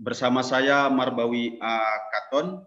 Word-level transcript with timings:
bersama 0.00 0.40
saya 0.40 0.88
Marbawi 0.88 1.60
A. 1.60 1.76
Katon, 2.08 2.64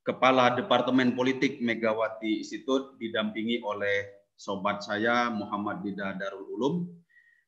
Kepala 0.00 0.56
Departemen 0.56 1.12
Politik 1.12 1.60
Megawati 1.60 2.40
Institut 2.40 2.96
didampingi 2.96 3.60
oleh 3.60 4.24
sobat 4.32 4.80
saya 4.80 5.28
Muhammad 5.28 5.84
Dida 5.84 6.16
Darul 6.16 6.48
Ulum, 6.56 6.74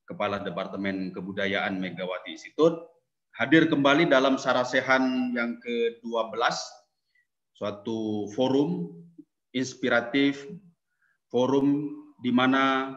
Kepala 0.05 0.45
Departemen 0.45 1.17
Kebudayaan 1.17 1.81
Megawati 1.81 2.37
Institut, 2.37 2.77
hadir 3.41 3.73
kembali 3.73 4.05
dalam 4.09 4.37
sarasehan 4.37 5.33
yang 5.33 5.57
ke-12, 5.65 6.37
suatu 7.57 8.29
forum 8.37 8.93
inspiratif, 9.57 10.45
forum 11.33 11.89
di 12.21 12.33
mana 12.33 12.97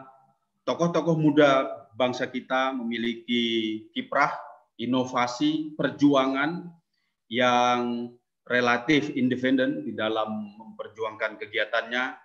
tokoh-tokoh 0.68 1.16
muda 1.16 1.64
bangsa 1.96 2.28
kita 2.28 2.76
memiliki 2.76 3.84
kiprah, 3.96 4.49
inovasi, 4.80 5.76
perjuangan 5.76 6.64
yang 7.28 8.10
relatif 8.48 9.12
independen 9.12 9.84
di 9.84 9.92
dalam 9.92 10.56
memperjuangkan 10.56 11.36
kegiatannya, 11.38 12.16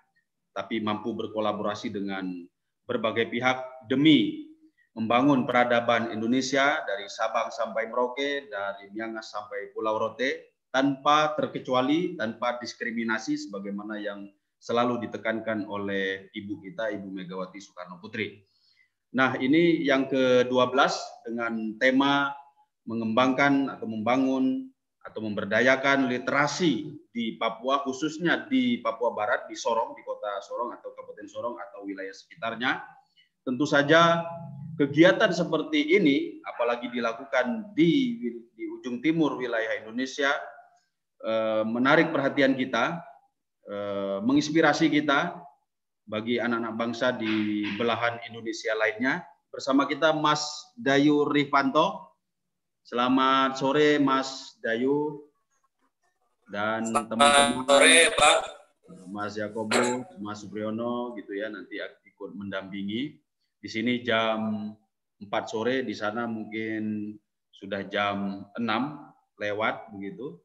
tapi 0.56 0.80
mampu 0.80 1.12
berkolaborasi 1.14 1.92
dengan 1.92 2.48
berbagai 2.88 3.28
pihak 3.28 3.86
demi 3.92 4.48
membangun 4.96 5.44
peradaban 5.44 6.10
Indonesia 6.16 6.80
dari 6.88 7.12
Sabang 7.12 7.52
sampai 7.52 7.92
Merauke, 7.92 8.48
dari 8.48 8.88
Miangas 8.96 9.36
sampai 9.36 9.76
Pulau 9.76 10.00
Rote, 10.00 10.56
tanpa 10.72 11.36
terkecuali, 11.36 12.16
tanpa 12.16 12.56
diskriminasi 12.64 13.36
sebagaimana 13.36 14.00
yang 14.00 14.32
selalu 14.56 15.04
ditekankan 15.06 15.68
oleh 15.68 16.32
ibu 16.32 16.58
kita, 16.64 16.90
Ibu 16.96 17.12
Megawati 17.12 17.60
Soekarno 17.60 18.00
Putri. 18.00 18.40
Nah, 19.16 19.36
ini 19.40 19.84
yang 19.84 20.08
ke-12 20.12 20.92
dengan 21.28 21.54
tema 21.80 22.36
mengembangkan 22.86 23.74
atau 23.78 23.90
membangun 23.90 24.70
atau 25.06 25.22
memberdayakan 25.22 26.10
literasi 26.10 26.98
di 27.14 27.38
Papua 27.38 27.86
khususnya 27.86 28.50
di 28.50 28.82
Papua 28.82 29.14
Barat 29.14 29.46
di 29.46 29.54
Sorong 29.54 29.94
di 29.94 30.02
kota 30.02 30.42
Sorong 30.42 30.74
atau 30.74 30.98
Kabupaten 30.98 31.30
Sorong 31.30 31.56
atau 31.62 31.86
wilayah 31.86 32.14
sekitarnya. 32.14 32.82
Tentu 33.46 33.70
saja 33.70 34.26
kegiatan 34.82 35.30
seperti 35.30 35.94
ini 35.94 36.42
apalagi 36.42 36.90
dilakukan 36.90 37.78
di 37.78 38.18
di 38.58 38.64
ujung 38.82 39.06
timur 39.06 39.38
wilayah 39.38 39.86
Indonesia 39.86 40.34
eh, 41.22 41.62
menarik 41.62 42.10
perhatian 42.10 42.58
kita 42.58 42.98
eh, 43.70 44.18
menginspirasi 44.26 44.90
kita 44.90 45.38
bagi 46.06 46.42
anak-anak 46.42 46.74
bangsa 46.78 47.14
di 47.14 47.66
belahan 47.78 48.18
Indonesia 48.30 48.74
lainnya. 48.74 49.22
Bersama 49.54 49.86
kita 49.86 50.12
Mas 50.12 50.42
Dayu 50.76 51.30
Rifanto 51.30 52.05
Selamat 52.86 53.58
sore 53.58 53.98
Mas 53.98 54.62
Dayu 54.62 55.26
dan 56.54 56.86
teman-teman. 56.86 57.66
sore 57.66 58.14
Pak. 58.14 58.38
Mas 59.10 59.34
Yakobo, 59.34 60.06
Mas 60.22 60.46
Supriyono 60.46 61.18
gitu 61.18 61.34
ya 61.34 61.50
nanti 61.50 61.82
ikut 61.82 62.38
mendampingi. 62.38 63.18
Di 63.58 63.66
sini 63.66 64.06
jam 64.06 64.70
4 65.18 65.26
sore, 65.50 65.82
di 65.82 65.98
sana 65.98 66.30
mungkin 66.30 67.10
sudah 67.50 67.90
jam 67.90 68.46
6 68.54 68.62
lewat 69.42 69.90
begitu. 69.90 70.38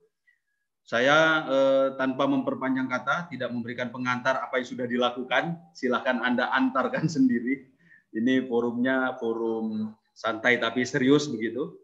Saya 0.80 1.44
eh, 1.44 1.86
tanpa 2.00 2.24
memperpanjang 2.24 2.88
kata, 2.88 3.28
tidak 3.28 3.52
memberikan 3.52 3.92
pengantar 3.92 4.40
apa 4.40 4.64
yang 4.64 4.68
sudah 4.72 4.88
dilakukan. 4.88 5.60
Silahkan 5.76 6.24
Anda 6.24 6.48
antarkan 6.56 7.04
sendiri. 7.20 7.68
Ini 8.16 8.48
forumnya 8.48 9.12
forum 9.20 9.92
santai 10.16 10.56
tapi 10.56 10.88
serius 10.88 11.28
begitu. 11.28 11.79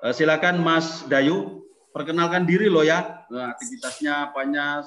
Uh, 0.00 0.16
silakan 0.16 0.64
Mas 0.64 1.04
Dayu, 1.12 1.60
perkenalkan 1.92 2.48
diri 2.48 2.72
loh 2.72 2.80
ya, 2.80 3.20
nah, 3.28 3.52
aktivitasnya 3.52 4.32
apanya, 4.32 4.80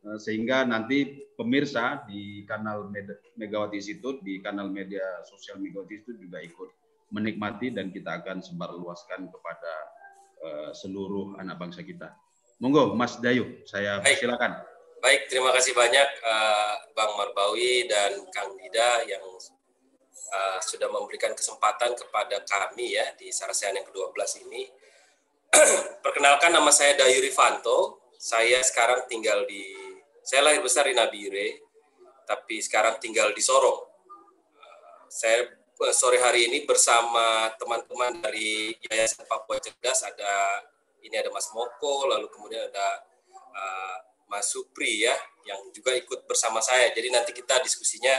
uh, 0.00 0.16
sehingga 0.16 0.64
nanti 0.64 1.28
pemirsa 1.36 2.08
di 2.08 2.40
kanal 2.48 2.88
Megawati 3.36 3.76
Institute, 3.76 4.24
di 4.24 4.40
kanal 4.40 4.72
media 4.72 5.04
sosial 5.28 5.60
Megawati 5.60 6.00
Institute 6.00 6.24
juga 6.24 6.40
ikut 6.40 6.72
menikmati 7.12 7.68
dan 7.68 7.92
kita 7.92 8.24
akan 8.24 8.40
sebarluaskan 8.40 9.28
kepada 9.28 9.72
uh, 10.40 10.70
seluruh 10.72 11.36
anak 11.36 11.60
bangsa 11.60 11.84
kita. 11.84 12.16
Monggo 12.56 12.96
Mas 12.96 13.20
Dayu, 13.20 13.60
saya 13.68 14.00
Baik. 14.00 14.24
silakan. 14.24 14.56
Baik, 15.04 15.28
terima 15.28 15.52
kasih 15.52 15.76
banyak 15.76 16.08
uh, 16.24 16.72
Bang 16.96 17.12
Marbawi 17.20 17.84
dan 17.92 18.24
Kang 18.32 18.56
Dida 18.56 19.04
yang 19.04 19.20
uh, 20.36 20.58
sudah 20.60 20.92
memberikan 20.92 21.32
kesempatan 21.32 21.96
kepada 21.96 22.44
kami 22.44 22.92
ya 22.92 23.16
di 23.16 23.32
Sarasehan 23.32 23.80
yang 23.80 23.86
ke-12 23.88 24.44
ini. 24.48 24.68
Perkenalkan 26.04 26.52
nama 26.52 26.68
saya 26.68 26.92
Dayu 27.00 27.24
Rifanto. 27.24 28.04
Saya 28.16 28.60
sekarang 28.64 29.08
tinggal 29.08 29.44
di 29.48 29.72
saya 30.24 30.42
lahir 30.42 30.60
besar 30.60 30.88
di 30.88 30.96
Nabire, 30.96 31.62
tapi 32.28 32.58
sekarang 32.60 32.98
tinggal 33.00 33.32
di 33.32 33.40
Sorong. 33.40 33.80
Uh, 34.56 35.00
saya 35.08 35.48
uh, 35.80 35.94
sore 35.94 36.20
hari 36.20 36.50
ini 36.50 36.64
bersama 36.64 37.52
teman-teman 37.56 38.20
dari 38.20 38.74
Yayasan 38.90 39.24
Papua 39.28 39.60
Cerdas 39.60 40.04
ada 40.04 40.64
ini 41.04 41.14
ada 41.14 41.30
Mas 41.30 41.48
Moko, 41.54 42.10
lalu 42.10 42.26
kemudian 42.32 42.66
ada 42.66 43.06
uh, 43.54 43.96
Mas 44.26 44.50
Supri 44.50 45.06
ya 45.06 45.14
yang 45.46 45.70
juga 45.70 45.94
ikut 45.94 46.26
bersama 46.26 46.58
saya. 46.58 46.90
Jadi 46.90 47.08
nanti 47.14 47.30
kita 47.30 47.62
diskusinya 47.62 48.12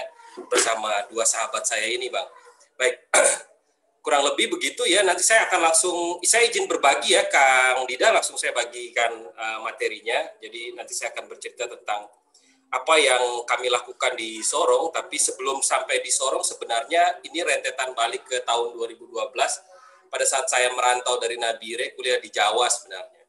bersama 0.45 0.93
dua 1.09 1.25
sahabat 1.25 1.65
saya 1.65 1.89
ini, 1.89 2.13
Bang. 2.13 2.29
Baik, 2.77 3.09
kurang 4.05 4.23
lebih 4.29 4.53
begitu 4.53 4.85
ya. 4.85 5.01
Nanti 5.01 5.25
saya 5.25 5.49
akan 5.49 5.59
langsung, 5.65 6.21
saya 6.21 6.45
izin 6.45 6.69
berbagi 6.69 7.17
ya, 7.17 7.25
Kang 7.25 7.89
Dida, 7.89 8.13
langsung 8.13 8.37
saya 8.37 8.53
bagikan 8.53 9.09
uh, 9.33 9.59
materinya. 9.65 10.21
Jadi 10.37 10.77
nanti 10.77 10.93
saya 10.93 11.09
akan 11.17 11.25
bercerita 11.25 11.65
tentang 11.65 12.05
apa 12.67 12.95
yang 12.99 13.47
kami 13.47 13.71
lakukan 13.71 14.13
di 14.19 14.43
Sorong, 14.43 14.91
tapi 14.91 15.15
sebelum 15.15 15.63
sampai 15.63 16.03
di 16.03 16.11
Sorong 16.11 16.43
sebenarnya 16.43 17.23
ini 17.23 17.39
rentetan 17.39 17.95
balik 17.95 18.27
ke 18.27 18.43
tahun 18.43 18.75
2012 18.75 19.11
pada 20.07 20.25
saat 20.27 20.47
saya 20.47 20.71
merantau 20.71 21.19
dari 21.19 21.39
Nabire 21.39 21.95
kuliah 21.95 22.19
di 22.19 22.27
Jawa 22.31 22.67
sebenarnya. 22.67 23.23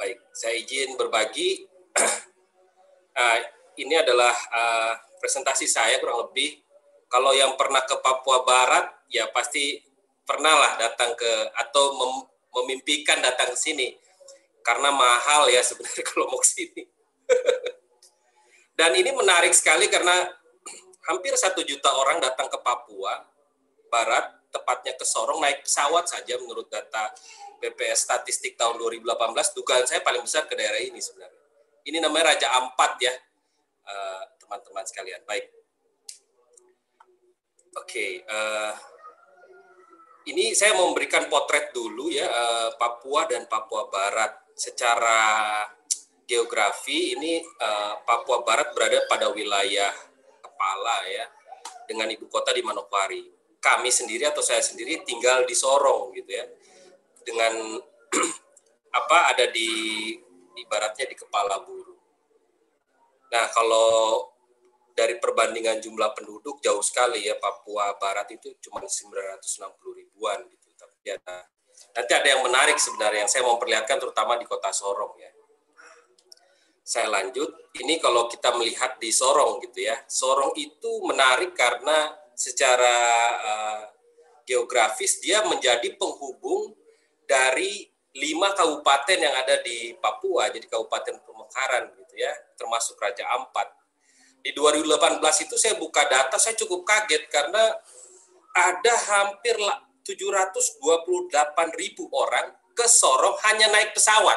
Baik, 0.00 0.18
saya 0.32 0.56
izin 0.58 0.96
berbagi. 0.96 1.64
uh, 3.14 3.38
ini 3.82 3.94
adalah 4.00 4.32
uh, 4.32 4.92
presentasi 5.24 5.64
saya 5.64 5.96
kurang 6.04 6.28
lebih 6.28 6.60
kalau 7.08 7.32
yang 7.32 7.56
pernah 7.56 7.80
ke 7.80 7.96
Papua 8.04 8.44
Barat 8.44 8.92
ya 9.08 9.24
pasti 9.32 9.80
pernah 10.28 10.52
lah 10.52 10.72
datang 10.76 11.16
ke 11.16 11.32
atau 11.56 11.96
mem, 11.96 12.12
memimpikan 12.52 13.24
datang 13.24 13.56
ke 13.56 13.56
sini 13.56 13.96
karena 14.60 14.92
mahal 14.92 15.48
ya 15.48 15.64
sebenarnya 15.64 16.04
kalau 16.12 16.28
mau 16.28 16.40
ke 16.44 16.48
sini. 16.48 16.82
Dan 18.74 18.92
ini 18.98 19.14
menarik 19.14 19.54
sekali 19.54 19.86
karena 19.86 20.28
hampir 21.06 21.32
satu 21.38 21.62
juta 21.62 21.88
orang 21.94 22.18
datang 22.18 22.50
ke 22.50 22.58
Papua 22.58 23.22
Barat, 23.86 24.34
tepatnya 24.50 24.98
ke 24.98 25.06
Sorong 25.06 25.38
naik 25.38 25.62
pesawat 25.62 26.10
saja 26.10 26.34
menurut 26.42 26.66
data 26.66 27.14
BPS 27.62 28.10
statistik 28.10 28.58
tahun 28.58 28.76
2018. 28.82 29.54
Dugaan 29.54 29.86
saya 29.86 30.02
paling 30.02 30.26
besar 30.26 30.50
ke 30.50 30.58
daerah 30.58 30.82
ini 30.82 30.98
sebenarnya. 30.98 31.42
Ini 31.86 32.02
namanya 32.02 32.34
Raja 32.34 32.48
Ampat 32.58 32.92
ya, 32.98 33.14
eh, 33.86 34.22
teman-teman 34.44 34.84
sekalian. 34.84 35.24
Baik. 35.24 35.48
Oke, 37.74 37.90
okay, 37.90 38.12
uh, 38.22 38.70
eh, 38.70 38.74
ini 40.30 40.54
saya 40.54 40.78
mau 40.78 40.88
memberikan 40.92 41.26
potret 41.26 41.74
dulu 41.74 42.06
ya 42.06 42.24
uh, 42.24 42.70
Papua 42.78 43.26
dan 43.26 43.50
Papua 43.50 43.90
Barat 43.90 44.30
secara 44.54 45.58
geografi 46.22 47.18
ini 47.18 47.42
uh, 47.42 47.98
Papua 48.06 48.46
Barat 48.46 48.70
berada 48.72 49.02
pada 49.10 49.28
wilayah 49.34 49.90
kepala 50.38 50.96
ya 51.10 51.26
dengan 51.84 52.08
ibu 52.08 52.30
kota 52.30 52.54
di 52.54 52.62
Manokwari. 52.62 53.26
Kami 53.60 53.88
sendiri 53.88 54.28
atau 54.28 54.44
saya 54.44 54.60
sendiri 54.60 55.02
tinggal 55.02 55.44
di 55.48 55.56
Sorong 55.56 56.12
gitu 56.14 56.30
ya. 56.30 56.46
Dengan 57.24 57.80
apa 58.98 59.34
ada 59.34 59.50
di 59.50 60.12
ibaratnya 60.56 61.10
di 61.10 61.16
kepala 61.16 61.58
buru. 61.64 61.96
Nah, 63.32 63.50
kalau 63.50 64.20
dari 64.94 65.18
perbandingan 65.18 65.82
jumlah 65.82 66.14
penduduk 66.14 66.62
jauh 66.62 66.80
sekali 66.80 67.26
ya 67.26 67.34
Papua 67.36 67.98
Barat 67.98 68.30
itu 68.30 68.54
cuma 68.62 68.80
960 68.86 69.42
ribuan 69.90 70.38
gitu. 70.46 70.70
Tapi 70.78 71.18
ada 71.18 71.50
nanti 71.98 72.12
ada 72.14 72.28
yang 72.30 72.42
menarik 72.46 72.78
sebenarnya 72.78 73.26
yang 73.26 73.30
saya 73.30 73.42
mau 73.42 73.58
perlihatkan 73.58 73.98
terutama 73.98 74.38
di 74.38 74.46
kota 74.46 74.70
Sorong 74.70 75.18
ya. 75.18 75.30
Saya 76.84 77.08
lanjut, 77.08 77.74
ini 77.80 77.96
kalau 77.96 78.28
kita 78.28 78.54
melihat 78.54 79.00
di 79.02 79.10
Sorong 79.10 79.58
gitu 79.66 79.82
ya. 79.82 79.98
Sorong 80.06 80.54
itu 80.54 81.02
menarik 81.02 81.56
karena 81.56 82.12
secara 82.36 82.96
uh, 83.40 83.82
geografis 84.44 85.18
dia 85.18 85.42
menjadi 85.48 85.96
penghubung 85.96 86.76
dari 87.24 87.88
lima 88.14 88.52
kabupaten 88.54 89.18
yang 89.18 89.34
ada 89.34 89.58
di 89.64 89.96
Papua, 89.98 90.52
jadi 90.52 90.70
kabupaten 90.70 91.24
Pemekaran 91.24 91.90
gitu 91.98 92.14
ya, 92.20 92.30
termasuk 92.54 92.94
Raja 93.00 93.26
Ampat 93.32 93.83
di 94.44 94.52
2018 94.52 95.24
itu 95.48 95.56
saya 95.56 95.80
buka 95.80 96.04
data 96.04 96.36
saya 96.36 96.52
cukup 96.60 96.84
kaget 96.84 97.32
karena 97.32 97.72
ada 98.52 98.94
hampir 99.08 99.56
728 100.04 101.32
ribu 101.80 102.12
orang 102.12 102.52
ke 102.76 102.84
Sorong 102.84 103.40
hanya 103.48 103.72
naik 103.72 103.96
pesawat. 103.96 104.36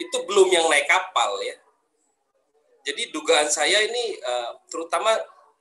Itu 0.00 0.24
belum 0.24 0.48
yang 0.48 0.66
naik 0.72 0.88
kapal 0.88 1.36
ya. 1.44 1.60
Jadi 2.88 3.12
dugaan 3.12 3.52
saya 3.52 3.84
ini 3.84 4.16
eh, 4.16 4.50
terutama 4.72 5.12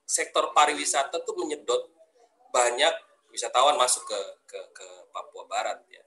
sektor 0.08 0.56
pariwisata 0.56 1.20
itu 1.20 1.36
menyedot 1.36 1.92
banyak 2.56 2.94
wisatawan 3.36 3.76
masuk 3.76 4.08
ke 4.08 4.20
ke, 4.48 4.60
ke 4.72 4.88
Papua 5.12 5.44
Barat 5.44 5.84
ya. 5.92 6.00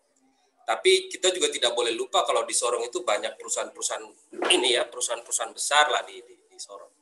Tapi 0.64 1.12
kita 1.12 1.28
juga 1.32 1.52
tidak 1.52 1.76
boleh 1.76 1.92
lupa 1.92 2.24
kalau 2.24 2.44
di 2.48 2.56
Sorong 2.56 2.84
itu 2.88 3.04
banyak 3.04 3.36
perusahaan-perusahaan 3.36 4.04
ini 4.52 4.76
ya, 4.76 4.84
perusahaan-perusahaan 4.84 5.52
besar 5.52 5.88
lah 5.88 6.04
di, 6.04 6.20
di, 6.20 6.36
di 6.44 6.58
Sorong. 6.60 6.97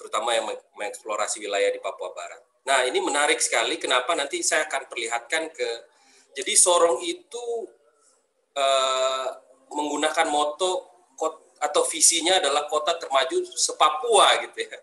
Terutama 0.00 0.32
yang 0.32 0.48
mengeksplorasi 0.48 1.44
wilayah 1.44 1.68
di 1.68 1.76
Papua 1.76 2.16
Barat. 2.16 2.40
Nah, 2.64 2.88
ini 2.88 3.04
menarik 3.04 3.36
sekali 3.36 3.76
kenapa 3.76 4.16
nanti 4.16 4.40
saya 4.40 4.64
akan 4.64 4.88
perlihatkan 4.88 5.52
ke 5.52 5.68
jadi 6.32 6.56
Sorong 6.56 7.04
itu 7.04 7.68
eh, 8.56 9.28
menggunakan 9.68 10.26
moto 10.32 10.88
atau 11.60 11.84
visinya 11.84 12.40
adalah 12.40 12.64
kota 12.64 12.96
termaju 12.96 13.44
sepapua 13.52 14.40
gitu 14.48 14.64
ya. 14.64 14.78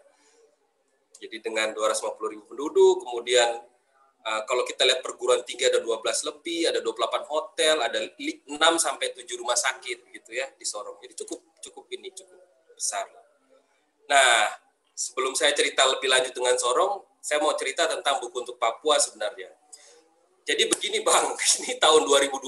Jadi 1.25 1.41
dengan 1.41 1.73
250 1.73 2.33
ribu 2.37 2.43
penduduk, 2.45 3.01
kemudian 3.01 3.65
Uh, 4.27 4.43
kalau 4.43 4.67
kita 4.67 4.83
lihat 4.83 4.99
perguruan 4.99 5.39
tinggi 5.47 5.71
ada 5.71 5.79
12 5.79 6.03
lebih, 6.03 6.67
ada 6.67 6.83
28 6.83 7.31
hotel, 7.31 7.79
ada 7.79 7.95
6 8.11 8.43
sampai 8.75 9.15
7 9.15 9.23
rumah 9.39 9.55
sakit 9.55 10.03
gitu 10.11 10.35
ya 10.35 10.51
di 10.51 10.67
Sorong. 10.67 10.99
Jadi 10.99 11.23
cukup 11.23 11.47
cukup 11.63 11.87
ini 11.95 12.11
cukup 12.11 12.35
besar. 12.75 13.07
Nah, 14.11 14.51
sebelum 14.97 15.37
saya 15.37 15.53
cerita 15.53 15.85
lebih 15.85 16.09
lanjut 16.09 16.33
dengan 16.33 16.57
Sorong, 16.57 17.05
saya 17.21 17.37
mau 17.37 17.53
cerita 17.53 17.85
tentang 17.85 18.17
buku 18.17 18.41
untuk 18.41 18.57
Papua 18.57 18.97
sebenarnya. 18.97 19.53
Jadi 20.41 20.65
begini 20.65 21.05
Bang, 21.05 21.37
ini 21.61 21.77
tahun 21.77 22.09
2012, 22.09 22.41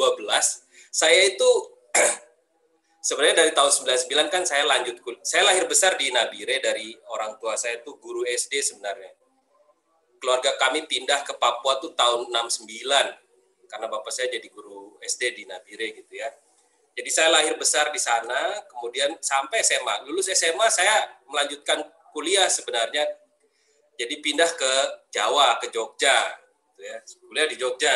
saya 0.90 1.20
itu 1.30 1.50
sebenarnya 3.06 3.46
dari 3.46 3.52
tahun 3.54 3.70
99 3.70 4.34
kan 4.34 4.44
saya 4.50 4.66
lanjut 4.66 4.98
saya 5.22 5.46
lahir 5.54 5.70
besar 5.70 5.94
di 5.96 6.10
Nabire 6.10 6.58
dari 6.58 6.98
orang 7.14 7.38
tua 7.38 7.54
saya 7.56 7.80
itu 7.80 7.96
guru 8.02 8.26
SD 8.28 8.60
sebenarnya 8.60 9.14
keluarga 10.20 10.52
kami 10.60 10.84
pindah 10.86 11.24
ke 11.24 11.34
Papua 11.40 11.80
tuh 11.80 11.96
tahun 11.96 12.28
69 12.28 12.68
karena 13.72 13.86
bapak 13.88 14.12
saya 14.12 14.28
jadi 14.34 14.48
guru 14.52 15.00
SD 15.00 15.38
di 15.38 15.44
Nabire 15.48 15.96
gitu 15.96 16.14
ya. 16.18 16.28
Jadi 16.98 17.10
saya 17.14 17.32
lahir 17.32 17.56
besar 17.56 17.94
di 17.96 18.02
sana, 18.02 18.66
kemudian 18.68 19.16
sampai 19.24 19.64
SMA. 19.64 20.04
Lulus 20.10 20.28
SMA 20.36 20.68
saya 20.68 21.08
melanjutkan 21.30 21.80
kuliah 22.12 22.48
sebenarnya. 22.48 23.06
Jadi 24.00 24.16
pindah 24.24 24.48
ke 24.56 24.72
Jawa, 25.12 25.60
ke 25.60 25.68
Jogja, 25.76 26.40
gitu 26.72 26.82
ya. 26.88 26.98
Kuliah 27.28 27.48
di 27.52 27.56
Jogja. 27.60 27.96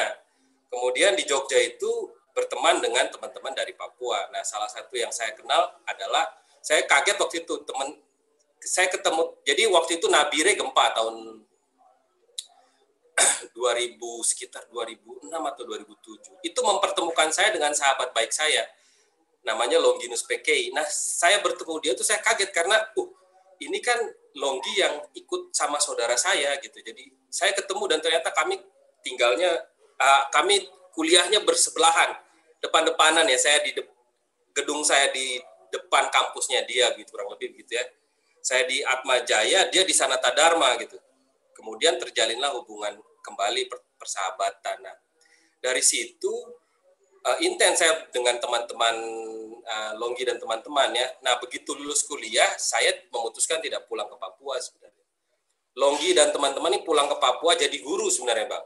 Kemudian 0.68 1.16
di 1.16 1.24
Jogja 1.24 1.56
itu 1.64 2.12
berteman 2.34 2.82
dengan 2.84 3.08
teman-teman 3.08 3.54
dari 3.56 3.72
Papua. 3.78 4.28
Nah, 4.34 4.44
salah 4.44 4.68
satu 4.68 4.98
yang 4.98 5.14
saya 5.14 5.32
kenal 5.38 5.80
adalah 5.88 6.28
saya 6.60 6.84
kaget 6.84 7.16
waktu 7.22 7.46
itu 7.46 7.56
teman 7.64 7.96
saya 8.60 8.90
ketemu. 8.92 9.24
Jadi 9.46 9.64
waktu 9.70 9.92
itu 10.02 10.08
Nabire 10.10 10.58
gempa 10.58 10.92
tahun 10.98 11.46
2000 13.56 14.02
sekitar 14.26 14.66
2006 14.74 15.30
atau 15.30 15.64
2007 15.70 16.42
itu 16.42 16.60
mempertemukan 16.60 17.30
saya 17.30 17.54
dengan 17.54 17.70
sahabat 17.72 18.10
baik 18.12 18.34
saya 18.34 18.66
namanya 19.44 19.78
Longinus 19.78 20.24
PK. 20.24 20.72
Nah, 20.72 20.88
saya 20.90 21.38
bertemu 21.44 21.76
dia 21.84 21.94
tuh 21.94 22.08
saya 22.08 22.24
kaget 22.24 22.50
karena 22.50 22.80
uh 22.80 23.10
ini 23.68 23.80
kan 23.84 24.00
Longgi 24.34 24.82
yang 24.82 24.98
ikut 25.14 25.54
sama 25.54 25.78
saudara 25.78 26.18
saya 26.18 26.58
gitu. 26.58 26.82
Jadi 26.82 27.06
saya 27.30 27.54
ketemu 27.54 27.86
dan 27.86 28.00
ternyata 28.02 28.34
kami 28.34 28.58
tinggalnya 29.06 29.62
uh, 30.02 30.26
kami 30.34 30.66
kuliahnya 30.90 31.46
bersebelahan, 31.46 32.18
depan-depanan 32.58 33.30
ya. 33.30 33.38
Saya 33.38 33.62
di 33.62 33.78
de 33.78 33.86
gedung 34.58 34.82
saya 34.82 35.14
di 35.14 35.38
depan 35.70 36.10
kampusnya 36.10 36.66
dia 36.66 36.94
gitu 36.98 37.14
kurang 37.14 37.30
lebih 37.38 37.54
gitu 37.62 37.78
ya. 37.78 37.86
Saya 38.42 38.66
di 38.66 38.82
Atma 38.82 39.22
Jaya, 39.22 39.70
dia 39.70 39.86
di 39.86 39.94
Sanata 39.94 40.34
Dharma 40.34 40.74
gitu. 40.82 40.98
Kemudian 41.54 42.02
terjalinlah 42.02 42.58
hubungan 42.58 42.98
kembali 43.22 43.70
persahabatan. 44.02 44.82
Nah, 44.82 44.98
dari 45.62 45.80
situ 45.80 46.34
uh, 47.24 47.38
intens 47.44 47.80
saya 47.80 48.06
dengan 48.12 48.38
teman-teman 48.40 48.96
uh, 49.64 49.92
Longgi 50.00 50.24
dan 50.28 50.38
teman-teman 50.38 50.94
ya. 50.94 51.08
Nah, 51.24 51.40
begitu 51.40 51.74
lulus 51.76 52.04
kuliah, 52.06 52.48
saya 52.60 52.92
memutuskan 53.10 53.60
tidak 53.64 53.88
pulang 53.88 54.08
ke 54.08 54.16
Papua 54.20 54.60
sebenarnya. 54.60 55.04
Longgi 55.74 56.14
dan 56.14 56.30
teman-teman 56.30 56.70
ini 56.78 56.82
pulang 56.86 57.10
ke 57.10 57.18
Papua 57.18 57.58
jadi 57.58 57.78
guru 57.82 58.08
sebenarnya, 58.12 58.46
Bang. 58.46 58.66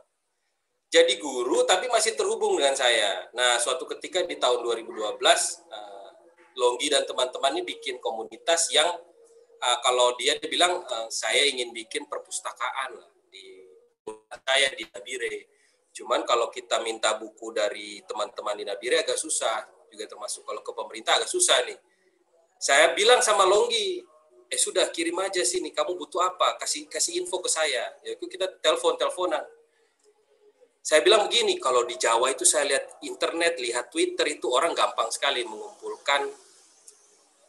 Jadi 0.88 1.20
guru 1.20 1.68
tapi 1.68 1.92
masih 1.92 2.16
terhubung 2.16 2.56
dengan 2.56 2.76
saya. 2.76 3.28
Nah, 3.36 3.60
suatu 3.60 3.84
ketika 3.92 4.24
di 4.24 4.40
tahun 4.40 4.64
2012 4.64 5.20
uh, 5.20 6.10
Longgi 6.58 6.88
dan 6.90 7.04
teman-teman 7.04 7.60
ini 7.60 7.64
bikin 7.76 8.00
komunitas 8.00 8.72
yang 8.72 8.88
uh, 9.62 9.78
kalau 9.84 10.16
dia 10.16 10.40
bilang 10.48 10.82
uh, 10.88 11.08
saya 11.12 11.44
ingin 11.48 11.76
bikin 11.76 12.08
perpustakaan 12.08 12.98
lah 12.98 13.08
saya 14.48 14.72
di 14.74 14.84
Nabire. 14.88 15.57
Cuman 15.98 16.22
kalau 16.30 16.54
kita 16.54 16.78
minta 16.86 17.18
buku 17.18 17.50
dari 17.50 18.06
teman-teman 18.06 18.54
di 18.54 18.70
Nabire 18.70 19.02
agak 19.02 19.18
susah, 19.18 19.66
juga 19.90 20.06
termasuk 20.06 20.46
kalau 20.46 20.62
ke 20.62 20.70
pemerintah 20.70 21.18
agak 21.18 21.26
susah 21.26 21.58
nih. 21.66 21.74
Saya 22.62 22.94
bilang 22.94 23.18
sama 23.26 23.50
Longgi, 23.50 24.06
eh 24.46 24.62
sudah 24.62 24.94
kirim 24.94 25.18
aja 25.18 25.42
sini, 25.42 25.74
kamu 25.74 25.98
butuh 25.98 26.22
apa? 26.22 26.62
Kasih 26.62 26.86
kasih 26.86 27.18
info 27.26 27.42
ke 27.42 27.50
saya. 27.50 27.98
Ya 28.06 28.14
kita 28.14 28.46
telepon 28.62 28.94
teleponan. 28.94 29.42
Saya 30.86 31.02
bilang 31.02 31.26
begini, 31.26 31.58
kalau 31.58 31.82
di 31.84 31.98
Jawa 31.98 32.30
itu 32.30 32.46
saya 32.46 32.70
lihat 32.70 33.02
internet, 33.02 33.58
lihat 33.58 33.90
Twitter 33.90 34.38
itu 34.38 34.54
orang 34.54 34.78
gampang 34.78 35.10
sekali 35.10 35.44
mengumpulkan 35.50 36.30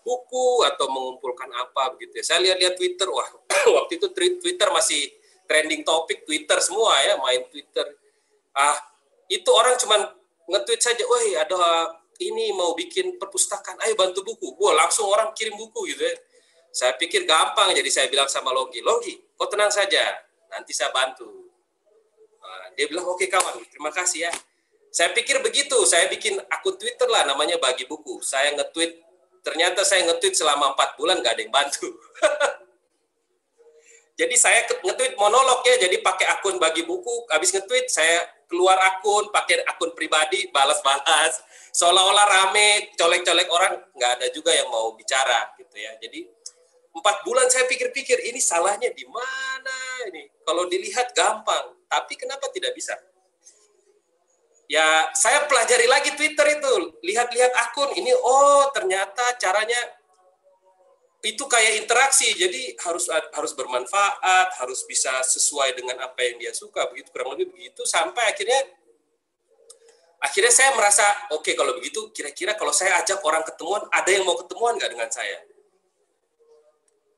buku 0.00 0.65
atau 0.65 0.89
mengumpulkan 0.89 1.53
apa 1.53 1.93
begitu 1.93 2.25
ya. 2.25 2.25
Saya 2.25 2.49
lihat-lihat 2.49 2.81
Twitter, 2.81 3.12
wah 3.12 3.29
waktu 3.77 4.00
itu 4.00 4.09
Twitter 4.17 4.73
masih 4.73 5.12
trending 5.49 5.85
topik 5.85 6.29
Twitter 6.29 6.61
semua 6.61 7.00
ya 7.00 7.17
main 7.17 7.41
Twitter 7.49 7.98
ah 8.58 8.75
itu 9.31 9.46
orang 9.55 9.78
cuman 9.78 10.00
nge-tweet 10.50 10.81
saja 10.82 11.05
wah 11.06 11.22
ada 11.38 11.58
ini 12.19 12.50
mau 12.50 12.75
bikin 12.75 13.14
perpustakaan 13.14 13.78
ayo 13.87 13.94
bantu 13.94 14.26
buku. 14.26 14.58
Wah 14.58 14.75
langsung 14.75 15.06
orang 15.06 15.31
kirim 15.38 15.55
buku 15.55 15.94
gitu 15.94 16.02
ya. 16.02 16.14
Saya 16.75 16.93
pikir 16.99 17.25
gampang 17.25 17.70
jadi 17.72 17.87
saya 17.88 18.06
bilang 18.10 18.26
sama 18.26 18.50
Logi 18.50 18.82
Logi 18.82 19.14
kau 19.38 19.46
tenang 19.46 19.70
saja 19.70 20.02
nanti 20.50 20.75
saya 20.75 20.90
bantu. 20.90 21.31
Nah, 22.43 22.75
dia 22.75 22.90
bilang 22.90 23.06
oke 23.06 23.22
kawan 23.31 23.62
terima 23.70 23.94
kasih 23.94 24.26
ya. 24.26 24.32
Saya 24.90 25.14
pikir 25.14 25.38
begitu 25.44 25.78
saya 25.87 26.11
bikin 26.11 26.40
akun 26.50 26.75
Twitter 26.75 27.06
lah 27.06 27.23
namanya 27.23 27.61
bagi 27.62 27.87
buku. 27.87 28.18
Saya 28.25 28.50
nge-tweet 28.59 28.99
ternyata 29.47 29.87
saya 29.87 30.02
nge-tweet 30.11 30.35
selama 30.35 30.75
empat 30.75 30.99
bulan 30.99 31.23
gak 31.23 31.38
ada 31.38 31.42
yang 31.47 31.54
bantu. 31.54 31.87
Jadi 34.18 34.35
saya 34.35 34.66
nge-tweet 34.66 35.14
monolog 35.14 35.62
ya, 35.62 35.78
jadi 35.87 36.02
pakai 36.02 36.26
akun 36.26 36.59
bagi 36.59 36.83
buku, 36.83 37.30
habis 37.30 37.54
nge-tweet 37.54 37.87
saya 37.87 38.26
keluar 38.49 38.81
akun, 38.81 39.28
pakai 39.28 39.61
akun 39.69 39.93
pribadi, 39.93 40.49
balas-balas, 40.49 41.45
seolah-olah 41.76 42.26
rame, 42.26 42.97
colek-colek 42.97 43.49
orang, 43.52 43.76
nggak 43.93 44.11
ada 44.19 44.26
juga 44.33 44.57
yang 44.57 44.73
mau 44.73 44.97
bicara 44.97 45.52
gitu 45.61 45.76
ya. 45.76 45.93
Jadi 46.00 46.25
empat 46.97 47.23
bulan 47.23 47.47
saya 47.52 47.69
pikir-pikir 47.69 48.25
ini 48.33 48.40
salahnya 48.40 48.90
di 48.90 49.05
mana 49.07 49.78
ini? 50.11 50.33
Kalau 50.43 50.64
dilihat 50.67 51.12
gampang, 51.12 51.76
tapi 51.87 52.17
kenapa 52.17 52.49
tidak 52.50 52.73
bisa? 52.73 52.97
Ya 54.69 55.12
saya 55.17 55.49
pelajari 55.49 55.88
lagi 55.88 56.12
Twitter 56.17 56.61
itu, 56.61 57.00
lihat-lihat 57.05 57.52
akun 57.69 57.93
ini, 57.97 58.12
oh 58.12 58.69
ternyata 58.73 59.37
caranya 59.40 59.98
itu 61.22 61.44
kayak 61.50 61.82
interaksi. 61.82 62.30
Jadi 62.30 62.78
harus 62.78 63.10
harus 63.10 63.52
bermanfaat 63.58 64.54
harus 64.62 64.87
bisa 64.87 65.10
sesuai 65.26 65.75
dengan 65.75 65.98
apa 65.98 66.22
yang 66.22 66.38
dia 66.38 66.52
suka. 66.54 66.87
Begitu 66.94 67.10
kurang 67.10 67.34
lebih 67.34 67.50
begitu 67.50 67.82
sampai 67.82 68.30
akhirnya 68.30 68.60
akhirnya 70.18 70.50
saya 70.54 70.70
merasa 70.75 71.06
oke 71.34 71.42
okay, 71.42 71.54
kalau 71.58 71.75
begitu 71.78 72.10
kira-kira 72.14 72.54
kalau 72.54 72.75
saya 72.75 72.98
ajak 73.02 73.22
orang 73.22 73.42
ketemuan 73.46 73.82
ada 73.90 74.10
yang 74.10 74.26
mau 74.26 74.38
ketemuan 74.38 74.78
nggak 74.78 74.90
dengan 74.94 75.10
saya? 75.10 75.42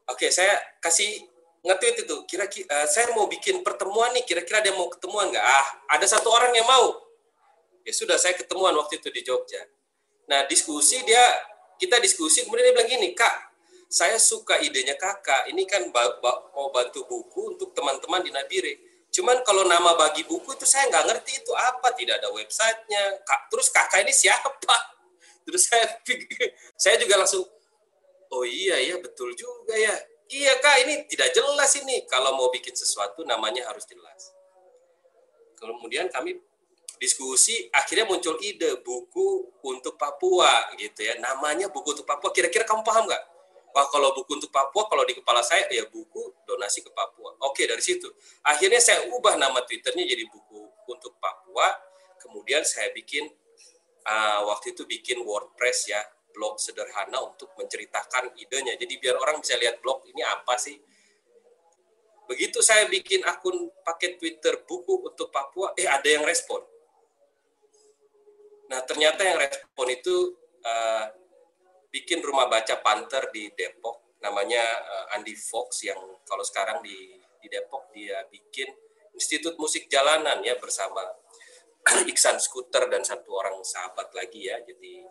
Oke 0.09 0.27
okay, 0.27 0.31
saya 0.33 0.57
kasih 0.81 1.29
nge-tweet 1.61 2.09
itu 2.09 2.17
kira-kira 2.25 2.65
uh, 2.73 2.89
saya 2.89 3.13
mau 3.13 3.29
bikin 3.29 3.61
pertemuan 3.61 4.17
nih 4.17 4.25
kira-kira 4.25 4.65
dia 4.65 4.73
mau 4.73 4.89
ketemuan 4.89 5.29
nggak? 5.29 5.45
Ah 5.45 5.67
ada 5.93 6.07
satu 6.09 6.33
orang 6.33 6.57
yang 6.57 6.65
mau. 6.65 6.97
Ya 7.85 7.93
sudah 7.93 8.17
saya 8.17 8.33
ketemuan 8.33 8.73
waktu 8.81 8.97
itu 8.97 9.13
di 9.13 9.21
Jogja. 9.21 9.61
Nah 10.25 10.49
diskusi 10.49 11.05
dia 11.05 11.21
kita 11.77 12.01
diskusi 12.01 12.45
kemudian 12.49 12.73
dia 12.73 12.75
bilang 12.77 12.89
gini 12.89 13.13
kak 13.13 13.50
saya 13.91 14.23
suka 14.23 14.63
idenya 14.63 14.95
kakak. 14.95 15.51
Ini 15.51 15.67
kan 15.67 15.91
mau 15.91 16.71
bantu 16.71 17.03
buku 17.11 17.59
untuk 17.59 17.75
teman-teman 17.75 18.23
di 18.23 18.31
Nabire. 18.31 18.79
Cuman 19.11 19.43
kalau 19.43 19.67
nama 19.67 19.99
bagi 19.99 20.23
buku 20.23 20.55
itu 20.55 20.63
saya 20.63 20.87
nggak 20.87 21.11
ngerti 21.11 21.43
itu 21.43 21.51
apa, 21.59 21.91
tidak 21.99 22.23
ada 22.23 22.31
websitenya. 22.31 23.19
Kak, 23.27 23.51
terus 23.51 23.67
kakak 23.75 24.07
ini 24.07 24.15
siapa? 24.15 24.55
Terus 25.51 25.67
saya 25.67 25.99
saya 26.79 26.95
juga 27.01 27.17
langsung, 27.17 27.43
oh 28.31 28.45
iya 28.47 28.77
ya 28.79 29.01
betul 29.03 29.35
juga 29.35 29.75
ya. 29.75 29.97
Iya 30.31 30.63
kak, 30.63 30.77
ini 30.87 31.11
tidak 31.11 31.35
jelas 31.35 31.75
ini. 31.81 32.07
Kalau 32.07 32.39
mau 32.39 32.53
bikin 32.55 32.77
sesuatu 32.77 33.27
namanya 33.27 33.67
harus 33.67 33.83
jelas. 33.89 34.31
kemudian 35.59 36.09
kami 36.09 36.39
diskusi 37.01 37.69
akhirnya 37.73 38.09
muncul 38.09 38.37
ide 38.41 38.81
buku 38.85 39.61
untuk 39.65 39.97
Papua 39.97 40.73
gitu 40.77 41.05
ya 41.05 41.17
namanya 41.21 41.69
buku 41.73 41.97
untuk 41.97 42.09
Papua 42.09 42.33
kira-kira 42.33 42.65
kamu 42.65 42.81
paham 42.81 43.05
nggak 43.09 43.25
Wah 43.71 43.87
kalau 43.87 44.11
buku 44.11 44.35
untuk 44.35 44.51
Papua 44.51 44.91
kalau 44.91 45.07
di 45.07 45.15
kepala 45.15 45.47
saya 45.47 45.63
ya 45.71 45.87
buku 45.87 46.43
donasi 46.43 46.83
ke 46.83 46.91
Papua. 46.91 47.39
Oke 47.47 47.71
dari 47.71 47.83
situ. 47.83 48.11
Akhirnya 48.43 48.83
saya 48.83 49.07
ubah 49.15 49.39
nama 49.39 49.63
twitternya 49.63 50.03
jadi 50.03 50.27
buku 50.27 50.91
untuk 50.91 51.15
Papua. 51.23 51.71
Kemudian 52.19 52.67
saya 52.67 52.91
bikin 52.91 53.31
uh, 54.05 54.41
waktu 54.51 54.75
itu 54.75 54.83
bikin 54.85 55.23
WordPress 55.23 55.87
ya 55.87 56.03
blog 56.35 56.59
sederhana 56.59 57.23
untuk 57.23 57.55
menceritakan 57.55 58.35
idenya. 58.39 58.75
Jadi 58.75 58.99
biar 58.99 59.19
orang 59.19 59.39
bisa 59.39 59.55
lihat 59.55 59.79
blog 59.79 60.03
ini 60.11 60.23
apa 60.27 60.59
sih? 60.59 60.79
Begitu 62.31 62.63
saya 62.63 62.87
bikin 62.87 63.27
akun 63.27 63.71
pakai 63.83 64.15
Twitter 64.15 64.63
buku 64.63 65.03
untuk 65.03 65.35
Papua, 65.35 65.75
eh 65.75 65.87
ada 65.87 66.07
yang 66.07 66.23
respon. 66.23 66.63
Nah 68.71 68.83
ternyata 68.87 69.27
yang 69.27 69.39
respon 69.39 69.87
itu 69.91 70.39
uh, 70.63 71.07
bikin 71.91 72.23
rumah 72.23 72.47
baca 72.47 72.79
Panther 72.81 73.29
di 73.35 73.51
Depok, 73.53 74.17
namanya 74.23 74.63
uh, 74.63 75.15
Andy 75.19 75.35
Fox 75.35 75.83
yang 75.85 75.99
kalau 76.23 76.47
sekarang 76.47 76.81
di 76.81 77.19
di 77.41 77.47
Depok 77.51 77.91
dia 77.91 78.23
bikin 78.31 78.71
Institut 79.11 79.59
Musik 79.59 79.91
Jalanan 79.91 80.41
ya 80.41 80.55
bersama 80.57 81.03
Iksan 82.11 82.39
Scooter 82.39 82.87
dan 82.87 83.03
satu 83.03 83.35
orang 83.35 83.59
sahabat 83.67 84.15
lagi 84.15 84.47
ya. 84.47 84.57
Jadi 84.63 85.03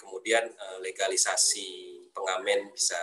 kemudian 0.00 0.48
uh, 0.48 0.78
legalisasi 0.80 2.00
pengamen 2.16 2.72
bisa 2.72 2.98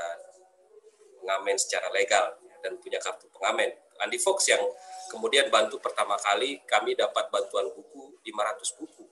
pengamen 1.22 1.55
secara 1.55 1.88
legal 1.93 2.36
dan 2.65 2.75
punya 2.82 2.98
kartu 2.98 3.29
pengamen. 3.29 3.72
Andy 4.01 4.17
Fox 4.17 4.50
yang 4.50 4.63
kemudian 5.08 5.48
bantu 5.53 5.77
pertama 5.77 6.17
kali 6.17 6.60
kami 6.65 6.98
dapat 6.98 7.29
bantuan 7.29 7.70
buku 7.72 8.17
500 8.25 8.79
buku. 8.79 9.05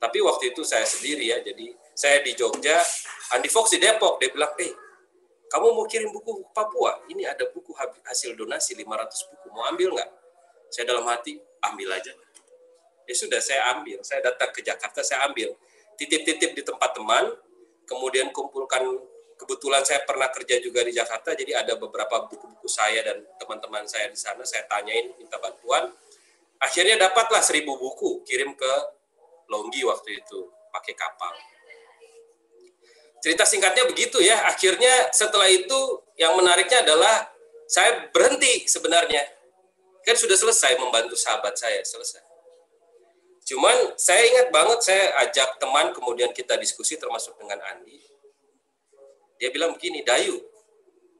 Tapi 0.00 0.18
waktu 0.20 0.52
itu 0.52 0.62
saya 0.66 0.84
sendiri 0.84 1.32
ya, 1.32 1.38
jadi 1.40 1.72
saya 1.96 2.20
di 2.20 2.36
Jogja, 2.36 2.76
Andy 3.34 3.50
Fox 3.50 3.74
di 3.74 3.82
Depok, 3.82 4.22
dia 4.22 4.30
bilang, 4.30 4.54
eh 4.62 4.70
kamu 5.50 5.74
mau 5.74 5.86
kirim 5.90 6.10
buku 6.14 6.46
Papua? 6.54 7.02
Ini 7.10 7.30
ada 7.30 7.46
buku 7.50 7.74
hasil 8.06 8.38
donasi 8.38 8.78
500 8.78 9.30
buku, 9.30 9.46
mau 9.50 9.66
ambil 9.70 9.98
nggak? 9.98 10.10
Saya 10.70 10.90
dalam 10.90 11.06
hati, 11.06 11.38
ambil 11.62 11.94
aja. 11.94 12.14
Ya 13.04 13.14
sudah, 13.14 13.38
saya 13.38 13.74
ambil. 13.76 14.02
Saya 14.02 14.22
datang 14.22 14.50
ke 14.50 14.62
Jakarta, 14.62 15.02
saya 15.02 15.26
ambil. 15.26 15.54
Titip-titip 15.94 16.58
di 16.58 16.62
tempat 16.66 16.94
teman, 16.94 17.30
kemudian 17.86 18.34
kumpulkan 18.34 18.82
kebetulan 19.38 19.82
saya 19.86 20.02
pernah 20.02 20.30
kerja 20.30 20.58
juga 20.58 20.82
di 20.82 20.94
Jakarta, 20.94 21.34
jadi 21.34 21.62
ada 21.62 21.78
beberapa 21.78 22.26
buku-buku 22.26 22.66
saya 22.70 23.02
dan 23.02 23.22
teman-teman 23.38 23.86
saya 23.86 24.10
di 24.10 24.18
sana, 24.18 24.42
saya 24.42 24.66
tanyain, 24.66 25.14
minta 25.14 25.38
bantuan. 25.38 25.90
Akhirnya 26.58 26.96
dapatlah 26.98 27.42
seribu 27.42 27.76
buku, 27.78 28.26
kirim 28.26 28.54
ke 28.58 28.72
Longgi 29.50 29.84
waktu 29.84 30.24
itu, 30.24 30.50
pakai 30.72 30.96
kapal. 30.96 31.53
Cerita 33.24 33.48
singkatnya 33.48 33.88
begitu 33.88 34.20
ya, 34.20 34.44
akhirnya 34.44 35.08
setelah 35.16 35.48
itu 35.48 36.04
yang 36.20 36.36
menariknya 36.36 36.84
adalah 36.84 37.32
saya 37.64 38.12
berhenti 38.12 38.68
sebenarnya. 38.68 39.24
Kan 40.04 40.20
sudah 40.20 40.36
selesai 40.36 40.76
membantu 40.76 41.16
sahabat 41.16 41.56
saya, 41.56 41.80
selesai. 41.80 42.20
Cuman 43.48 43.96
saya 43.96 44.20
ingat 44.28 44.52
banget 44.52 44.84
saya 44.84 45.04
ajak 45.24 45.56
teman 45.56 45.96
kemudian 45.96 46.36
kita 46.36 46.60
diskusi 46.60 47.00
termasuk 47.00 47.32
dengan 47.40 47.64
Andi 47.72 48.14
dia 49.44 49.52
bilang 49.52 49.76
begini, 49.76 50.00
Dayu, 50.00 50.40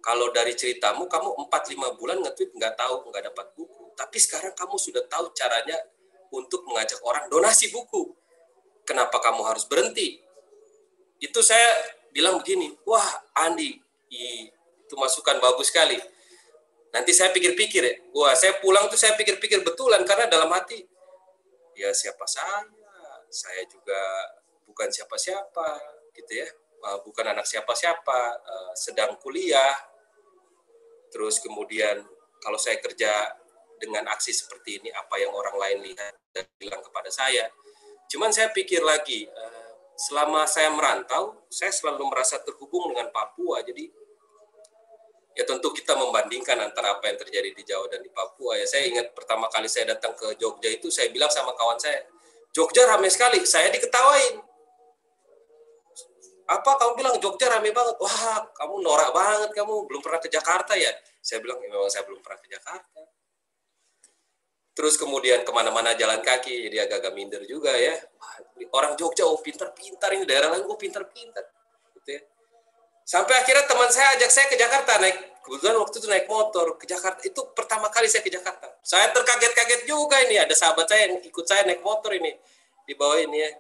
kalau 0.01 0.33
dari 0.33 0.57
ceritamu 0.57 1.05
kamu 1.13 1.45
4-5 1.45 2.01
bulan 2.01 2.25
nge-tweet 2.25 2.57
nggak 2.57 2.73
tahu, 2.73 3.13
nggak 3.13 3.21
dapat 3.29 3.47
buku. 3.53 3.93
Tapi 3.93 4.17
sekarang 4.17 4.57
kamu 4.57 4.81
sudah 4.81 5.05
tahu 5.13 5.29
caranya 5.37 5.77
untuk 6.33 6.65
mengajak 6.65 7.05
orang 7.05 7.29
donasi 7.29 7.69
buku. 7.69 8.17
Kenapa 8.89 9.21
kamu 9.21 9.45
harus 9.45 9.69
berhenti? 9.69 10.24
Itu 11.25 11.41
saya 11.41 11.97
bilang 12.13 12.37
begini, 12.45 12.69
wah 12.85 13.09
Andi, 13.41 13.81
itu 14.13 14.95
masukan 15.01 15.41
bagus 15.41 15.73
sekali. 15.73 15.97
Nanti 16.93 17.11
saya 17.17 17.33
pikir-pikir 17.33 17.83
ya, 17.83 17.95
wah 18.13 18.37
saya 18.37 18.61
pulang 18.61 18.87
tuh 18.93 19.01
saya 19.01 19.17
pikir-pikir 19.17 19.65
betulan 19.65 20.05
karena 20.05 20.29
dalam 20.31 20.53
hati, 20.53 20.85
ya 21.75 21.91
siapa 21.91 22.23
saya, 22.29 22.69
saya 23.33 23.67
juga 23.67 23.99
bukan 24.69 24.87
siapa-siapa 24.93 25.83
gitu 26.15 26.39
ya 26.39 26.47
bukan 27.05 27.33
anak 27.33 27.49
siapa-siapa, 27.49 28.21
uh, 28.45 28.73
sedang 28.77 29.17
kuliah, 29.17 29.73
terus 31.09 31.41
kemudian 31.41 32.05
kalau 32.45 32.61
saya 32.61 32.77
kerja 32.77 33.33
dengan 33.81 34.05
aksi 34.13 34.37
seperti 34.37 34.85
ini, 34.85 34.93
apa 34.93 35.17
yang 35.17 35.33
orang 35.33 35.57
lain 35.57 35.79
lihat 35.89 36.15
dan 36.37 36.45
bilang 36.61 36.85
kepada 36.85 37.09
saya. 37.09 37.49
Cuman 38.13 38.29
saya 38.31 38.53
pikir 38.53 38.85
lagi, 38.85 39.25
uh, 39.25 39.54
selama 39.95 40.45
saya 40.51 40.75
merantau, 40.75 41.47
saya 41.51 41.71
selalu 41.71 42.11
merasa 42.11 42.43
terhubung 42.43 42.91
dengan 42.91 43.11
Papua, 43.15 43.63
jadi 43.63 43.87
ya 45.35 45.43
tentu 45.47 45.75
kita 45.75 45.99
membandingkan 45.99 46.59
antara 46.63 46.95
apa 46.99 47.11
yang 47.11 47.19
terjadi 47.19 47.51
di 47.51 47.63
Jawa 47.67 47.91
dan 47.91 48.03
di 48.03 48.11
Papua. 48.11 48.59
Ya 48.59 48.67
saya 48.67 48.87
ingat 48.87 49.15
pertama 49.15 49.51
kali 49.51 49.67
saya 49.71 49.95
datang 49.95 50.15
ke 50.15 50.35
Jogja 50.39 50.71
itu, 50.71 50.91
saya 50.91 51.11
bilang 51.11 51.31
sama 51.31 51.55
kawan 51.55 51.79
saya, 51.79 52.03
Jogja 52.55 52.87
ramai 52.87 53.11
sekali, 53.11 53.43
saya 53.47 53.71
diketawain. 53.71 54.43
Apa? 56.45 56.71
Kamu 56.77 56.93
bilang 56.95 57.17
Jogja 57.19 57.49
rame 57.49 57.73
banget. 57.73 57.97
Wah 57.99 58.45
kamu 58.53 58.85
norak 58.85 59.11
banget 59.17 59.51
kamu 59.57 59.89
belum 59.89 60.05
pernah 60.05 60.21
ke 60.21 60.29
Jakarta 60.29 60.77
ya? 60.77 60.93
Saya 61.25 61.41
bilang 61.41 61.57
memang 61.57 61.89
saya 61.89 62.05
belum 62.05 62.21
pernah 62.21 62.37
ke 62.37 62.53
Jakarta 62.53 63.01
terus 64.75 64.99
kemudian 64.99 65.47
ke 65.47 65.51
mana-mana 65.55 65.95
jalan 65.95 66.19
kaki 66.19 66.69
jadi 66.69 66.91
agak-agak 66.91 67.13
minder 67.15 67.43
juga 67.47 67.73
ya. 67.79 67.95
Orang 68.75 68.99
Jogja 68.99 69.23
oh 69.27 69.39
pintar-pintar 69.39 70.11
ini 70.19 70.27
daerah 70.27 70.51
lain 70.51 70.67
oh 70.67 70.75
pintar-pintar 70.75 71.47
gitu 71.95 72.11
ya. 72.19 72.21
Sampai 73.07 73.39
akhirnya 73.39 73.65
teman 73.71 73.87
saya 73.89 74.19
ajak 74.19 74.31
saya 74.35 74.47
ke 74.51 74.57
Jakarta 74.59 74.99
naik 74.99 75.17
kebetulan 75.45 75.77
waktu 75.77 75.97
itu 76.01 76.09
naik 76.09 76.27
motor 76.27 76.67
ke 76.81 76.89
Jakarta 76.89 77.21
itu 77.23 77.41
pertama 77.55 77.87
kali 77.93 78.09
saya 78.09 78.25
ke 78.25 78.33
Jakarta. 78.33 78.67
Saya 78.83 79.13
terkaget-kaget 79.15 79.87
juga 79.87 80.19
ini 80.27 80.41
ada 80.41 80.57
sahabat 80.57 80.91
saya 80.91 81.07
yang 81.07 81.23
ikut 81.23 81.45
saya 81.47 81.69
naik 81.69 81.85
motor 81.85 82.11
ini 82.17 82.35
di 82.89 82.97
bawah 82.97 83.21
ini 83.21 83.45
ya. 83.45 83.51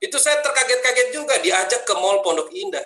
Itu 0.00 0.16
saya 0.16 0.40
terkaget-kaget 0.40 1.08
juga 1.12 1.38
diajak 1.40 1.84
ke 1.84 1.94
Mall 1.96 2.20
Pondok 2.24 2.52
Indah. 2.52 2.84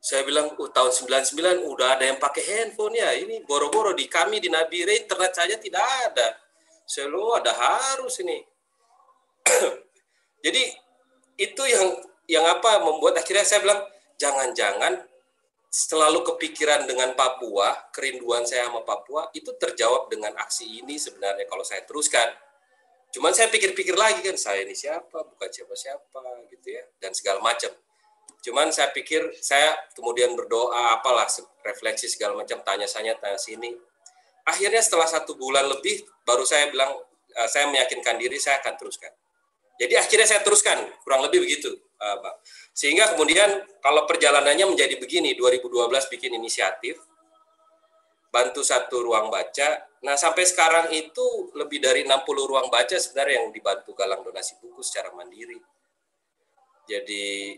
Saya 0.00 0.24
bilang, 0.24 0.56
oh, 0.56 0.70
tahun 0.72 0.90
99 0.90 1.68
udah 1.68 2.00
ada 2.00 2.08
yang 2.08 2.16
pakai 2.16 2.40
handphone 2.40 2.96
ya. 2.96 3.12
Ini 3.12 3.44
boro-boro 3.44 3.92
di 3.92 4.08
kami 4.08 4.40
di 4.40 4.48
Nabire 4.48 4.96
internet 4.96 5.36
saja 5.36 5.60
tidak 5.60 5.84
ada. 6.08 6.40
Saya 6.88 7.12
lo 7.12 7.36
ada 7.36 7.52
harus 7.52 8.16
ini. 8.24 8.40
Jadi 10.44 10.62
itu 11.36 11.62
yang 11.68 12.00
yang 12.24 12.44
apa 12.48 12.80
membuat 12.80 13.20
akhirnya 13.20 13.44
saya 13.44 13.60
bilang 13.60 13.84
jangan-jangan 14.16 15.04
selalu 15.68 16.24
kepikiran 16.32 16.88
dengan 16.88 17.12
Papua, 17.12 17.92
kerinduan 17.92 18.42
saya 18.48 18.66
sama 18.72 18.82
Papua 18.82 19.28
itu 19.36 19.52
terjawab 19.54 20.08
dengan 20.08 20.32
aksi 20.40 20.80
ini 20.82 20.96
sebenarnya 20.96 21.44
kalau 21.46 21.62
saya 21.62 21.84
teruskan 21.84 22.26
Cuman 23.10 23.34
saya 23.34 23.50
pikir-pikir 23.50 23.98
lagi 23.98 24.22
kan 24.22 24.38
saya 24.38 24.62
ini 24.62 24.70
siapa, 24.70 25.26
bukan 25.26 25.50
siapa-siapa 25.50 26.46
gitu 26.54 26.68
ya 26.70 26.86
dan 27.02 27.10
segala 27.10 27.42
macam. 27.42 27.74
Cuman 28.40 28.72
saya 28.72 28.88
pikir 28.90 29.20
saya 29.40 29.76
kemudian 29.92 30.32
berdoa 30.32 30.96
apalah 30.96 31.28
refleksi 31.64 32.08
segala 32.08 32.36
macam 32.40 32.60
tanya-tanya 32.64 33.20
tanya 33.20 33.36
sini. 33.36 33.76
Akhirnya 34.48 34.80
setelah 34.80 35.04
satu 35.04 35.36
bulan 35.36 35.68
lebih 35.68 36.00
baru 36.24 36.48
saya 36.48 36.72
bilang 36.72 36.96
uh, 37.36 37.48
saya 37.48 37.68
meyakinkan 37.68 38.16
diri 38.16 38.40
saya 38.40 38.64
akan 38.64 38.80
teruskan. 38.80 39.12
Jadi 39.80 39.96
akhirnya 39.96 40.28
saya 40.28 40.44
teruskan 40.44 40.76
kurang 41.00 41.24
lebih 41.24 41.40
begitu, 41.40 41.72
Bang. 41.96 42.36
Sehingga 42.76 43.16
kemudian 43.16 43.64
kalau 43.80 44.04
perjalanannya 44.04 44.68
menjadi 44.68 45.00
begini 45.00 45.32
2012 45.32 45.88
bikin 46.12 46.36
inisiatif 46.36 47.00
bantu 48.30 48.62
satu 48.62 49.02
ruang 49.04 49.28
baca. 49.28 49.90
Nah, 50.00 50.16
sampai 50.20 50.44
sekarang 50.44 50.92
itu 50.94 51.50
lebih 51.58 51.82
dari 51.82 52.06
60 52.06 52.24
ruang 52.44 52.68
baca 52.68 52.96
sebenarnya 52.96 53.40
yang 53.40 53.48
dibantu 53.52 53.92
galang 53.92 54.20
donasi 54.20 54.56
buku 54.62 54.80
secara 54.80 55.12
mandiri. 55.12 55.56
Jadi 56.88 57.56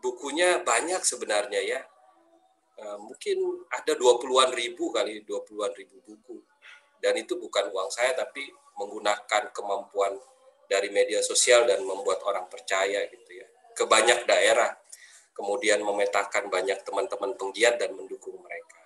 bukunya 0.00 0.62
banyak 0.62 1.02
sebenarnya 1.02 1.60
ya. 1.62 1.80
Eh, 2.76 2.98
mungkin 3.00 3.66
ada 3.72 3.96
20-an 3.96 4.52
ribu 4.52 4.92
kali 4.92 5.24
20-an 5.24 5.72
ribu 5.76 5.96
buku. 6.04 6.36
Dan 7.00 7.16
itu 7.16 7.36
bukan 7.36 7.72
uang 7.72 7.90
saya 7.92 8.16
tapi 8.16 8.44
menggunakan 8.76 9.52
kemampuan 9.52 10.16
dari 10.66 10.90
media 10.90 11.22
sosial 11.22 11.64
dan 11.64 11.80
membuat 11.84 12.20
orang 12.24 12.48
percaya 12.48 13.04
gitu 13.08 13.30
ya. 13.32 13.46
Ke 13.72 13.84
banyak 13.88 14.28
daerah. 14.28 14.76
Kemudian 15.36 15.84
memetakan 15.84 16.48
banyak 16.48 16.80
teman-teman 16.80 17.36
penggiat 17.36 17.76
dan 17.76 17.92
mendukung 17.92 18.40
mereka 18.40 18.76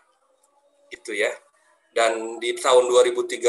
itu 0.91 1.15
ya. 1.15 1.31
Dan 1.91 2.39
di 2.39 2.55
tahun 2.55 2.87
2013 2.87 3.41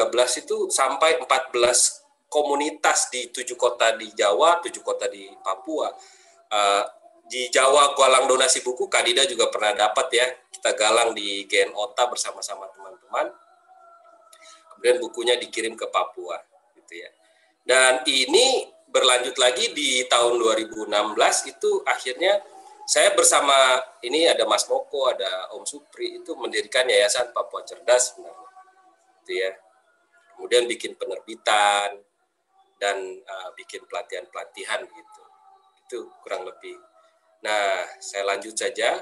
itu 0.46 0.56
sampai 0.74 1.22
14 1.22 2.30
komunitas 2.32 3.12
di 3.13 3.30
tujuh 3.30 3.58
kota 3.60 3.94
di 3.98 4.10
Jawa, 4.18 4.62
tujuh 4.63 4.82
kota 4.82 5.06
di 5.10 5.30
Papua. 5.46 5.94
Uh, 6.50 6.86
di 7.28 7.48
Jawa 7.51 7.94
galang 7.96 8.25
donasi 8.28 8.63
buku 8.66 8.90
Kadida 8.92 9.24
juga 9.28 9.48
pernah 9.51 9.75
dapat 9.75 10.08
ya. 10.13 10.28
Kita 10.51 10.78
galang 10.78 11.16
di 11.16 11.46
GN 11.48 11.74
OTA 11.74 12.10
bersama-sama 12.10 12.70
teman-teman. 12.74 13.34
Kemudian 14.74 14.98
bukunya 14.98 15.36
dikirim 15.38 15.78
ke 15.78 15.86
Papua, 15.90 16.42
gitu 16.74 17.01
ya. 17.01 17.10
Dan 17.62 18.01
ini 18.10 18.66
berlanjut 18.90 19.38
lagi 19.40 19.72
di 19.72 20.04
tahun 20.10 20.42
2016 20.42 20.92
itu 21.54 21.86
akhirnya 21.88 22.44
saya 22.84 23.16
bersama 23.16 23.56
ini 24.04 24.28
ada 24.28 24.44
Mas 24.44 24.68
Moko, 24.68 25.08
ada 25.08 25.54
Om 25.56 25.63
Supri 25.63 26.20
itu 26.20 26.36
mendirikan 26.36 26.84
Yayasan 26.90 27.32
Papua 27.32 27.63
Cerdas. 27.63 28.18
Gitu 29.22 29.32
ya. 29.40 29.56
Kemudian 30.36 30.68
bikin 30.68 30.98
penerbitan 30.98 32.01
dan 32.82 32.98
uh, 33.22 33.50
bikin 33.56 33.86
pelatihan-pelatihan 33.88 34.84
gitu. 34.84 35.24
Itu 35.86 36.00
kurang 36.25 36.44
lebih. 36.50 36.90
Nah, 37.41 37.86
saya 37.98 38.24
lanjut 38.29 38.53
saja. 38.53 39.01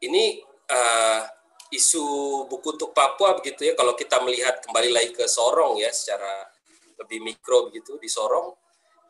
Ini 0.00 0.42
uh, 0.66 1.20
isu 1.70 2.04
buku 2.50 2.74
untuk 2.74 2.90
Papua 2.90 3.38
begitu 3.38 3.62
ya. 3.62 3.78
Kalau 3.78 3.94
kita 3.94 4.18
melihat 4.24 4.58
kembali 4.58 4.90
lagi 4.90 5.10
ke 5.14 5.28
Sorong 5.30 5.78
ya 5.78 5.92
secara 5.94 6.50
lebih 6.98 7.22
mikro 7.22 7.70
begitu 7.70 7.96
di 7.96 8.10
Sorong, 8.10 8.52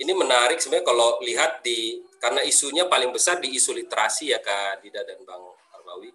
ini 0.01 0.13
menarik 0.13 0.61
sebenarnya 0.61 0.87
kalau 0.87 1.21
lihat 1.25 1.61
di 1.65 2.01
karena 2.21 2.45
isunya 2.45 2.89
paling 2.89 3.13
besar 3.13 3.41
di 3.41 3.53
isu 3.53 3.77
literasi 3.77 4.33
ya 4.33 4.41
Kak 4.41 4.85
Dida 4.85 5.05
dan 5.05 5.21
Bang 5.25 5.45
Arbawi. 5.77 6.13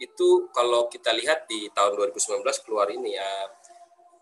Itu 0.00 0.52
kalau 0.52 0.88
kita 0.88 1.10
lihat 1.12 1.44
di 1.44 1.72
tahun 1.72 1.96
2019 1.96 2.44
keluar 2.64 2.88
ini 2.92 3.16
ya 3.16 3.30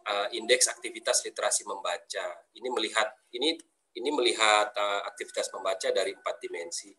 uh, 0.06 0.26
indeks 0.34 0.70
aktivitas 0.70 1.22
literasi 1.26 1.66
membaca. 1.66 2.46
Ini 2.54 2.68
melihat 2.70 3.10
ini 3.34 3.54
ini 3.96 4.08
melihat 4.12 4.76
uh, 4.76 5.02
aktivitas 5.08 5.48
membaca 5.56 5.88
dari 5.88 6.12
empat 6.12 6.36
dimensi. 6.38 6.92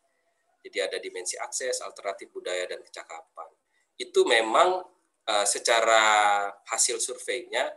Jadi 0.57 0.77
ada 0.81 0.97
dimensi 0.97 1.37
akses, 1.37 1.79
alternatif 1.85 2.33
budaya 2.33 2.65
dan 2.65 2.81
kecakapan. 2.81 3.49
Itu 3.95 4.25
memang 4.25 4.81
uh, 5.29 5.45
secara 5.45 6.45
hasil 6.67 6.97
surveinya 6.97 7.69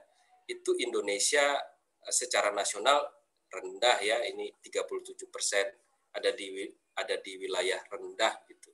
itu 0.49 0.75
Indonesia 0.83 1.55
secara 2.11 2.51
nasional 2.51 2.99
rendah 3.51 3.99
ya 4.03 4.23
ini 4.31 4.51
37 4.63 5.27
persen 5.29 5.67
ada 6.15 6.31
di 6.35 6.67
ada 6.97 7.15
di 7.19 7.33
wilayah 7.39 7.79
rendah 7.91 8.35
gitu 8.47 8.71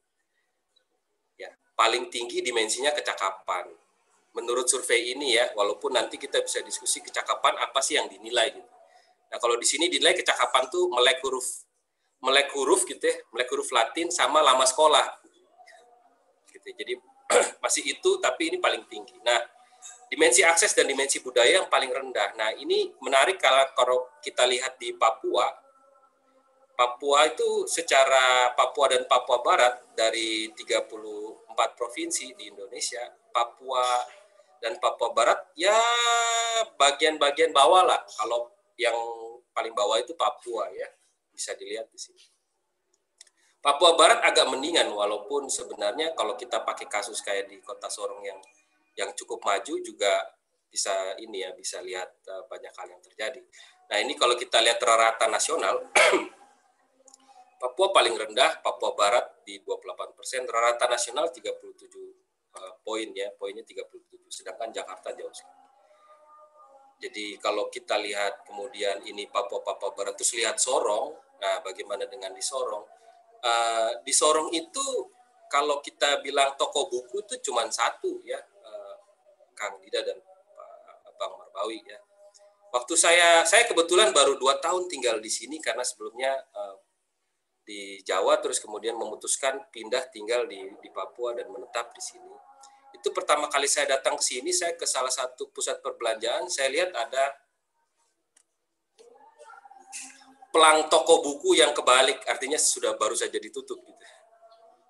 ya 1.41 1.53
paling 1.77 2.09
tinggi 2.13 2.41
dimensinya 2.45 2.93
kecakapan 2.93 3.73
menurut 4.37 4.69
survei 4.69 5.17
ini 5.17 5.37
ya 5.37 5.49
walaupun 5.57 5.97
nanti 5.97 6.21
kita 6.21 6.45
bisa 6.45 6.61
diskusi 6.61 7.01
kecakapan 7.01 7.57
apa 7.57 7.81
sih 7.81 7.97
yang 7.97 8.09
dinilai 8.09 8.53
gitu 8.53 8.66
nah 9.33 9.39
kalau 9.43 9.59
di 9.59 9.67
sini 9.67 9.91
dinilai 9.91 10.15
kecakapan 10.15 10.71
tuh 10.71 10.91
melek 10.93 11.19
huruf 11.23 11.67
melek 12.23 12.49
huruf 12.55 12.87
gitu 12.87 13.03
ya 13.03 13.17
melek 13.35 13.49
huruf 13.53 13.69
Latin 13.75 14.09
sama 14.09 14.41
lama 14.41 14.63
sekolah 14.63 15.07
gitu 16.53 16.69
jadi 16.73 16.95
masih 17.65 17.83
itu 17.87 18.11
tapi 18.23 18.55
ini 18.55 18.59
paling 18.63 18.87
tinggi 18.87 19.19
nah 19.27 19.39
dimensi 20.07 20.47
akses 20.47 20.71
dan 20.75 20.87
dimensi 20.87 21.19
budaya 21.19 21.63
yang 21.63 21.69
paling 21.71 21.91
rendah. 21.91 22.39
Nah, 22.39 22.51
ini 22.55 22.95
menarik 23.03 23.43
kalau, 23.43 24.07
kita 24.23 24.47
lihat 24.47 24.79
di 24.79 24.95
Papua. 24.95 25.51
Papua 26.77 27.25
itu 27.25 27.65
secara 27.65 28.53
Papua 28.53 28.93
dan 28.93 29.09
Papua 29.09 29.41
Barat 29.41 29.81
dari 29.97 30.53
34 30.53 31.73
provinsi 31.73 32.37
di 32.37 32.53
Indonesia, 32.53 33.01
Papua 33.33 34.05
dan 34.61 34.77
Papua 34.77 35.09
Barat 35.17 35.57
ya 35.57 35.77
bagian-bagian 36.77 37.57
bawah 37.57 37.81
lah. 37.81 38.01
Kalau 38.05 38.53
yang 38.77 38.97
paling 39.53 39.73
bawah 39.73 39.97
itu 40.01 40.13
Papua 40.13 40.69
ya, 40.73 40.89
bisa 41.33 41.57
dilihat 41.57 41.89
di 41.93 41.99
sini. 42.01 42.23
Papua 43.67 43.99
Barat 43.99 44.23
agak 44.23 44.47
mendingan 44.47 44.95
walaupun 44.95 45.51
sebenarnya 45.51 46.15
kalau 46.15 46.39
kita 46.39 46.63
pakai 46.63 46.87
kasus 46.87 47.19
kayak 47.19 47.51
di 47.51 47.59
Kota 47.59 47.91
Sorong 47.91 48.23
yang 48.23 48.39
yang 48.95 49.11
cukup 49.19 49.43
maju 49.43 49.75
juga 49.83 50.23
bisa 50.71 51.19
ini 51.19 51.43
ya 51.43 51.51
bisa 51.51 51.83
lihat 51.83 52.15
uh, 52.31 52.47
banyak 52.47 52.71
hal 52.71 52.87
yang 52.95 53.03
terjadi. 53.03 53.43
Nah 53.91 53.99
ini 53.99 54.15
kalau 54.15 54.39
kita 54.39 54.63
lihat 54.63 54.79
rata 54.79 55.27
nasional, 55.27 55.83
Papua 57.61 57.91
paling 57.91 58.15
rendah, 58.15 58.63
Papua 58.63 58.95
Barat 58.95 59.43
di 59.43 59.59
28 59.59 60.15
persen, 60.15 60.47
rata 60.47 60.87
nasional 60.87 61.27
37 61.35 61.51
uh, 62.55 62.75
poin 62.87 63.09
ya, 63.19 63.35
poinnya 63.35 63.67
37, 63.67 64.31
sedangkan 64.31 64.71
Jakarta 64.71 65.11
jauh 65.11 65.35
sekali. 65.35 65.66
Jadi 66.97 67.37
kalau 67.37 67.69
kita 67.69 68.01
lihat 68.01 68.49
kemudian 68.49 69.05
ini 69.05 69.29
Papua 69.29 69.61
Papua 69.61 69.93
Barat 69.93 70.17
terus 70.17 70.33
lihat 70.33 70.57
Sorong, 70.57 71.13
nah 71.37 71.61
bagaimana 71.61 72.09
dengan 72.09 72.33
di 72.33 72.41
Sorong? 72.41 72.85
Uh, 73.45 74.01
di 74.01 74.17
Sorong 74.17 74.49
itu 74.57 75.13
kalau 75.53 75.79
kita 75.85 76.25
bilang 76.25 76.57
toko 76.57 76.89
buku 76.89 77.23
itu 77.23 77.53
cuma 77.53 77.69
satu 77.69 78.19
ya, 78.25 78.41
Kang 79.57 79.81
Dida 79.81 80.05
dan 80.05 80.21
Pak 80.21 81.15
Bang 81.17 81.33
Marbawi 81.41 81.81
ya. 81.81 81.99
Waktu 82.71 82.95
saya 82.95 83.41
saya 83.49 83.65
kebetulan 83.65 84.13
baru 84.13 84.37
dua 84.37 84.61
tahun 84.61 84.85
tinggal 84.93 85.17
di 85.17 85.33
sini 85.33 85.57
karena 85.65 85.81
sebelumnya 85.81 86.37
uh, 86.53 86.77
di 87.65 88.05
Jawa 88.05 88.39
terus 88.39 88.61
kemudian 88.61 88.95
memutuskan 89.01 89.65
pindah 89.73 90.13
tinggal 90.13 90.45
di 90.45 90.61
di 90.85 90.89
Papua 90.93 91.33
dan 91.33 91.49
menetap 91.49 91.97
di 91.97 92.03
sini. 92.05 92.31
Itu 92.97 93.13
pertama 93.13 93.53
kali 93.53 93.69
saya 93.69 94.01
datang 94.01 94.17
ke 94.17 94.25
sini 94.25 94.51
saya 94.57 94.73
ke 94.73 94.89
salah 94.89 95.13
satu 95.13 95.53
pusat 95.53 95.85
perbelanjaan 95.85 96.49
saya 96.49 96.73
lihat 96.73 96.97
ada 96.97 97.37
pelang 100.49 100.89
toko 100.89 101.21
buku 101.21 101.61
yang 101.61 101.77
kebalik 101.77 102.25
artinya 102.25 102.57
sudah 102.57 102.97
baru 102.97 103.13
saja 103.13 103.37
ditutup 103.37 103.77
gitu. 103.85 104.05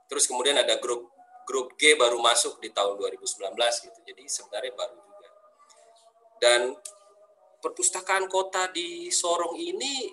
Terus 0.07 0.31
kemudian 0.31 0.55
ada 0.55 0.79
grup 0.79 1.11
grup 1.47 1.75
G 1.79 1.99
baru 1.99 2.19
masuk 2.23 2.63
di 2.63 2.71
tahun 2.71 2.99
2019 2.99 3.55
gitu. 3.59 3.99
Jadi 4.03 4.23
sebenarnya 4.27 4.73
baru 4.75 4.95
juga. 4.99 5.29
Dan 6.43 6.61
perpustakaan 7.63 8.31
kota 8.31 8.71
di 8.71 9.11
Sorong 9.11 9.59
ini 9.59 10.11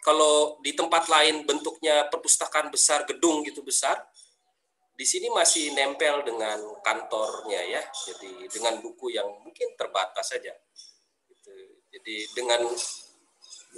kalau 0.00 0.56
di 0.64 0.72
tempat 0.72 1.08
lain 1.12 1.44
bentuknya 1.44 2.08
perpustakaan 2.08 2.72
besar, 2.72 3.04
gedung 3.04 3.44
gitu 3.44 3.60
besar, 3.60 4.08
di 4.98 5.06
sini 5.06 5.30
masih 5.30 5.78
nempel 5.78 6.26
dengan 6.26 6.58
kantornya 6.82 7.62
ya. 7.62 7.82
Jadi 7.86 8.50
dengan 8.50 8.82
buku 8.82 9.14
yang 9.14 9.30
mungkin 9.46 9.78
terbatas 9.78 10.34
saja. 10.34 10.50
Gitu. 11.30 11.54
Jadi 11.94 12.16
dengan 12.34 12.66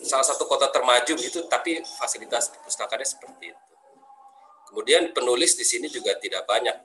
salah 0.00 0.24
satu 0.24 0.48
kota 0.48 0.72
termaju 0.72 1.12
gitu, 1.20 1.44
tapi 1.44 1.84
fasilitas 1.84 2.48
perpustakaannya 2.56 3.04
seperti 3.04 3.52
itu. 3.52 3.64
Kemudian 4.72 5.12
penulis 5.12 5.60
di 5.60 5.66
sini 5.68 5.92
juga 5.92 6.16
tidak 6.16 6.48
banyak. 6.48 6.76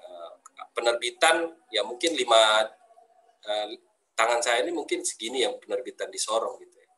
Eh, 0.00 0.32
penerbitan 0.72 1.52
ya 1.68 1.84
mungkin 1.84 2.16
lima 2.16 2.64
eh, 3.44 3.76
tangan 4.16 4.40
saya 4.40 4.64
ini 4.64 4.72
mungkin 4.72 5.04
segini 5.04 5.44
yang 5.44 5.60
penerbitan 5.60 6.08
di 6.08 6.16
Sorong 6.16 6.56
gitu 6.64 6.80
ya. 6.80 6.88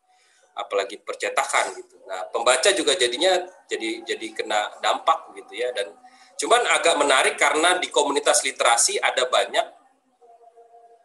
Apalagi 0.63 0.95
percetakan 1.03 1.75
gitu. 1.75 1.99
Nah, 2.07 2.31
pembaca 2.31 2.71
juga 2.71 2.95
jadinya 2.95 3.35
jadi 3.67 3.99
jadi 4.07 4.27
kena 4.31 4.79
dampak 4.79 5.35
gitu 5.35 5.59
ya 5.59 5.75
dan 5.75 5.91
cuman 6.35 6.61
agak 6.75 6.95
menarik 6.99 7.35
karena 7.39 7.79
di 7.79 7.87
komunitas 7.87 8.43
literasi 8.43 8.99
ada 8.99 9.27
banyak 9.27 9.65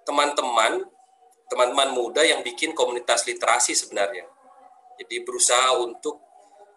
teman-teman 0.02 0.82
teman-teman 1.50 1.90
muda 1.90 2.22
yang 2.22 2.46
bikin 2.46 2.70
komunitas 2.78 3.26
literasi 3.26 3.74
sebenarnya. 3.74 4.22
Jadi 5.02 5.26
berusaha 5.26 5.74
untuk 5.82 6.22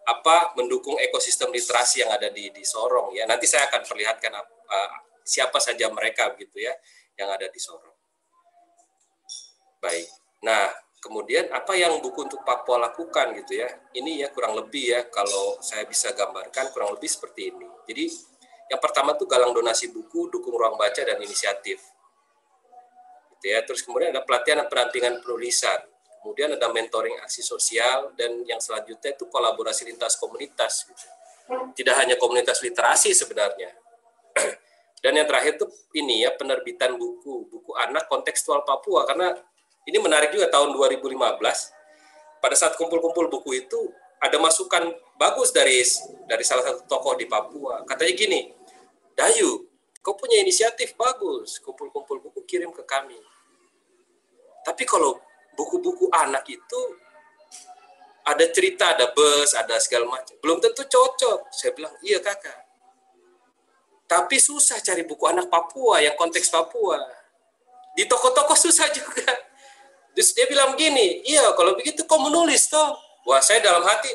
apa 0.03 0.51
mendukung 0.59 0.99
ekosistem 0.99 1.53
literasi 1.53 2.03
yang 2.03 2.11
ada 2.11 2.33
di 2.33 2.49
di 2.49 2.63
Sorong 2.65 3.13
ya. 3.13 3.29
Nanti 3.29 3.45
saya 3.45 3.69
akan 3.69 3.85
perlihatkan 3.85 4.33
uh, 4.33 4.91
siapa 5.23 5.61
saja 5.61 5.87
mereka 5.93 6.33
gitu 6.35 6.57
ya 6.57 6.73
yang 7.15 7.29
ada 7.29 7.47
di 7.47 7.59
Sorong. 7.61 7.93
Baik. 9.77 10.09
Nah, 10.43 10.73
kemudian 10.99 11.51
apa 11.51 11.75
yang 11.75 11.99
buku 11.99 12.25
untuk 12.25 12.41
Papua 12.41 12.81
lakukan 12.81 13.35
gitu 13.43 13.61
ya. 13.61 13.69
Ini 13.93 14.25
ya 14.25 14.27
kurang 14.33 14.57
lebih 14.57 14.95
ya 14.95 15.01
kalau 15.07 15.61
saya 15.61 15.85
bisa 15.85 16.11
gambarkan 16.17 16.73
kurang 16.73 16.95
lebih 16.95 17.07
seperti 17.11 17.53
ini. 17.53 17.67
Jadi 17.87 18.05
yang 18.71 18.79
pertama 18.79 19.15
tuh 19.17 19.27
galang 19.27 19.51
donasi 19.51 19.91
buku, 19.91 20.31
dukung 20.31 20.55
ruang 20.55 20.79
baca 20.79 21.01
dan 21.03 21.19
inisiatif. 21.19 21.83
Gitu 23.37 23.45
ya. 23.51 23.59
Terus 23.63 23.83
kemudian 23.83 24.15
ada 24.15 24.23
pelatihan 24.23 24.63
dan 24.63 24.67
perampingan 24.71 25.19
penulisan 25.19 25.83
kemudian 26.23 26.55
ada 26.55 26.71
mentoring 26.71 27.19
aksi 27.19 27.43
sosial 27.43 28.15
dan 28.15 28.47
yang 28.47 28.63
selanjutnya 28.63 29.11
itu 29.11 29.27
kolaborasi 29.27 29.83
lintas 29.91 30.15
komunitas 30.15 30.87
gitu. 30.87 31.05
tidak 31.75 31.99
hanya 31.99 32.15
komunitas 32.15 32.63
literasi 32.63 33.11
sebenarnya 33.11 33.75
dan 35.03 35.11
yang 35.11 35.27
terakhir 35.27 35.59
itu 35.59 35.67
ini 35.99 36.23
ya 36.23 36.31
penerbitan 36.31 36.95
buku 36.95 37.51
buku 37.51 37.75
anak 37.75 38.07
kontekstual 38.07 38.63
Papua 38.63 39.03
karena 39.03 39.35
ini 39.83 39.99
menarik 39.99 40.31
juga 40.31 40.47
tahun 40.47 40.71
2015 40.71 41.11
pada 42.39 42.55
saat 42.55 42.79
kumpul-kumpul 42.79 43.27
buku 43.27 43.67
itu 43.67 43.91
ada 44.23 44.39
masukan 44.39 44.95
bagus 45.19 45.51
dari 45.51 45.83
dari 46.25 46.43
salah 46.47 46.63
satu 46.63 46.87
tokoh 46.87 47.19
di 47.19 47.27
Papua 47.27 47.83
katanya 47.83 48.13
gini 48.15 48.41
Dayu 49.13 49.67
kau 49.99 50.15
punya 50.15 50.39
inisiatif 50.39 50.95
bagus 50.95 51.59
kumpul-kumpul 51.59 52.23
buku 52.23 52.47
kirim 52.47 52.71
ke 52.71 52.87
kami 52.87 53.19
tapi 54.63 54.87
kalau 54.87 55.19
buku-buku 55.59 56.07
anak 56.15 56.47
itu 56.47 56.81
ada 58.23 58.47
cerita, 58.49 58.95
ada 58.95 59.11
bus, 59.11 59.51
ada 59.51 59.75
segala 59.83 60.07
macam. 60.07 60.35
Belum 60.39 60.57
tentu 60.63 60.87
cocok. 60.87 61.51
Saya 61.51 61.75
bilang, 61.75 61.91
iya 61.99 62.23
kakak. 62.23 62.55
Tapi 64.07 64.39
susah 64.39 64.79
cari 64.79 65.03
buku 65.03 65.27
anak 65.27 65.51
Papua 65.51 65.99
yang 65.99 66.15
konteks 66.15 66.47
Papua. 66.47 66.99
di 67.93 68.09
toko-toko 68.09 68.57
susah 68.57 68.89
juga. 68.97 69.29
Terus 70.17 70.33
dia 70.33 70.49
bilang 70.49 70.73
begini, 70.73 71.21
iya 71.29 71.45
kalau 71.53 71.77
begitu 71.77 72.01
kau 72.09 72.17
menulis 72.17 72.65
toh. 72.65 72.97
Wah 73.23 73.39
saya 73.39 73.63
dalam 73.63 73.83
hati, 73.83 74.11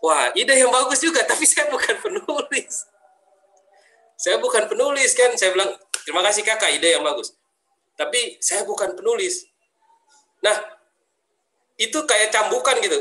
wah 0.00 0.32
ide 0.32 0.56
yang 0.56 0.72
bagus 0.72 1.00
juga, 1.04 1.24
tapi 1.30 1.44
saya 1.44 1.68
bukan 1.68 1.96
penulis. 2.00 2.88
Saya 4.18 4.36
bukan 4.42 4.66
penulis 4.66 5.14
kan, 5.14 5.30
saya 5.38 5.54
bilang 5.54 5.70
terima 6.02 6.24
kasih 6.26 6.42
kakak 6.42 6.74
ide 6.74 6.98
yang 6.98 7.04
bagus. 7.06 7.36
Tapi 7.94 8.38
saya 8.42 8.66
bukan 8.66 8.94
penulis. 8.98 9.46
Nah 10.42 10.54
itu 11.78 11.98
kayak 12.02 12.34
cambukan 12.34 12.78
gitu 12.82 12.98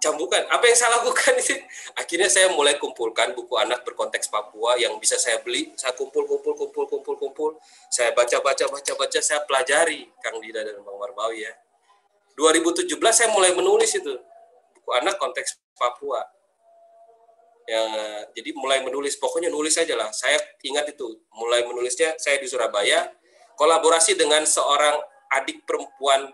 cambukan. 0.00 0.42
Apa 0.48 0.64
yang 0.64 0.76
saya 0.76 0.90
lakukan 0.98 1.36
itu? 1.36 1.54
Akhirnya 2.00 2.26
saya 2.32 2.48
mulai 2.50 2.80
kumpulkan 2.80 3.36
buku 3.36 3.54
anak 3.60 3.84
berkonteks 3.84 4.32
Papua 4.32 4.80
yang 4.80 4.96
bisa 4.96 5.20
saya 5.20 5.38
beli. 5.44 5.70
Saya 5.76 5.92
kumpul, 5.92 6.24
kumpul, 6.24 6.56
kumpul, 6.56 6.88
kumpul, 6.88 7.14
kumpul. 7.20 7.50
Saya 7.92 8.16
baca, 8.16 8.40
baca, 8.40 8.64
baca, 8.66 8.92
baca. 8.96 9.18
Saya 9.20 9.44
pelajari 9.44 10.08
Kang 10.24 10.40
Dida 10.40 10.64
dan 10.64 10.80
Bang 10.80 10.96
Marbawi 10.96 11.44
ya. 11.44 11.52
2017 12.40 12.88
saya 13.12 13.28
mulai 13.36 13.52
menulis 13.52 13.92
itu 13.92 14.16
anak 14.96 15.16
konteks 15.16 15.60
Papua. 15.78 16.22
Yang 17.68 17.90
jadi 18.34 18.50
mulai 18.56 18.82
menulis. 18.82 19.14
Pokoknya 19.16 19.48
nulis 19.48 19.78
aja 19.78 19.94
lah. 19.94 20.10
Saya 20.10 20.36
ingat 20.66 20.90
itu. 20.90 21.06
Mulai 21.36 21.64
menulisnya 21.64 22.18
saya 22.18 22.36
di 22.42 22.50
Surabaya. 22.50 23.08
Kolaborasi 23.54 24.16
dengan 24.16 24.42
seorang 24.42 24.98
adik 25.30 25.62
perempuan 25.64 26.28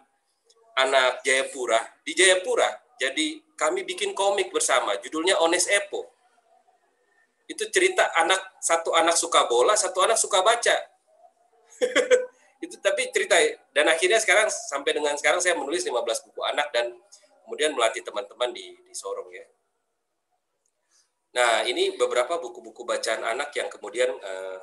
anak 0.76 1.24
Jayapura. 1.24 1.80
Di 2.04 2.12
Jayapura, 2.12 2.68
jadi 3.00 3.40
kami 3.56 3.84
bikin 3.88 4.12
komik 4.12 4.52
bersama, 4.52 4.96
judulnya 5.00 5.40
Ones 5.40 5.68
Epo. 5.68 6.12
Itu 7.48 7.68
cerita 7.72 8.12
anak 8.16 8.60
satu 8.60 8.92
anak 8.92 9.16
suka 9.16 9.48
bola, 9.48 9.72
satu 9.74 10.04
anak 10.04 10.20
suka 10.20 10.44
baca. 10.44 10.76
itu 12.64 12.80
tapi 12.80 13.12
cerita 13.12 13.36
dan 13.76 13.84
akhirnya 13.84 14.16
sekarang 14.16 14.48
sampai 14.48 14.96
dengan 14.96 15.12
sekarang 15.12 15.44
saya 15.44 15.52
menulis 15.60 15.84
15 15.84 15.92
buku 16.24 16.40
anak 16.40 16.72
dan 16.72 16.88
kemudian 17.46 17.78
melatih 17.78 18.02
teman-teman 18.02 18.50
di 18.50 18.74
di 18.74 18.94
Sorong 18.94 19.30
ya. 19.30 19.46
Nah, 21.38 21.62
ini 21.62 21.94
beberapa 21.94 22.42
buku-buku 22.42 22.82
bacaan 22.82 23.22
anak 23.22 23.54
yang 23.54 23.70
kemudian 23.70 24.10
eh, 24.10 24.58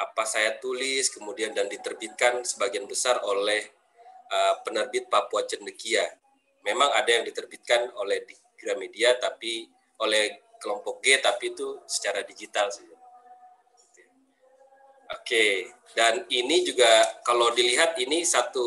apa 0.00 0.24
saya 0.24 0.56
tulis 0.56 1.12
kemudian 1.12 1.52
dan 1.52 1.68
diterbitkan 1.68 2.40
sebagian 2.40 2.88
besar 2.88 3.20
oleh 3.20 3.60
uh, 4.32 4.56
penerbit 4.64 5.12
Papua 5.12 5.44
Cendekia 5.44 6.08
memang 6.64 6.88
ada 6.96 7.20
yang 7.20 7.24
diterbitkan 7.28 7.92
oleh 8.00 8.24
di 8.24 8.32
Gramedia 8.56 9.20
tapi 9.20 9.68
oleh 10.00 10.40
kelompok 10.56 11.04
G 11.04 11.20
tapi 11.20 11.52
itu 11.52 11.84
secara 11.84 12.24
digital 12.24 12.72
sih. 12.72 12.88
Oke, 15.10 15.66
dan 15.98 16.22
ini 16.30 16.62
juga 16.62 16.86
kalau 17.26 17.50
dilihat 17.50 17.98
ini 17.98 18.22
satu 18.22 18.62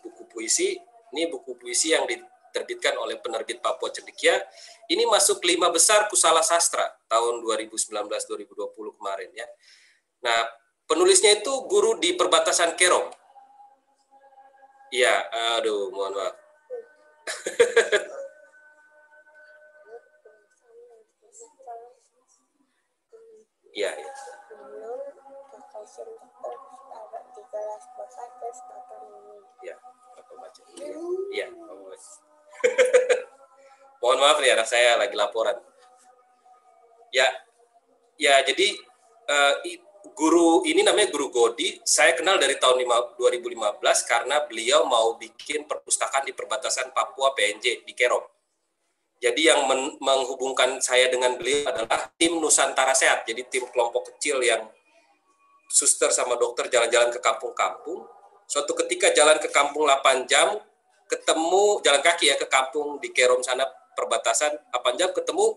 buku 0.00 0.24
puisi, 0.32 0.80
ini 1.14 1.30
buku 1.30 1.58
puisi 1.58 1.94
yang 1.94 2.06
diterbitkan 2.06 2.98
oleh 2.98 3.18
penerbit 3.18 3.62
Papua 3.62 3.90
Cendekia. 3.90 4.38
Ini 4.90 5.06
masuk 5.06 5.42
lima 5.46 5.70
besar 5.70 6.10
Kusala 6.10 6.42
Sastra 6.42 6.86
tahun 7.06 7.42
2019-2020 7.46 8.98
kemarin 8.98 9.30
ya. 9.34 9.46
Nah, 10.26 10.40
penulisnya 10.86 11.38
itu 11.38 11.52
guru 11.70 11.98
di 11.98 12.14
perbatasan 12.18 12.74
Kerong. 12.74 13.10
Iya, 14.90 15.14
aduh, 15.58 15.94
mohon 15.94 16.14
maaf. 16.18 16.34
Iya, 23.70 23.86
ya. 23.94 24.02
Ya, 24.02 24.12
apa 30.16 30.32
baca? 30.38 30.60
Iya, 31.34 31.46
Mohon 34.00 34.18
maaf 34.22 34.38
nih 34.40 34.50
anak 34.56 34.68
saya 34.70 34.96
lagi 34.96 35.14
laporan. 35.18 35.58
Ya, 37.10 37.26
ya 38.16 38.40
jadi 38.46 38.78
uh, 39.28 39.54
guru 40.14 40.64
ini 40.64 40.80
namanya 40.80 41.12
guru 41.12 41.28
Godi. 41.28 41.82
Saya 41.84 42.16
kenal 42.16 42.40
dari 42.40 42.56
tahun 42.56 42.80
2015 42.86 43.60
karena 44.08 44.46
beliau 44.46 44.86
mau 44.88 45.18
bikin 45.20 45.66
perpustakaan 45.68 46.24
di 46.24 46.32
perbatasan 46.32 46.94
Papua 46.96 47.36
PNJ 47.36 47.84
di 47.84 47.92
Kerong. 47.92 48.24
Jadi 49.20 49.52
yang 49.52 49.68
men 49.68 50.00
menghubungkan 50.00 50.80
saya 50.80 51.12
dengan 51.12 51.36
beliau 51.36 51.68
adalah 51.68 52.08
tim 52.16 52.40
Nusantara 52.40 52.96
Sehat. 52.96 53.28
Jadi 53.28 53.44
tim 53.52 53.68
kelompok 53.68 54.16
kecil 54.16 54.40
yang 54.40 54.64
suster 55.70 56.10
sama 56.10 56.34
dokter 56.34 56.66
jalan-jalan 56.66 57.14
ke 57.14 57.22
kampung-kampung. 57.22 58.02
Suatu 58.50 58.74
ketika 58.74 59.14
jalan 59.14 59.38
ke 59.38 59.46
kampung 59.54 59.86
8 59.86 60.26
jam, 60.26 60.58
ketemu 61.06 61.78
jalan 61.86 62.02
kaki 62.02 62.30
ya 62.30 62.36
ke 62.38 62.50
kampung 62.50 62.98
di 62.98 63.14
Kerom 63.14 63.46
sana 63.46 63.62
perbatasan 63.94 64.50
8 64.74 64.98
jam 64.98 65.10
ketemu 65.14 65.54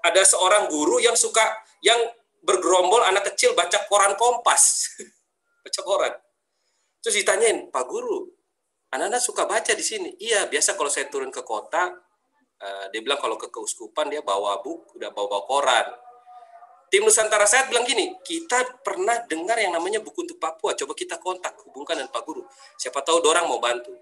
ada 0.00 0.24
seorang 0.24 0.68
guru 0.72 1.00
yang 1.00 1.16
suka 1.16 1.44
yang 1.84 2.00
bergerombol 2.40 3.04
anak 3.04 3.32
kecil 3.32 3.52
baca 3.52 3.84
koran 3.88 4.16
Kompas. 4.16 4.96
baca 5.64 5.80
koran. 5.84 6.14
Terus 7.00 7.16
ditanyain, 7.20 7.72
Pak 7.72 7.84
Guru, 7.88 8.28
anak-anak 8.92 9.20
suka 9.24 9.48
baca 9.48 9.72
di 9.72 9.84
sini. 9.84 10.12
Iya, 10.20 10.48
biasa 10.48 10.76
kalau 10.76 10.92
saya 10.92 11.08
turun 11.08 11.32
ke 11.32 11.40
kota, 11.40 11.96
uh, 12.60 12.84
dia 12.92 13.00
bilang 13.00 13.16
kalau 13.16 13.40
ke 13.40 13.48
keuskupan 13.48 14.12
dia 14.12 14.20
bawa 14.20 14.60
buku, 14.60 15.00
udah 15.00 15.08
bawa-bawa 15.12 15.44
koran. 15.48 15.86
Tim 16.90 17.06
Nusantara 17.06 17.46
Sehat 17.46 17.70
bilang 17.70 17.86
gini, 17.86 18.18
kita 18.26 18.82
pernah 18.82 19.22
dengar 19.30 19.54
yang 19.62 19.70
namanya 19.70 20.02
buku 20.02 20.26
untuk 20.26 20.42
Papua, 20.42 20.74
coba 20.74 20.92
kita 20.98 21.22
kontak, 21.22 21.54
hubungkan 21.62 21.94
dengan 21.94 22.10
Pak 22.10 22.22
Guru. 22.26 22.42
Siapa 22.74 22.98
tahu 23.06 23.22
orang 23.30 23.46
mau 23.46 23.62
bantu. 23.62 23.94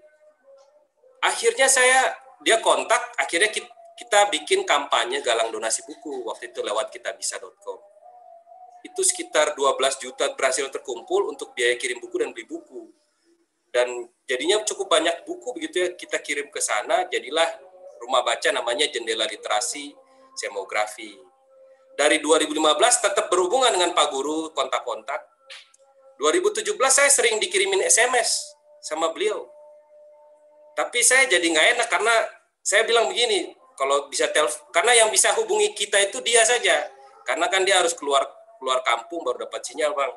Akhirnya 1.21 1.69
saya, 1.69 2.17
dia 2.41 2.57
kontak, 2.57 3.13
akhirnya 3.13 3.53
kita, 3.53 3.69
kita 3.93 4.33
bikin 4.33 4.65
kampanye 4.65 5.21
galang 5.21 5.53
donasi 5.53 5.85
buku, 5.85 6.25
waktu 6.25 6.49
itu 6.49 6.65
lewat 6.65 6.89
kitabisa.com 6.89 7.89
itu 8.79 9.01
sekitar 9.03 9.55
12 9.55 9.75
juta 9.99 10.31
berhasil 10.35 10.63
terkumpul 10.71 11.27
untuk 11.27 11.51
biaya 11.51 11.75
kirim 11.75 11.99
buku 11.99 12.15
dan 12.19 12.31
beli 12.31 12.47
buku. 12.47 12.87
Dan 13.69 14.07
jadinya 14.25 14.63
cukup 14.65 14.89
banyak 14.89 15.27
buku 15.27 15.53
begitu 15.53 15.75
ya 15.83 15.87
kita 15.93 16.17
kirim 16.23 16.49
ke 16.49 16.57
sana, 16.63 17.05
jadilah 17.11 17.45
rumah 18.01 18.23
baca 18.25 18.49
namanya 18.49 18.87
Jendela 18.89 19.27
Literasi 19.27 19.93
Semografi. 20.33 21.28
Dari 21.99 22.23
2015 22.23 23.03
tetap 23.03 23.27
berhubungan 23.27 23.75
dengan 23.75 23.91
Pak 23.91 24.07
Guru, 24.15 24.55
kontak-kontak. 24.55 25.19
2017 26.15 26.63
saya 26.87 27.11
sering 27.11 27.43
dikirimin 27.43 27.83
SMS 27.83 28.55
sama 28.79 29.11
beliau. 29.11 29.43
Tapi 30.79 31.03
saya 31.03 31.27
jadi 31.27 31.43
nggak 31.43 31.67
enak 31.75 31.87
karena 31.91 32.15
saya 32.63 32.87
bilang 32.87 33.11
begini, 33.11 33.51
kalau 33.75 34.07
bisa 34.07 34.31
telepon, 34.31 34.63
karena 34.71 34.95
yang 34.95 35.11
bisa 35.11 35.35
hubungi 35.35 35.75
kita 35.75 35.99
itu 35.99 36.23
dia 36.23 36.39
saja. 36.47 36.87
Karena 37.27 37.51
kan 37.51 37.67
dia 37.67 37.83
harus 37.83 37.91
keluar 37.91 38.23
keluar 38.63 38.79
kampung 38.79 39.27
baru 39.27 39.43
dapat 39.43 39.59
sinyal 39.59 39.91
bang. 39.91 40.13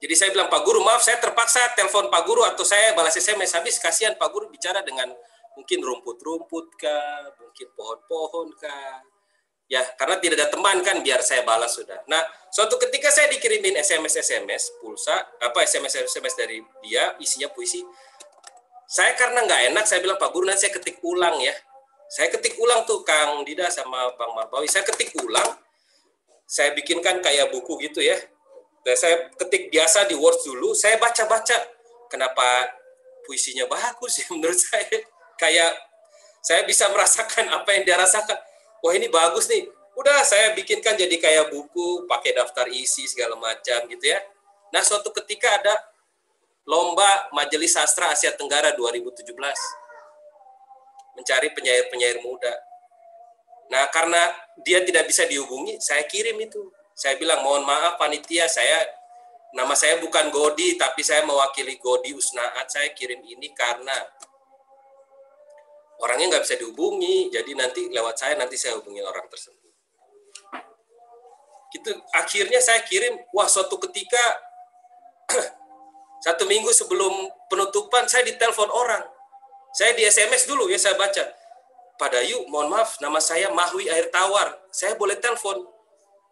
Jadi 0.00 0.14
saya 0.16 0.32
bilang 0.32 0.48
Pak 0.48 0.64
Guru 0.64 0.80
maaf 0.80 1.04
saya 1.04 1.20
terpaksa 1.20 1.76
telepon 1.76 2.08
Pak 2.08 2.22
Guru 2.24 2.48
atau 2.48 2.64
saya 2.64 2.96
balas 2.96 3.12
SMS 3.12 3.52
habis 3.60 3.76
kasihan 3.76 4.16
Pak 4.16 4.28
Guru 4.32 4.48
bicara 4.48 4.80
dengan 4.80 5.12
mungkin 5.52 5.84
rumput-rumput 5.84 6.80
mungkin 7.40 7.68
pohon-pohon. 7.76 8.56
Ya, 9.64 9.80
karena 9.96 10.20
tidak 10.20 10.36
ada 10.44 10.48
teman 10.52 10.84
kan 10.84 11.00
biar 11.00 11.24
saya 11.24 11.40
balas 11.40 11.72
sudah. 11.72 11.96
Nah, 12.04 12.20
suatu 12.52 12.76
ketika 12.76 13.08
saya 13.08 13.32
dikirimin 13.32 13.80
SMS 13.80 14.20
SMS 14.20 14.76
pulsa, 14.76 15.16
apa 15.40 15.64
SMS 15.64 16.04
SMS 16.04 16.36
dari 16.36 16.60
dia 16.84 17.16
isinya 17.16 17.48
puisi. 17.48 17.80
Saya 18.84 19.16
karena 19.16 19.40
nggak 19.40 19.72
enak 19.72 19.84
saya 19.88 20.04
bilang 20.04 20.20
Pak 20.20 20.30
Guru 20.36 20.44
nanti 20.44 20.68
saya 20.68 20.76
ketik 20.76 21.00
ulang 21.00 21.40
ya. 21.40 21.56
Saya 22.12 22.28
ketik 22.28 22.60
ulang 22.60 22.84
tuh 22.84 23.00
Kang 23.02 23.40
Dida 23.42 23.72
sama 23.72 24.12
Bang 24.20 24.36
Marbawi. 24.36 24.68
Saya 24.68 24.84
ketik 24.84 25.16
ulang 25.24 25.64
saya 26.44 26.76
bikinkan 26.76 27.24
kayak 27.24 27.50
buku 27.50 27.80
gitu 27.88 28.04
ya. 28.04 28.16
Dan 28.84 28.94
saya 29.00 29.32
ketik 29.32 29.72
biasa 29.72 30.04
di 30.04 30.14
Word 30.14 30.44
dulu, 30.44 30.76
saya 30.76 31.00
baca-baca. 31.00 31.56
Kenapa 32.12 32.68
puisinya 33.24 33.64
bagus 33.64 34.20
ya 34.20 34.26
menurut 34.36 34.60
saya. 34.60 35.02
Kayak 35.40 35.72
saya 36.44 36.62
bisa 36.68 36.86
merasakan 36.92 37.48
apa 37.48 37.68
yang 37.72 37.82
dia 37.88 37.96
rasakan. 37.96 38.36
Wah 38.84 38.92
ini 38.92 39.08
bagus 39.08 39.48
nih. 39.48 39.64
Udah 39.96 40.20
saya 40.28 40.52
bikinkan 40.52 41.00
jadi 41.00 41.16
kayak 41.16 41.48
buku, 41.48 42.04
pakai 42.04 42.36
daftar 42.36 42.68
isi 42.68 43.08
segala 43.08 43.32
macam 43.40 43.88
gitu 43.88 44.04
ya. 44.04 44.20
Nah 44.76 44.84
suatu 44.84 45.08
ketika 45.08 45.48
ada 45.48 45.72
lomba 46.68 47.32
Majelis 47.32 47.72
Sastra 47.72 48.12
Asia 48.12 48.36
Tenggara 48.36 48.76
2017 48.76 49.32
mencari 51.14 51.48
penyair-penyair 51.54 52.20
muda 52.20 52.52
Nah, 53.72 53.88
karena 53.88 54.20
dia 54.60 54.84
tidak 54.84 55.08
bisa 55.08 55.24
dihubungi, 55.24 55.80
saya 55.80 56.04
kirim 56.04 56.36
itu. 56.40 56.68
Saya 56.92 57.16
bilang, 57.16 57.40
mohon 57.42 57.64
maaf 57.64 57.96
panitia, 57.96 58.46
saya 58.46 58.84
nama 59.56 59.72
saya 59.72 59.98
bukan 60.02 60.28
Godi, 60.28 60.76
tapi 60.76 61.00
saya 61.00 61.24
mewakili 61.24 61.80
Godi 61.80 62.12
Usnaat. 62.12 62.68
Saya 62.68 62.92
kirim 62.92 63.24
ini 63.24 63.50
karena 63.56 63.94
orangnya 66.02 66.36
nggak 66.36 66.44
bisa 66.46 66.56
dihubungi, 66.58 67.30
jadi 67.30 67.50
nanti 67.54 67.86
lewat 67.92 68.16
saya 68.18 68.34
nanti 68.34 68.58
saya 68.58 68.78
hubungi 68.80 69.04
orang 69.04 69.26
tersebut. 69.30 69.62
Gitu. 71.74 71.90
Akhirnya 72.14 72.62
saya 72.62 72.86
kirim, 72.86 73.18
wah 73.34 73.50
suatu 73.50 73.78
ketika 73.82 74.22
satu 76.24 76.46
minggu 76.46 76.70
sebelum 76.70 77.10
penutupan 77.50 78.06
saya 78.06 78.22
ditelepon 78.26 78.70
orang. 78.70 79.02
Saya 79.74 79.90
di 79.98 80.06
SMS 80.06 80.46
dulu 80.46 80.70
ya 80.70 80.78
saya 80.78 80.94
baca. 80.94 81.26
Pak 81.94 82.10
Dayu, 82.10 82.46
mohon 82.50 82.70
maaf, 82.70 82.98
nama 82.98 83.18
saya 83.22 83.50
Mahwi 83.50 83.90
Air 83.90 84.10
Tawar. 84.10 84.54
Saya 84.70 84.94
boleh 84.98 85.18
telepon. 85.18 85.66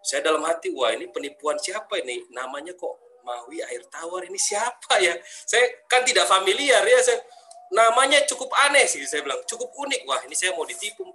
Saya 0.02 0.22
dalam 0.22 0.42
hati, 0.42 0.74
wah 0.74 0.90
ini 0.90 1.06
penipuan 1.10 1.54
siapa 1.58 2.02
ini? 2.02 2.26
Namanya 2.34 2.74
kok 2.74 3.22
Mahwi 3.22 3.62
Air 3.62 3.86
Tawar 3.86 4.26
ini 4.26 4.38
siapa 4.38 4.98
ya? 4.98 5.14
Saya 5.46 5.70
kan 5.86 6.02
tidak 6.02 6.26
familiar 6.26 6.82
ya. 6.82 6.98
Saya 7.02 7.22
namanya 7.72 8.22
cukup 8.28 8.52
aneh 8.68 8.84
sih. 8.84 9.02
Saya 9.08 9.24
bilang 9.24 9.40
cukup 9.48 9.72
unik. 9.72 10.04
Wah 10.04 10.20
ini 10.28 10.36
saya 10.36 10.52
mau 10.52 10.68
ditipu. 10.68 11.08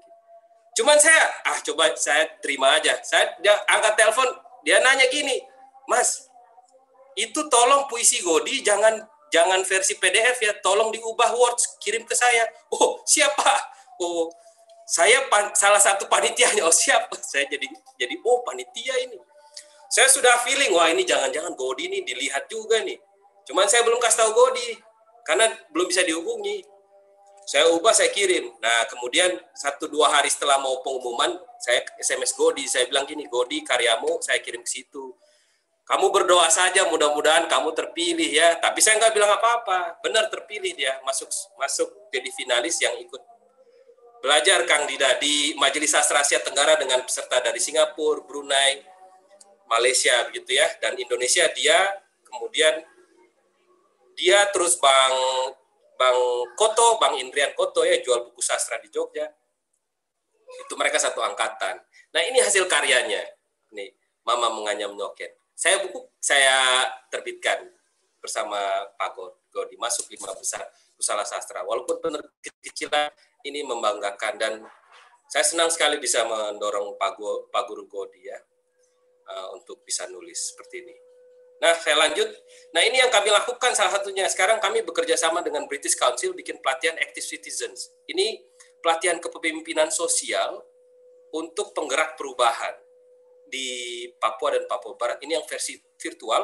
Cuman 0.77 0.97
saya 1.01 1.21
ah 1.45 1.57
coba 1.61 1.93
saya 1.97 2.25
terima 2.41 2.77
aja. 2.77 2.97
Saya 3.01 3.33
dia 3.41 3.53
angkat 3.65 3.97
telepon, 3.97 4.29
dia 4.61 4.77
nanya 4.77 5.09
gini, 5.09 5.41
Mas, 5.89 6.29
itu 7.17 7.41
tolong 7.49 7.89
puisi 7.89 8.21
Godi 8.21 8.61
jangan 8.61 9.01
jangan 9.33 9.65
versi 9.65 9.97
PDF 9.97 10.37
ya, 10.37 10.53
tolong 10.61 10.93
diubah 10.93 11.33
Word 11.33 11.57
kirim 11.81 12.05
ke 12.05 12.13
saya. 12.13 12.45
Oh, 12.69 13.01
siapa? 13.09 13.49
Oh, 13.97 14.29
saya 14.85 15.25
pan, 15.33 15.49
salah 15.57 15.81
satu 15.81 16.05
panitianya. 16.05 16.61
Oh, 16.61 16.73
siapa? 16.73 17.17
Saya 17.25 17.49
jadi 17.49 17.65
jadi 17.97 18.15
oh 18.21 18.45
panitia 18.45 18.93
ini. 19.01 19.17
Saya 19.89 20.11
sudah 20.13 20.45
feeling 20.45 20.69
wah 20.77 20.91
ini 20.93 21.01
jangan-jangan 21.01 21.57
Godi 21.57 21.89
ini 21.89 22.05
dilihat 22.05 22.45
juga 22.45 22.85
nih. 22.85 23.01
Cuman 23.49 23.65
saya 23.65 23.81
belum 23.81 23.97
kasih 23.97 24.27
tahu 24.27 24.31
Godi 24.35 24.86
karena 25.27 25.51
belum 25.75 25.91
bisa 25.91 26.07
dihubungi. 26.07 26.63
Saya 27.47 27.71
ubah, 27.71 27.95
saya 27.95 28.11
kirim. 28.11 28.51
Nah, 28.59 28.87
kemudian 28.91 29.39
satu 29.55 29.87
dua 29.87 30.11
hari 30.11 30.27
setelah 30.27 30.59
mau 30.59 30.83
pengumuman, 30.83 31.31
saya 31.63 31.79
SMS 31.95 32.35
Godi. 32.35 32.67
Saya 32.67 32.87
bilang 32.91 33.07
gini, 33.07 33.23
Godi 33.27 33.63
karyamu 33.63 34.19
saya 34.23 34.39
kirim 34.43 34.63
ke 34.63 34.71
situ 34.71 35.15
kamu 35.87 36.11
berdoa 36.11 36.51
saja 36.51 36.83
mudah-mudahan 36.91 37.47
kamu 37.47 37.71
terpilih 37.71 38.27
ya. 38.27 38.59
Tapi 38.59 38.83
saya 38.83 38.99
nggak 38.99 39.15
bilang 39.15 39.31
apa-apa. 39.31 40.03
Benar 40.03 40.27
terpilih 40.27 40.75
dia 40.75 40.99
masuk 41.07 41.31
masuk 41.55 42.11
jadi 42.11 42.27
finalis 42.35 42.75
yang 42.83 42.99
ikut 42.99 43.23
belajar 44.19 44.67
Kang 44.67 44.83
Dida 44.83 45.15
di 45.15 45.55
Majelis 45.55 45.95
Sastra 45.95 46.19
Asia 46.19 46.43
Tenggara 46.43 46.75
dengan 46.75 46.99
peserta 47.07 47.39
dari 47.39 47.63
Singapura, 47.63 48.19
Brunei, 48.27 48.83
Malaysia 49.71 50.27
begitu 50.27 50.59
ya 50.59 50.67
dan 50.83 50.99
Indonesia 50.99 51.47
dia 51.55 51.79
kemudian 52.27 52.83
dia 54.17 54.49
terus 54.49 54.81
Bang 54.81 55.13
Bang 55.97 56.17
Koto, 56.57 56.97
Bang 56.97 57.17
Indrian 57.21 57.53
Koto 57.53 57.85
ya 57.85 58.01
jual 58.01 58.25
buku 58.29 58.41
sastra 58.41 58.81
di 58.81 58.89
Jogja. 58.89 59.25
Itu 60.65 60.73
mereka 60.77 60.97
satu 60.97 61.21
angkatan. 61.21 61.77
Nah, 62.13 62.21
ini 62.23 62.39
hasil 62.39 62.69
karyanya. 62.69 63.19
Nih, 63.73 63.91
Mama 64.21 64.53
menganyam 64.53 64.93
nyoket 64.93 65.37
saya 65.57 65.81
buku 65.81 66.05
saya 66.21 66.85
terbitkan 67.09 67.65
bersama 68.21 68.61
Pak 68.93 69.17
Godi 69.49 69.73
masuk 69.81 70.05
lima 70.13 70.29
besar 70.37 70.61
usaha 71.01 71.25
sastra. 71.25 71.65
Walaupun 71.65 71.97
penerbit 71.97 72.53
kecilan 72.61 73.09
ini 73.41 73.65
membanggakan 73.65 74.37
dan 74.37 74.53
saya 75.27 75.41
senang 75.41 75.73
sekali 75.73 75.97
bisa 75.97 76.23
mendorong 76.29 76.93
Pak, 77.01 77.65
Guru 77.65 77.89
Godi 77.89 78.29
ya 78.29 78.37
uh, 79.33 79.57
untuk 79.57 79.81
bisa 79.81 80.05
nulis 80.05 80.53
seperti 80.53 80.85
ini. 80.85 80.95
Nah, 81.57 81.73
saya 81.73 81.97
lanjut. 81.97 82.29
Nah, 82.73 82.85
ini 82.85 83.01
yang 83.01 83.09
kami 83.09 83.33
lakukan 83.33 83.73
salah 83.73 83.97
satunya. 83.97 84.29
Sekarang 84.29 84.61
kami 84.61 84.85
bekerja 84.85 85.17
sama 85.17 85.41
dengan 85.41 85.65
British 85.65 85.97
Council 85.97 86.37
bikin 86.37 86.61
pelatihan 86.61 86.97
Active 87.01 87.25
Citizens. 87.25 87.89
Ini 88.05 88.37
pelatihan 88.81 89.17
kepemimpinan 89.17 89.89
sosial 89.89 90.61
untuk 91.33 91.73
penggerak 91.73 92.15
perubahan 92.15 92.77
di 93.47 94.05
Papua 94.19 94.59
dan 94.59 94.67
Papua 94.67 94.95
Barat 94.99 95.23
ini 95.23 95.35
yang 95.39 95.45
versi 95.47 95.79
virtual 95.97 96.43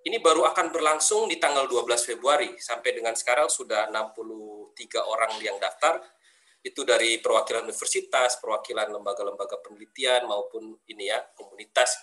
ini 0.00 0.16
baru 0.16 0.48
akan 0.48 0.72
berlangsung 0.72 1.28
di 1.28 1.36
tanggal 1.36 1.68
12 1.68 2.16
Februari 2.16 2.56
sampai 2.56 2.96
dengan 2.96 3.12
sekarang 3.12 3.52
sudah 3.52 3.92
63 3.92 4.72
orang 5.04 5.36
yang 5.44 5.60
daftar 5.60 6.00
itu 6.60 6.84
dari 6.84 7.20
perwakilan 7.20 7.68
universitas, 7.68 8.40
perwakilan 8.40 8.88
lembaga-lembaga 8.92 9.60
penelitian 9.60 10.28
maupun 10.28 10.76
ini 10.88 11.08
ya 11.08 11.20
komunitas 11.36 12.00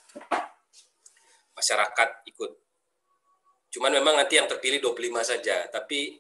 masyarakat 1.58 2.10
ikut. 2.30 2.52
Cuman 3.74 3.91
memang 3.98 4.15
nanti 4.15 4.38
yang 4.38 4.46
terpilih 4.46 4.80
25 4.80 5.26
saja, 5.26 5.65
tapi 5.74 6.15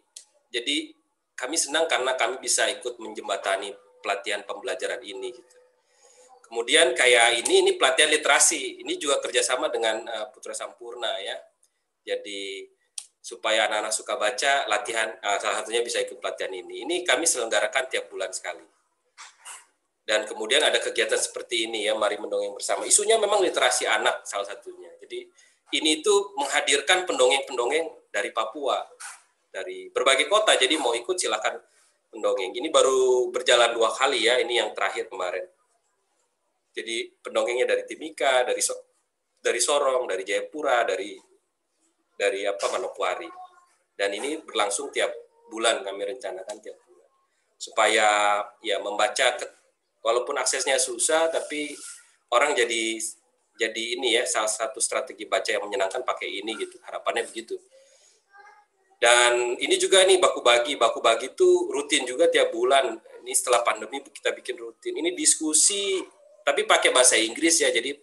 jadi 0.49 0.91
kami 1.37 1.53
senang 1.53 1.85
karena 1.85 2.17
kami 2.17 2.41
bisa 2.41 2.65
ikut 2.65 2.97
menjembatani 2.97 3.71
pelatihan 4.01 4.41
pembelajaran 4.43 4.99
ini 5.05 5.29
gitu. 5.31 5.55
Kemudian 6.47 6.95
kayak 6.95 7.43
ini 7.43 7.61
ini 7.61 7.71
pelatihan 7.75 8.07
literasi, 8.07 8.81
ini 8.81 8.95
juga 8.95 9.19
kerjasama 9.19 9.67
dengan 9.67 10.01
uh, 10.07 10.27
Putra 10.31 10.55
Sampurna 10.55 11.11
ya. 11.19 11.35
Jadi 12.07 12.63
supaya 13.19 13.67
anak-anak 13.67 13.91
suka 13.91 14.15
baca, 14.15 14.63
latihan 14.71 15.11
uh, 15.19 15.35
salah 15.43 15.59
satunya 15.59 15.83
bisa 15.83 15.99
ikut 15.99 16.23
pelatihan 16.23 16.55
ini. 16.55 16.87
Ini 16.87 17.03
kami 17.03 17.27
selenggarakan 17.27 17.91
tiap 17.91 18.07
bulan 18.07 18.31
sekali. 18.31 18.63
Dan 20.07 20.23
kemudian 20.23 20.63
ada 20.63 20.79
kegiatan 20.79 21.19
seperti 21.19 21.67
ini 21.67 21.83
ya, 21.83 21.91
mari 21.91 22.15
mendongeng 22.15 22.55
bersama. 22.55 22.87
Isunya 22.87 23.19
memang 23.19 23.43
literasi 23.43 23.83
anak 23.83 24.23
salah 24.23 24.47
satunya. 24.47 24.86
Jadi 25.07 25.23
ini 25.79 26.03
itu 26.03 26.13
menghadirkan 26.35 27.07
pendongeng-pendongeng 27.07 28.11
dari 28.11 28.35
Papua, 28.35 28.83
dari 29.47 29.87
berbagai 29.87 30.27
kota. 30.27 30.51
Jadi 30.59 30.75
mau 30.75 30.91
ikut 30.91 31.15
silakan 31.15 31.55
pendongeng. 32.11 32.51
Ini 32.51 32.67
baru 32.67 33.31
berjalan 33.31 33.71
dua 33.71 33.87
kali 33.95 34.27
ya, 34.27 34.35
ini 34.43 34.59
yang 34.59 34.75
terakhir 34.75 35.07
kemarin. 35.07 35.47
Jadi 36.75 37.09
pendongengnya 37.23 37.65
dari 37.65 37.87
Timika, 37.87 38.43
dari 38.43 38.59
so, 38.59 38.75
dari 39.39 39.57
Sorong, 39.63 40.05
dari 40.11 40.27
Jayapura, 40.27 40.83
dari 40.83 41.15
dari 42.19 42.43
apa 42.43 42.67
Manokwari. 42.67 43.31
Dan 43.97 44.13
ini 44.13 44.37
berlangsung 44.43 44.91
tiap 44.93 45.09
bulan 45.47 45.81
kami 45.81 46.03
rencanakan 46.03 46.57
tiap 46.59 46.77
bulan. 46.85 47.09
Supaya 47.57 48.07
ya 48.61 48.77
membaca 48.77 49.33
walaupun 50.05 50.37
aksesnya 50.37 50.77
susah 50.77 51.33
tapi 51.33 51.73
orang 52.29 52.53
jadi 52.53 52.99
jadi 53.57 53.97
ini 53.97 54.21
ya 54.21 54.23
salah 54.29 54.47
satu 54.47 54.77
strategi 54.77 55.25
baca 55.25 55.49
yang 55.49 55.65
menyenangkan 55.65 56.05
pakai 56.05 56.29
ini 56.29 56.53
gitu. 56.55 56.77
Harapannya 56.85 57.25
begitu. 57.25 57.57
Dan 58.97 59.57
ini 59.61 59.75
juga 59.77 60.01
nih 60.05 60.17
baku 60.17 60.41
bagi, 60.41 60.73
baku 60.73 61.01
bagi 61.01 61.33
itu 61.33 61.69
rutin 61.69 62.05
juga 62.05 62.29
tiap 62.29 62.53
bulan. 62.53 62.97
Ini 63.25 63.33
setelah 63.33 63.61
pandemi 63.61 64.01
kita 64.01 64.33
bikin 64.33 64.57
rutin. 64.57 64.93
Ini 64.97 65.13
diskusi 65.17 66.01
tapi 66.45 66.63
pakai 66.63 66.93
bahasa 66.93 67.17
Inggris 67.17 67.61
ya. 67.61 67.73
Jadi 67.73 67.93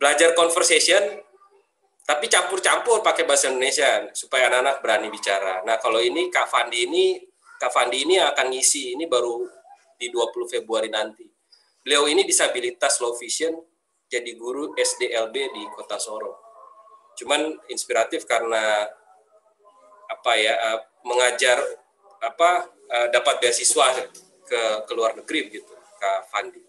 belajar 0.00 0.32
conversation 0.32 1.20
tapi 2.02 2.26
campur-campur 2.26 2.98
pakai 3.00 3.22
bahasa 3.22 3.48
Indonesia 3.48 4.10
supaya 4.12 4.50
anak-anak 4.50 4.76
berani 4.82 5.08
bicara. 5.08 5.62
Nah, 5.62 5.78
kalau 5.78 6.02
ini 6.02 6.28
Kak 6.28 6.50
Fandi 6.50 6.90
ini 6.90 7.16
Kak 7.56 7.70
Fandi 7.70 8.02
ini 8.02 8.18
akan 8.18 8.50
ngisi 8.50 8.98
ini 8.98 9.06
baru 9.06 9.46
di 9.94 10.10
20 10.10 10.50
Februari 10.50 10.90
nanti. 10.90 11.22
Beliau 11.82 12.10
ini 12.10 12.26
disabilitas 12.26 12.98
low 12.98 13.14
vision 13.14 13.54
jadi 14.12 14.36
guru 14.36 14.76
SDLB 14.76 15.36
di 15.56 15.62
Kota 15.72 15.96
Sorong. 15.96 16.36
Cuman 17.16 17.56
inspiratif 17.72 18.28
karena 18.28 18.84
apa 20.12 20.32
ya 20.36 20.52
eh, 20.52 20.78
mengajar 21.08 21.56
apa 22.20 22.68
eh, 22.92 23.08
dapat 23.08 23.40
beasiswa 23.40 24.04
ke 24.44 24.60
ke 24.84 24.92
luar 24.92 25.16
negeri 25.16 25.48
begitu 25.48 25.72
Kak 25.96 26.28
Fandi. 26.28 26.60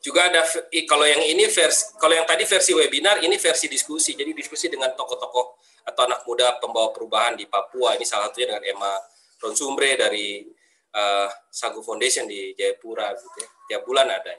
Juga 0.00 0.32
ada 0.32 0.46
kalau 0.88 1.04
yang 1.04 1.20
ini 1.26 1.44
versi 1.50 1.92
kalau 1.98 2.14
yang 2.14 2.24
tadi 2.24 2.46
versi 2.46 2.70
webinar 2.72 3.18
ini 3.20 3.34
versi 3.34 3.66
diskusi. 3.66 4.14
Jadi 4.14 4.30
diskusi 4.32 4.70
dengan 4.70 4.94
tokoh-tokoh 4.94 5.46
atau 5.90 6.02
anak 6.06 6.22
muda 6.24 6.56
pembawa 6.62 6.94
perubahan 6.94 7.34
di 7.34 7.50
Papua. 7.50 7.98
Ini 7.98 8.06
salah 8.06 8.30
satunya 8.30 8.56
dengan 8.56 8.64
Emma 8.64 8.92
Ronsumbre 9.44 10.00
dari 10.00 10.40
uh, 10.96 11.28
Sagu 11.52 11.84
Foundation 11.84 12.24
di 12.24 12.56
Jayapura 12.56 13.12
gitu 13.12 13.38
ya. 13.44 13.48
Tiap 13.68 13.82
bulan 13.84 14.08
ada 14.08 14.32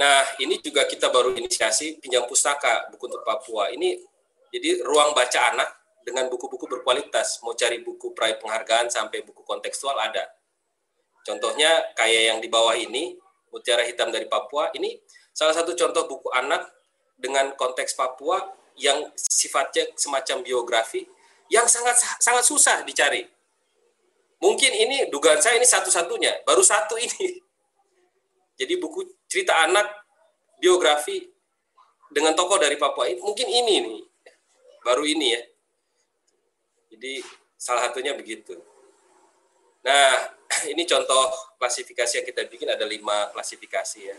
nah 0.00 0.24
ini 0.40 0.56
juga 0.64 0.88
kita 0.88 1.12
baru 1.12 1.36
inisiasi 1.36 2.00
pinjam 2.00 2.24
pustaka 2.24 2.88
buku 2.88 3.04
untuk 3.12 3.20
Papua 3.20 3.68
ini 3.68 4.00
jadi 4.48 4.80
ruang 4.80 5.12
baca 5.12 5.52
anak 5.52 5.68
dengan 6.00 6.32
buku-buku 6.32 6.64
berkualitas 6.64 7.44
mau 7.44 7.52
cari 7.52 7.84
buku 7.84 8.16
peraih 8.16 8.40
penghargaan 8.40 8.88
sampai 8.88 9.20
buku 9.20 9.44
kontekstual 9.44 10.00
ada 10.00 10.24
Contohnya 11.24 11.92
kayak 11.92 12.22
yang 12.32 12.38
di 12.40 12.48
bawah 12.48 12.72
ini, 12.72 13.16
Mutiara 13.52 13.84
Hitam 13.84 14.08
dari 14.08 14.24
Papua, 14.24 14.72
ini 14.72 14.96
salah 15.30 15.52
satu 15.52 15.76
contoh 15.76 16.08
buku 16.08 16.28
anak 16.32 16.64
dengan 17.20 17.52
konteks 17.54 17.92
Papua 17.92 18.40
yang 18.80 19.12
sifatnya 19.14 19.92
semacam 19.92 20.40
biografi 20.40 21.04
yang 21.52 21.68
sangat 21.68 21.98
sangat 22.22 22.44
susah 22.46 22.80
dicari. 22.86 23.26
Mungkin 24.40 24.72
ini 24.72 24.96
dugaan 25.12 25.42
saya 25.42 25.60
ini 25.60 25.68
satu-satunya, 25.68 26.46
baru 26.48 26.64
satu 26.64 26.96
ini. 26.96 27.36
Jadi 28.60 28.74
buku 28.80 29.04
cerita 29.30 29.62
anak 29.62 29.86
biografi 30.58 31.22
dengan 32.10 32.34
tokoh 32.34 32.58
dari 32.58 32.74
Papua 32.74 33.06
mungkin 33.22 33.46
ini 33.46 33.74
nih, 33.86 34.02
baru 34.82 35.06
ini 35.06 35.26
ya. 35.30 35.42
Jadi 36.90 37.22
salah 37.54 37.86
satunya 37.86 38.18
begitu. 38.18 38.58
Nah, 39.86 40.34
ini 40.72 40.82
contoh 40.84 41.30
klasifikasi 41.56 42.20
yang 42.20 42.26
kita 42.26 42.42
bikin 42.50 42.68
ada 42.74 42.82
lima 42.82 43.30
klasifikasi 43.30 44.00
ya. 44.02 44.18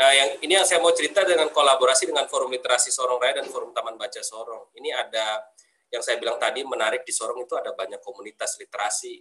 Nah, 0.00 0.10
yang 0.16 0.28
ini 0.40 0.56
yang 0.56 0.64
saya 0.64 0.80
mau 0.80 0.90
cerita 0.96 1.22
dengan 1.22 1.52
kolaborasi 1.52 2.08
dengan 2.08 2.24
Forum 2.24 2.48
Literasi 2.50 2.88
Sorong 2.88 3.20
Raya 3.20 3.44
dan 3.44 3.46
Forum 3.52 3.70
Taman 3.76 4.00
Baca 4.00 4.20
Sorong. 4.24 4.72
Ini 4.80 4.96
ada 4.96 5.44
yang 5.92 6.00
saya 6.00 6.16
bilang 6.16 6.40
tadi 6.40 6.64
menarik 6.64 7.04
di 7.04 7.12
Sorong 7.12 7.36
itu 7.44 7.52
ada 7.52 7.76
banyak 7.76 8.00
komunitas 8.00 8.56
literasi. 8.56 9.20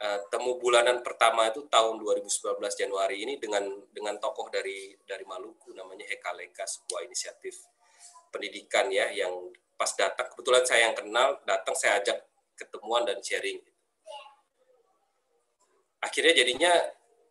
Uh, 0.00 0.16
temu 0.32 0.56
bulanan 0.56 1.04
pertama 1.04 1.52
itu 1.52 1.68
tahun 1.68 2.00
2019 2.00 2.56
Januari 2.56 3.20
ini 3.20 3.36
dengan 3.36 3.68
dengan 3.92 4.16
tokoh 4.16 4.48
dari 4.48 4.96
dari 5.04 5.28
Maluku 5.28 5.76
namanya 5.76 6.08
Hekaleka 6.08 6.64
sebuah 6.64 7.04
inisiatif 7.04 7.68
pendidikan 8.32 8.88
ya 8.88 9.12
yang 9.12 9.52
pas 9.76 9.92
datang 9.92 10.32
kebetulan 10.32 10.64
saya 10.64 10.88
yang 10.88 10.96
kenal 10.96 11.36
datang 11.44 11.76
saya 11.76 12.00
ajak 12.00 12.16
ketemuan 12.56 13.04
dan 13.04 13.20
sharing. 13.20 13.60
Akhirnya 16.00 16.32
jadinya 16.32 16.72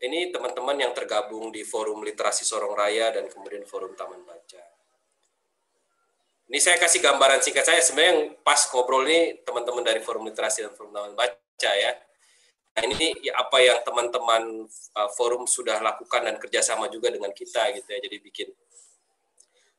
ini 0.05 0.29
teman-teman 0.29 0.77
yang 0.77 0.93
tergabung 0.93 1.49
di 1.49 1.65
forum 1.65 2.05
literasi 2.05 2.45
Sorong 2.45 2.77
Raya 2.77 3.11
dan 3.13 3.25
kemudian 3.27 3.65
forum 3.65 3.97
Taman 3.97 4.21
Baca. 4.23 4.63
Ini 6.49 6.57
saya 6.57 6.81
kasih 6.81 7.01
gambaran 7.01 7.45
singkat 7.45 7.65
saya 7.65 7.81
sebenarnya 7.81 8.09
yang 8.09 8.21
pas 8.41 8.65
ngobrol 8.73 9.05
ini 9.05 9.41
teman-teman 9.45 9.85
dari 9.85 10.01
forum 10.01 10.25
literasi 10.25 10.65
dan 10.65 10.73
forum 10.73 10.93
Taman 10.93 11.13
Baca 11.13 11.71
ya. 11.73 11.93
Nah, 12.79 12.87
ini 12.87 13.11
apa 13.35 13.59
yang 13.59 13.83
teman-teman 13.83 14.63
uh, 14.71 15.09
forum 15.11 15.43
sudah 15.43 15.83
lakukan 15.83 16.23
dan 16.23 16.39
kerjasama 16.39 16.87
juga 16.87 17.11
dengan 17.11 17.35
kita 17.35 17.75
gitu 17.75 17.91
ya. 17.91 17.99
Jadi 17.99 18.17
bikin 18.23 18.47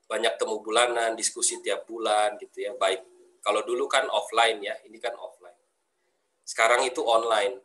banyak 0.05 0.37
temu 0.37 0.61
bulanan, 0.61 1.17
diskusi 1.17 1.57
tiap 1.65 1.89
bulan 1.89 2.37
gitu 2.37 2.61
ya. 2.61 2.77
Baik 2.77 3.01
kalau 3.41 3.65
dulu 3.65 3.89
kan 3.89 4.05
offline 4.13 4.61
ya, 4.61 4.77
ini 4.85 5.01
kan 5.01 5.17
offline. 5.17 5.57
Sekarang 6.45 6.85
itu 6.85 7.01
online. 7.01 7.57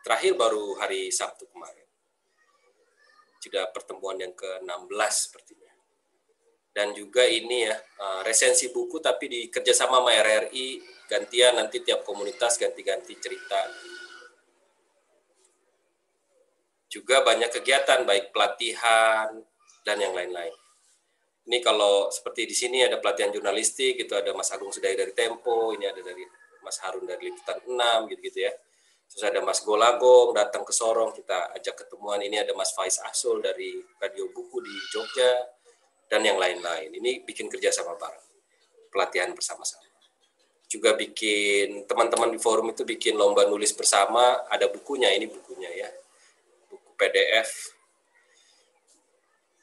Terakhir 0.00 0.32
baru 0.32 0.80
hari 0.80 1.12
Sabtu 1.12 1.44
kemarin 1.52 1.84
sudah 3.36 3.68
pertemuan 3.68 4.16
yang 4.16 4.32
ke-16 4.32 5.12
sepertinya. 5.12 5.72
Dan 6.72 6.96
juga 6.96 7.28
ini 7.28 7.68
ya, 7.68 7.76
eh, 7.76 8.20
resensi 8.24 8.72
buku 8.72 8.96
tapi 8.96 9.28
di 9.28 9.40
kerjasama 9.52 10.00
sama 10.00 10.16
RRI, 10.16 10.80
gantian 11.04 11.60
nanti 11.60 11.84
tiap 11.84 12.00
komunitas 12.00 12.56
ganti-ganti 12.56 13.20
cerita. 13.20 13.60
Juga 16.90 17.22
banyak 17.22 17.54
kegiatan, 17.54 18.02
baik 18.02 18.34
pelatihan, 18.34 19.30
dan 19.86 19.96
yang 20.02 20.10
lain-lain. 20.10 20.52
Ini 21.46 21.62
kalau 21.62 22.10
seperti 22.10 22.50
di 22.50 22.54
sini 22.58 22.82
ada 22.82 22.98
pelatihan 22.98 23.30
jurnalistik, 23.30 23.96
itu 23.96 24.12
ada 24.12 24.34
Mas 24.34 24.50
Agung 24.50 24.74
Sudai 24.74 24.98
dari 24.98 25.14
Tempo, 25.14 25.70
ini 25.70 25.86
ada 25.86 26.02
dari 26.02 26.26
Mas 26.60 26.82
Harun 26.82 27.06
dari 27.06 27.30
Liputan 27.30 27.62
6, 27.64 28.10
gitu-gitu 28.10 28.50
ya 28.50 28.52
Terus 29.10 29.26
ada 29.26 29.42
Mas 29.42 29.58
Golagong 29.66 30.30
datang 30.30 30.62
ke 30.62 30.70
Sorong, 30.70 31.10
kita 31.10 31.50
ajak 31.58 31.82
ketemuan. 31.82 32.22
Ini 32.22 32.46
ada 32.46 32.54
Mas 32.54 32.70
Faiz 32.70 33.02
Asul 33.02 33.42
dari 33.42 33.74
Radio 33.98 34.30
Buku 34.30 34.62
di 34.62 34.70
Jogja, 34.94 35.50
dan 36.06 36.22
yang 36.22 36.38
lain-lain. 36.38 36.94
Ini 36.94 37.26
bikin 37.26 37.50
kerja 37.50 37.74
sama 37.74 37.98
bareng, 37.98 38.26
pelatihan 38.94 39.34
bersama-sama. 39.34 39.82
Juga 40.70 40.94
bikin, 40.94 41.90
teman-teman 41.90 42.30
di 42.30 42.38
forum 42.38 42.70
itu 42.70 42.86
bikin 42.86 43.18
lomba 43.18 43.50
nulis 43.50 43.74
bersama, 43.74 44.46
ada 44.46 44.70
bukunya, 44.70 45.10
ini 45.10 45.26
bukunya 45.26 45.70
ya. 45.74 45.90
PDF. 47.00 47.48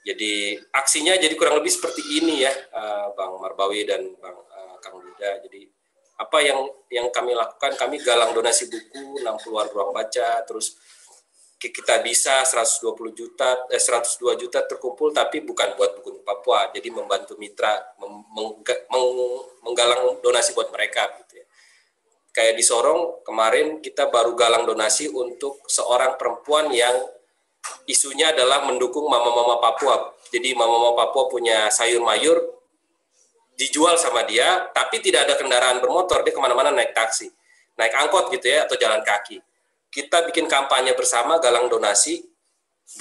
Jadi 0.02 0.58
aksinya 0.74 1.14
jadi 1.20 1.36
kurang 1.38 1.62
lebih 1.62 1.70
seperti 1.70 2.02
ini 2.18 2.42
ya, 2.42 2.50
eh, 2.50 3.08
Bang 3.14 3.38
Marbawi 3.38 3.86
dan 3.86 4.02
Bang 4.18 4.40
eh, 4.50 4.76
Kang 4.82 4.98
Duda. 4.98 5.46
Jadi 5.46 5.68
apa 6.18 6.42
yang 6.42 6.66
yang 6.90 7.08
kami 7.14 7.38
lakukan 7.38 7.78
kami 7.78 8.02
galang 8.02 8.34
donasi 8.34 8.74
buku 8.74 9.22
60 9.22 9.54
ruang 9.70 9.94
baca 9.94 10.42
terus 10.50 10.74
kita 11.62 12.02
bisa 12.02 12.42
120 12.42 13.14
juta 13.14 13.66
eh 13.70 13.82
102 13.82 14.38
juta 14.38 14.66
terkumpul 14.66 15.14
tapi 15.14 15.46
bukan 15.46 15.78
buat 15.78 15.98
buku 16.02 16.22
Papua 16.26 16.70
jadi 16.74 16.90
membantu 16.90 17.38
mitra 17.38 17.70
meng, 18.02 18.26
meng, 18.34 18.62
menggalang 19.66 20.22
donasi 20.22 20.54
buat 20.54 20.70
mereka 20.74 21.06
gitu 21.22 21.42
ya. 21.42 21.46
Kayak 22.34 22.54
di 22.60 22.64
Sorong 22.66 23.26
kemarin 23.26 23.82
kita 23.82 24.14
baru 24.14 24.38
galang 24.38 24.70
donasi 24.70 25.10
untuk 25.10 25.66
seorang 25.66 26.20
perempuan 26.22 26.70
yang 26.70 26.94
isunya 27.88 28.36
adalah 28.36 28.68
mendukung 28.68 29.08
mama-mama 29.08 29.58
Papua. 29.64 30.14
Jadi 30.30 30.54
mama-mama 30.54 31.08
Papua 31.08 31.32
punya 31.32 31.72
sayur 31.72 32.04
mayur 32.04 32.58
dijual 33.58 33.98
sama 33.98 34.22
dia, 34.24 34.70
tapi 34.70 35.02
tidak 35.02 35.26
ada 35.26 35.34
kendaraan 35.36 35.82
bermotor, 35.82 36.22
dia 36.22 36.32
ke 36.32 36.38
mana-mana 36.38 36.70
naik 36.70 36.94
taksi, 36.94 37.34
naik 37.74 37.94
angkot 37.98 38.30
gitu 38.30 38.54
ya, 38.54 38.70
atau 38.70 38.78
jalan 38.78 39.02
kaki. 39.02 39.42
Kita 39.90 40.22
bikin 40.30 40.46
kampanye 40.46 40.94
bersama, 40.94 41.42
galang 41.42 41.66
donasi, 41.66 42.22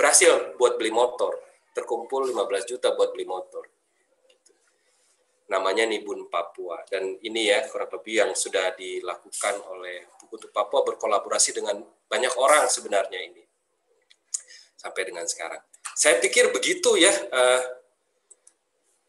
berhasil 0.00 0.56
buat 0.56 0.80
beli 0.80 0.90
motor. 0.90 1.36
Terkumpul 1.76 2.32
15 2.32 2.72
juta 2.72 2.96
buat 2.96 3.12
beli 3.12 3.28
motor. 3.28 3.68
Gitu. 4.24 4.56
Namanya 5.52 5.84
Nibun 5.84 6.32
Papua. 6.32 6.80
Dan 6.88 7.20
ini 7.20 7.52
ya, 7.52 7.68
kurang 7.68 7.92
lebih 7.92 8.24
yang 8.24 8.30
sudah 8.32 8.72
dilakukan 8.72 9.60
oleh 9.76 10.08
Buku 10.26 10.48
Papua 10.50 10.82
berkolaborasi 10.82 11.52
dengan 11.52 11.84
banyak 12.08 12.32
orang 12.40 12.64
sebenarnya 12.66 13.20
ini. 13.22 13.45
Sampai 14.86 15.02
dengan 15.02 15.26
sekarang. 15.26 15.58
Saya 15.98 16.22
pikir 16.22 16.54
begitu 16.54 16.94
ya, 16.94 17.10
uh, 17.10 17.62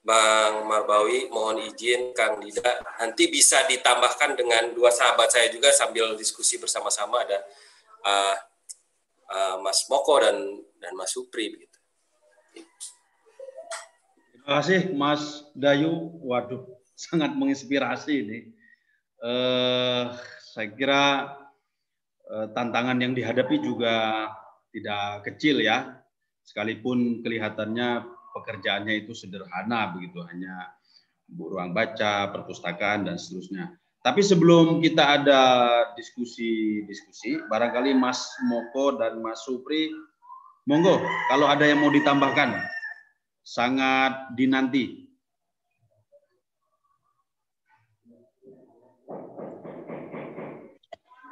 Bang 0.02 0.66
Marbawi, 0.66 1.30
mohon 1.30 1.62
izin 1.62 2.18
Kang 2.18 2.42
Dida, 2.42 2.82
nanti 2.98 3.30
bisa 3.30 3.62
ditambahkan 3.70 4.34
dengan 4.34 4.74
dua 4.74 4.90
sahabat 4.90 5.30
saya 5.30 5.54
juga 5.54 5.70
sambil 5.70 6.18
diskusi 6.18 6.58
bersama-sama 6.58 7.22
ada 7.22 7.46
uh, 8.02 8.36
uh, 9.30 9.56
Mas 9.62 9.86
Moko 9.86 10.18
dan 10.18 10.42
dan 10.82 10.98
Mas 10.98 11.14
Supri 11.14 11.54
begitu. 11.54 11.78
Terima 14.34 14.58
kasih 14.58 14.82
Mas 14.98 15.46
Dayu. 15.54 16.10
Waduh, 16.26 16.66
sangat 17.06 17.38
menginspirasi 17.38 18.14
ini. 18.26 18.40
Uh, 19.22 20.10
saya 20.58 20.74
kira 20.74 21.06
tantangan 22.28 23.00
yang 23.00 23.16
dihadapi 23.16 23.62
juga 23.64 24.28
tidak 24.78 25.26
kecil 25.26 25.60
ya. 25.60 25.98
Sekalipun 26.46 27.26
kelihatannya 27.26 28.08
pekerjaannya 28.32 29.04
itu 29.04 29.12
sederhana 29.12 29.92
begitu 29.98 30.24
hanya 30.24 30.78
ruang 31.34 31.76
baca, 31.76 32.32
perpustakaan 32.32 33.10
dan 33.10 33.20
seterusnya. 33.20 33.76
Tapi 34.06 34.24
sebelum 34.24 34.80
kita 34.80 35.20
ada 35.20 35.42
diskusi-diskusi, 36.00 37.44
barangkali 37.52 37.92
Mas 37.98 38.24
Moko 38.48 38.96
dan 38.96 39.20
Mas 39.20 39.44
Supri, 39.44 39.92
monggo 40.64 41.04
kalau 41.28 41.52
ada 41.52 41.68
yang 41.68 41.84
mau 41.84 41.92
ditambahkan, 41.92 42.56
sangat 43.44 44.32
dinanti 44.40 45.07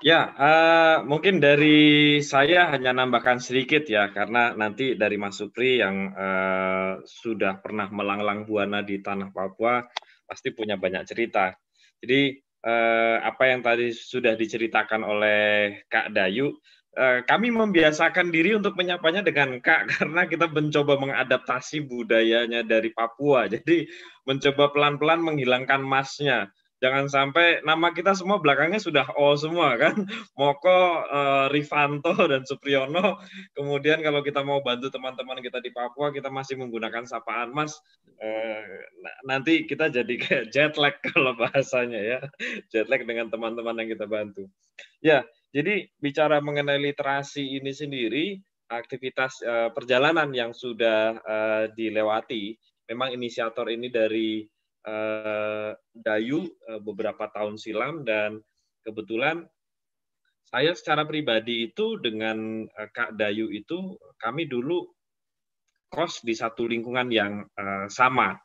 Ya, 0.06 0.38
uh, 0.38 0.98
mungkin 1.02 1.42
dari 1.42 2.22
saya 2.22 2.70
hanya 2.70 2.94
nambahkan 2.94 3.42
sedikit 3.42 3.90
ya, 3.90 4.14
karena 4.14 4.54
nanti 4.54 4.94
dari 4.94 5.18
Mas 5.18 5.42
Supri 5.42 5.82
yang 5.82 6.14
uh, 6.14 7.02
sudah 7.02 7.58
pernah 7.58 7.90
melanglang 7.90 8.46
buana 8.46 8.86
di 8.86 9.02
tanah 9.02 9.34
Papua 9.34 9.82
pasti 10.30 10.54
punya 10.54 10.78
banyak 10.78 11.10
cerita. 11.10 11.58
Jadi 11.98 12.38
uh, 12.70 13.18
apa 13.18 13.50
yang 13.50 13.66
tadi 13.66 13.90
sudah 13.98 14.38
diceritakan 14.38 15.02
oleh 15.02 15.42
Kak 15.90 16.14
Dayu, 16.14 16.54
uh, 17.02 17.26
kami 17.26 17.50
membiasakan 17.50 18.30
diri 18.30 18.54
untuk 18.54 18.78
menyapanya 18.78 19.26
dengan 19.26 19.58
Kak 19.58 19.90
karena 19.98 20.30
kita 20.30 20.54
mencoba 20.54 21.02
mengadaptasi 21.02 21.82
budayanya 21.82 22.62
dari 22.62 22.94
Papua. 22.94 23.50
Jadi 23.50 23.90
mencoba 24.30 24.70
pelan-pelan 24.70 25.26
menghilangkan 25.26 25.82
masnya 25.82 26.54
jangan 26.86 27.10
sampai 27.10 27.66
nama 27.66 27.90
kita 27.90 28.14
semua 28.14 28.38
belakangnya 28.38 28.78
sudah 28.78 29.10
O 29.18 29.34
semua 29.34 29.74
kan? 29.82 29.98
Moko 30.38 31.02
uh, 31.10 31.50
Rivanto 31.50 32.14
dan 32.30 32.46
Supriyono. 32.46 33.18
Kemudian 33.58 34.06
kalau 34.06 34.22
kita 34.22 34.46
mau 34.46 34.62
bantu 34.62 34.94
teman-teman 34.94 35.42
kita 35.42 35.58
di 35.66 35.74
Papua 35.74 36.14
kita 36.14 36.30
masih 36.30 36.62
menggunakan 36.62 37.10
sapaan 37.10 37.50
Mas. 37.58 37.74
Uh, 38.22 38.62
nanti 39.26 39.66
kita 39.66 39.90
jadi 39.90 40.14
kayak 40.22 40.54
jet 40.54 40.78
lag 40.78 40.94
kalau 41.02 41.34
bahasanya 41.34 41.98
ya. 41.98 42.20
Jet 42.72 42.86
lag 42.86 43.02
dengan 43.02 43.34
teman-teman 43.34 43.82
yang 43.82 43.90
kita 43.98 44.06
bantu. 44.06 44.46
Ya 45.02 45.26
jadi 45.50 45.90
bicara 45.98 46.38
mengenai 46.38 46.78
literasi 46.78 47.58
ini 47.58 47.74
sendiri 47.74 48.26
aktivitas 48.70 49.42
uh, 49.42 49.74
perjalanan 49.74 50.30
yang 50.36 50.54
sudah 50.54 51.18
uh, 51.24 51.64
dilewati 51.74 52.60
memang 52.90 53.14
inisiator 53.18 53.66
ini 53.70 53.90
dari 53.90 54.46
uh, 54.86 55.72
Dayu 55.92 56.46
uh, 56.70 56.82
beberapa 56.82 57.28
tahun 57.34 57.58
silam 57.58 58.06
dan 58.06 58.40
kebetulan 58.86 59.46
saya 60.46 60.78
secara 60.78 61.04
pribadi 61.04 61.74
itu 61.74 61.98
dengan 62.00 62.64
uh, 62.70 62.90
Kak 62.94 63.18
Dayu 63.18 63.50
itu 63.50 63.98
kami 64.22 64.46
dulu 64.46 64.86
kos 65.92 66.22
di 66.26 66.36
satu 66.36 66.68
lingkungan 66.68 67.08
yang 67.08 67.48
sama. 67.88 68.36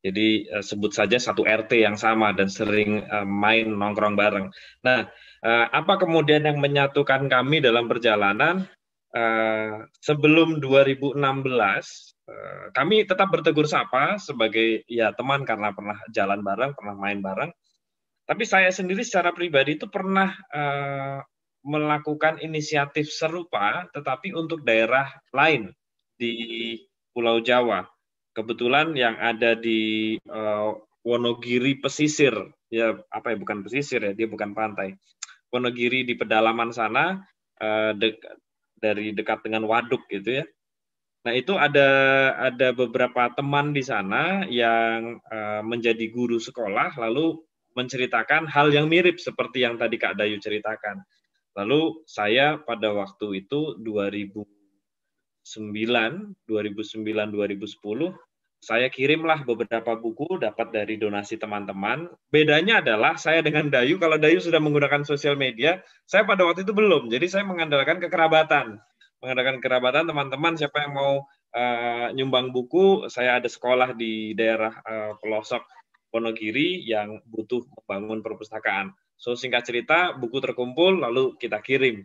Jadi 0.00 0.48
sebut 0.64 0.88
saja 0.88 1.20
satu 1.20 1.44
RT 1.44 1.84
yang 1.84 2.00
sama 2.00 2.32
dan 2.32 2.48
sering 2.48 3.04
main 3.28 3.76
nongkrong 3.76 4.16
bareng. 4.16 4.48
Nah, 4.80 5.04
apa 5.68 6.00
kemudian 6.00 6.48
yang 6.48 6.64
menyatukan 6.64 7.28
kami 7.28 7.60
dalam 7.60 7.92
perjalanan? 7.92 8.64
sebelum 10.00 10.58
2016 10.58 11.18
uh, 11.18 12.13
kami 12.72 13.04
tetap 13.04 13.28
bertegur 13.28 13.68
sapa 13.68 14.16
sebagai 14.16 14.82
ya 14.88 15.12
teman 15.12 15.44
karena 15.44 15.76
pernah 15.76 16.00
jalan 16.10 16.40
bareng, 16.40 16.72
pernah 16.72 16.96
main 16.96 17.20
bareng. 17.20 17.52
Tapi 18.24 18.44
saya 18.48 18.72
sendiri 18.72 19.04
secara 19.04 19.36
pribadi 19.36 19.76
itu 19.76 19.84
pernah 19.92 20.32
uh, 20.48 21.20
melakukan 21.64 22.40
inisiatif 22.40 23.12
serupa, 23.12 23.84
tetapi 23.92 24.32
untuk 24.32 24.64
daerah 24.64 25.12
lain 25.32 25.72
di 26.16 26.76
Pulau 27.12 27.44
Jawa. 27.44 27.84
Kebetulan 28.32 28.96
yang 28.96 29.20
ada 29.20 29.52
di 29.52 30.16
uh, 30.28 30.72
Wonogiri 31.04 31.84
pesisir, 31.84 32.32
ya 32.72 32.96
apa 33.12 33.32
ya 33.32 33.36
bukan 33.36 33.60
pesisir 33.60 34.00
ya, 34.00 34.16
dia 34.16 34.24
bukan 34.24 34.56
pantai. 34.56 34.96
Wonogiri 35.52 36.08
di 36.08 36.16
pedalaman 36.16 36.72
sana 36.72 37.20
uh, 37.60 37.92
de 37.92 38.16
dari 38.80 39.12
dekat 39.12 39.44
dengan 39.44 39.68
waduk 39.68 40.08
gitu 40.08 40.40
ya. 40.40 40.44
Nah 41.24 41.32
itu 41.32 41.56
ada 41.56 41.88
ada 42.36 42.76
beberapa 42.76 43.32
teman 43.32 43.72
di 43.72 43.80
sana 43.80 44.44
yang 44.44 45.24
uh, 45.32 45.64
menjadi 45.64 46.12
guru 46.12 46.36
sekolah 46.36 47.00
lalu 47.00 47.40
menceritakan 47.74 48.46
hal 48.46 48.70
yang 48.70 48.86
mirip 48.86 49.16
seperti 49.18 49.64
yang 49.64 49.80
tadi 49.80 49.96
Kak 49.96 50.20
Dayu 50.20 50.36
ceritakan. 50.38 51.00
Lalu 51.56 52.04
saya 52.04 52.60
pada 52.60 52.92
waktu 52.92 53.46
itu 53.46 53.80
2000 53.80 54.54
2009, 55.44 56.48
2010, 56.48 58.16
saya 58.64 58.88
kirimlah 58.88 59.44
beberapa 59.44 59.92
buku 59.92 60.40
dapat 60.40 60.72
dari 60.72 60.96
donasi 60.96 61.36
teman-teman. 61.36 62.08
Bedanya 62.32 62.80
adalah 62.80 63.20
saya 63.20 63.44
dengan 63.44 63.68
Dayu, 63.68 64.00
kalau 64.00 64.16
Dayu 64.16 64.40
sudah 64.40 64.56
menggunakan 64.56 65.04
sosial 65.04 65.36
media, 65.36 65.84
saya 66.08 66.24
pada 66.24 66.48
waktu 66.48 66.64
itu 66.64 66.72
belum. 66.72 67.12
Jadi 67.12 67.28
saya 67.28 67.44
mengandalkan 67.44 68.00
kekerabatan. 68.00 68.80
Mengandalkan 69.24 69.64
kerabatan 69.64 70.04
teman-teman 70.04 70.52
siapa 70.52 70.84
yang 70.84 70.92
mau 70.92 71.24
uh, 71.56 72.12
nyumbang 72.12 72.52
buku, 72.52 73.08
saya 73.08 73.40
ada 73.40 73.48
sekolah 73.48 73.96
di 73.96 74.36
daerah 74.36 74.84
uh, 74.84 75.16
pelosok 75.16 75.64
Ponogiri 76.12 76.84
yang 76.84 77.24
butuh 77.24 77.64
membangun 77.72 78.20
perpustakaan. 78.20 78.92
So 79.16 79.32
singkat 79.32 79.64
cerita, 79.64 80.12
buku 80.12 80.44
terkumpul 80.44 81.00
lalu 81.00 81.40
kita 81.40 81.64
kirim. 81.64 82.04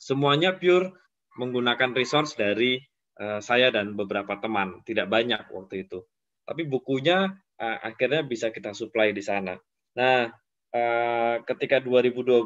Semuanya 0.00 0.56
pure 0.56 0.96
menggunakan 1.36 1.92
resource 1.92 2.32
dari 2.32 2.80
uh, 3.20 3.44
saya 3.44 3.68
dan 3.68 3.92
beberapa 3.92 4.40
teman, 4.40 4.80
tidak 4.88 5.12
banyak 5.12 5.52
waktu 5.52 5.84
itu. 5.84 6.00
Tapi 6.48 6.64
bukunya 6.64 7.28
uh, 7.60 7.78
akhirnya 7.84 8.24
bisa 8.24 8.48
kita 8.48 8.72
supply 8.72 9.12
di 9.12 9.20
sana. 9.20 9.52
Nah, 10.00 10.32
ketika 11.44 11.80
2012 11.80 12.44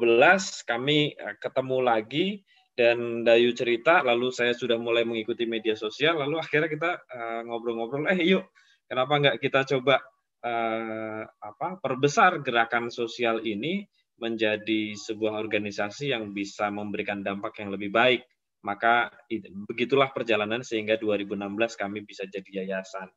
kami 0.62 1.18
ketemu 1.42 1.78
lagi 1.82 2.26
dan 2.72 3.26
Dayu 3.26 3.52
cerita, 3.52 4.00
lalu 4.00 4.32
saya 4.32 4.56
sudah 4.56 4.80
mulai 4.80 5.04
mengikuti 5.04 5.44
media 5.44 5.76
sosial, 5.76 6.16
lalu 6.16 6.40
akhirnya 6.40 6.72
kita 6.72 6.90
ngobrol-ngobrol, 7.44 8.08
uh, 8.08 8.14
eh 8.16 8.20
yuk, 8.24 8.48
kenapa 8.88 9.12
nggak 9.20 9.36
kita 9.44 9.60
coba 9.76 10.00
uh, 10.40 11.22
apa 11.28 11.76
perbesar 11.78 12.40
gerakan 12.40 12.88
sosial 12.88 13.44
ini 13.44 13.84
menjadi 14.16 14.96
sebuah 14.96 15.36
organisasi 15.36 16.16
yang 16.16 16.32
bisa 16.32 16.72
memberikan 16.72 17.20
dampak 17.20 17.60
yang 17.60 17.74
lebih 17.74 17.92
baik 17.92 18.22
maka 18.62 19.10
begitulah 19.66 20.14
perjalanan 20.14 20.62
sehingga 20.62 20.94
2016 20.94 21.74
kami 21.74 22.06
bisa 22.06 22.24
jadi 22.30 22.62
yayasan. 22.62 23.10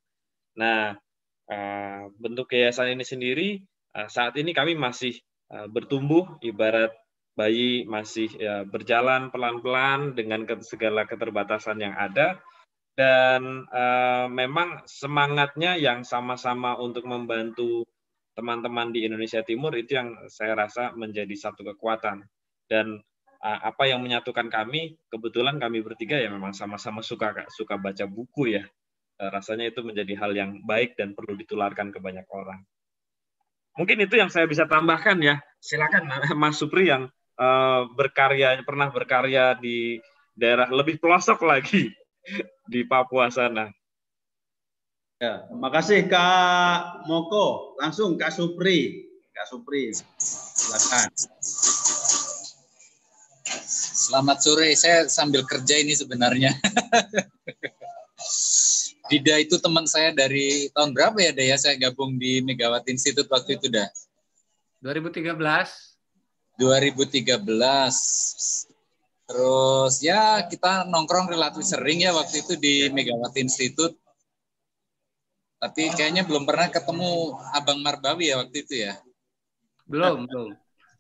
Nah, 0.58 0.98
eh, 1.46 2.04
bentuk 2.18 2.50
yayasan 2.50 2.98
ini 2.98 3.06
sendiri 3.06 3.50
eh, 3.96 4.08
saat 4.10 4.34
ini 4.42 4.52
kami 4.52 4.74
masih 4.74 5.14
eh, 5.54 5.68
bertumbuh 5.70 6.42
ibarat 6.42 6.92
bayi 7.36 7.84
masih 7.84 8.32
berjalan 8.72 9.30
pelan-pelan 9.30 10.16
dengan 10.16 10.48
segala 10.64 11.04
keterbatasan 11.04 11.84
yang 11.84 11.94
ada. 11.94 12.40
Dan 12.96 13.68
memang 14.32 14.88
semangatnya 14.88 15.76
yang 15.76 16.08
sama-sama 16.08 16.80
untuk 16.80 17.04
membantu 17.04 17.84
teman-teman 18.40 18.96
di 18.96 19.04
Indonesia 19.04 19.44
Timur 19.44 19.76
itu 19.76 20.00
yang 20.00 20.16
saya 20.32 20.56
rasa 20.56 20.96
menjadi 20.96 21.36
satu 21.36 21.68
kekuatan. 21.76 22.24
Dan 22.72 23.04
apa 23.44 23.84
yang 23.86 24.00
menyatukan 24.02 24.48
kami 24.48 24.96
kebetulan 25.12 25.60
kami 25.60 25.84
bertiga 25.84 26.18
ya 26.18 26.32
memang 26.32 26.56
sama-sama 26.56 27.04
suka 27.04 27.46
suka 27.52 27.76
baca 27.76 28.08
buku 28.08 28.58
ya. 28.58 28.64
Eh, 29.16 29.30
rasanya 29.32 29.72
itu 29.72 29.80
menjadi 29.80 30.12
hal 30.20 30.36
yang 30.36 30.52
baik 30.68 31.00
dan 31.00 31.16
perlu 31.16 31.40
ditularkan 31.40 31.96
ke 31.96 32.04
banyak 32.04 32.28
orang. 32.36 32.60
Mungkin 33.80 34.04
itu 34.04 34.20
yang 34.20 34.28
saya 34.28 34.44
bisa 34.44 34.68
tambahkan 34.68 35.20
ya. 35.24 35.40
Silakan 35.64 36.36
Mas 36.42 36.60
Supri 36.60 36.92
yang 36.92 37.08
uh, 37.40 37.88
berkarya 37.96 38.60
pernah 38.64 38.92
berkarya 38.92 39.56
di 39.60 40.00
daerah 40.36 40.68
lebih 40.68 41.00
pelosok 41.00 41.44
lagi 41.48 41.92
di 42.72 42.84
Papua 42.84 43.32
sana 43.32 43.72
ya 45.22 45.48
makasih 45.56 46.08
Kak 46.12 47.08
Moko 47.08 47.80
langsung 47.80 48.20
Kak 48.20 48.36
Supri 48.36 49.08
Kak 49.32 49.48
Supri 49.48 49.96
silakan 49.96 51.12
Selamat 54.06 54.38
sore, 54.38 54.70
saya 54.78 55.10
sambil 55.10 55.42
kerja 55.50 55.82
ini 55.82 55.98
sebenarnya. 55.98 56.54
Dida 59.10 59.42
itu 59.42 59.58
teman 59.58 59.90
saya 59.90 60.14
dari 60.14 60.70
tahun 60.74 60.94
berapa 60.94 61.18
ya, 61.22 61.32
Daya? 61.34 61.58
Saya 61.58 61.74
gabung 61.78 62.22
di 62.22 62.42
Megawati 62.42 62.94
Institute 62.94 63.30
waktu 63.30 63.58
itu, 63.58 63.70
dah. 63.70 63.90
2013. 64.82 65.95
2013. 66.58 67.36
Terus 69.26 69.94
ya 70.06 70.46
kita 70.46 70.86
nongkrong 70.86 71.34
relatif 71.34 71.66
sering 71.66 72.06
ya 72.06 72.14
waktu 72.14 72.46
itu 72.46 72.54
di 72.60 72.90
Megawati 72.94 73.42
Institute. 73.42 73.98
Tapi 75.58 75.90
kayaknya 75.98 76.28
belum 76.28 76.46
pernah 76.46 76.70
ketemu 76.70 77.34
Abang 77.56 77.82
Marbawi 77.82 78.30
ya 78.30 78.38
waktu 78.44 78.58
itu 78.62 78.86
ya. 78.86 78.94
Belum, 79.90 80.30
belum 80.30 80.50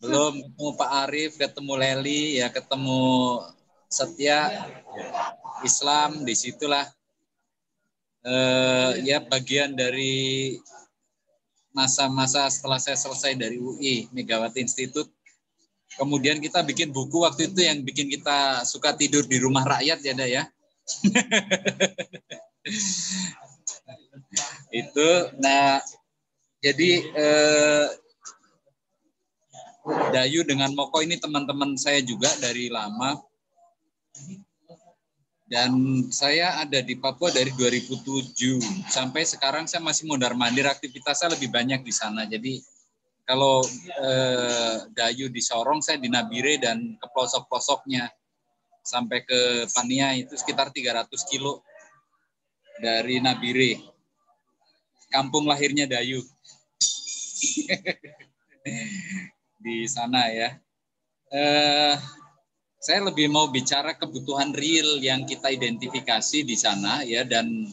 belum 0.03 0.33
ketemu 0.37 0.69
Pak 0.75 0.91
Arif 1.07 1.31
ketemu 1.39 1.73
Leli 1.79 2.23
ya 2.37 2.47
ketemu 2.51 3.01
Setia 3.87 4.67
Islam 5.63 6.27
di 6.27 6.35
situlah 6.35 6.83
eh, 8.25 8.91
ya 9.07 9.23
bagian 9.23 9.71
dari 9.73 10.57
masa-masa 11.71 12.47
setelah 12.51 12.79
saya 12.79 12.99
selesai 12.99 13.39
dari 13.39 13.55
UI 13.59 14.11
Megawati 14.11 14.63
Institute 14.63 15.11
kemudian 15.95 16.41
kita 16.43 16.63
bikin 16.63 16.91
buku 16.91 17.19
waktu 17.23 17.43
itu 17.51 17.61
yang 17.65 17.83
bikin 17.83 18.09
kita 18.11 18.65
suka 18.67 18.93
tidur 18.95 19.23
di 19.27 19.39
rumah 19.39 19.63
rakyat 19.63 20.03
ya 20.03 20.13
dah 20.13 20.29
ya 20.29 20.43
itu 24.81 25.09
nah 25.39 25.81
jadi 26.65 26.89
eh, 27.13 27.87
Dayu 29.85 30.41
dengan 30.41 30.73
Moko 30.73 30.97
ini 31.05 31.21
teman-teman 31.21 31.77
saya 31.77 32.01
juga 32.01 32.25
dari 32.41 32.73
lama. 32.73 33.21
Dan 35.45 36.01
saya 36.09 36.57
ada 36.57 36.81
di 36.81 36.97
Papua 36.97 37.29
dari 37.29 37.53
2007 37.53 38.89
sampai 38.89 39.29
sekarang 39.29 39.69
saya 39.69 39.85
masih 39.85 40.09
mondar 40.09 40.33
mandir 40.33 40.65
aktivitasnya 40.65 41.37
lebih 41.37 41.53
banyak 41.53 41.85
di 41.85 41.93
sana. 41.93 42.25
Jadi 42.25 42.65
kalau 43.25 43.65
eh, 44.05 44.85
Dayu 44.93 45.33
di 45.33 45.41
Sorong 45.41 45.81
saya 45.81 45.97
di 45.97 46.07
Nabire 46.13 46.61
dan 46.61 46.93
ke 47.01 47.07
pelosok-pelosoknya 47.09 48.05
sampai 48.85 49.25
ke 49.25 49.65
Pania 49.73 50.13
itu 50.13 50.37
sekitar 50.37 50.69
300 50.69 51.09
kilo 51.25 51.65
dari 52.77 53.17
Nabire. 53.17 53.81
Kampung 55.09 55.49
lahirnya 55.49 55.89
Dayu. 55.89 56.21
di 59.65 59.89
sana 59.89 60.29
ya. 60.29 60.49
Eh, 61.33 61.97
saya 62.77 63.01
lebih 63.09 63.33
mau 63.33 63.49
bicara 63.49 63.97
kebutuhan 63.97 64.53
real 64.53 65.01
yang 65.01 65.25
kita 65.25 65.49
identifikasi 65.49 66.45
di 66.45 66.53
sana 66.53 67.01
ya 67.01 67.25
dan 67.25 67.65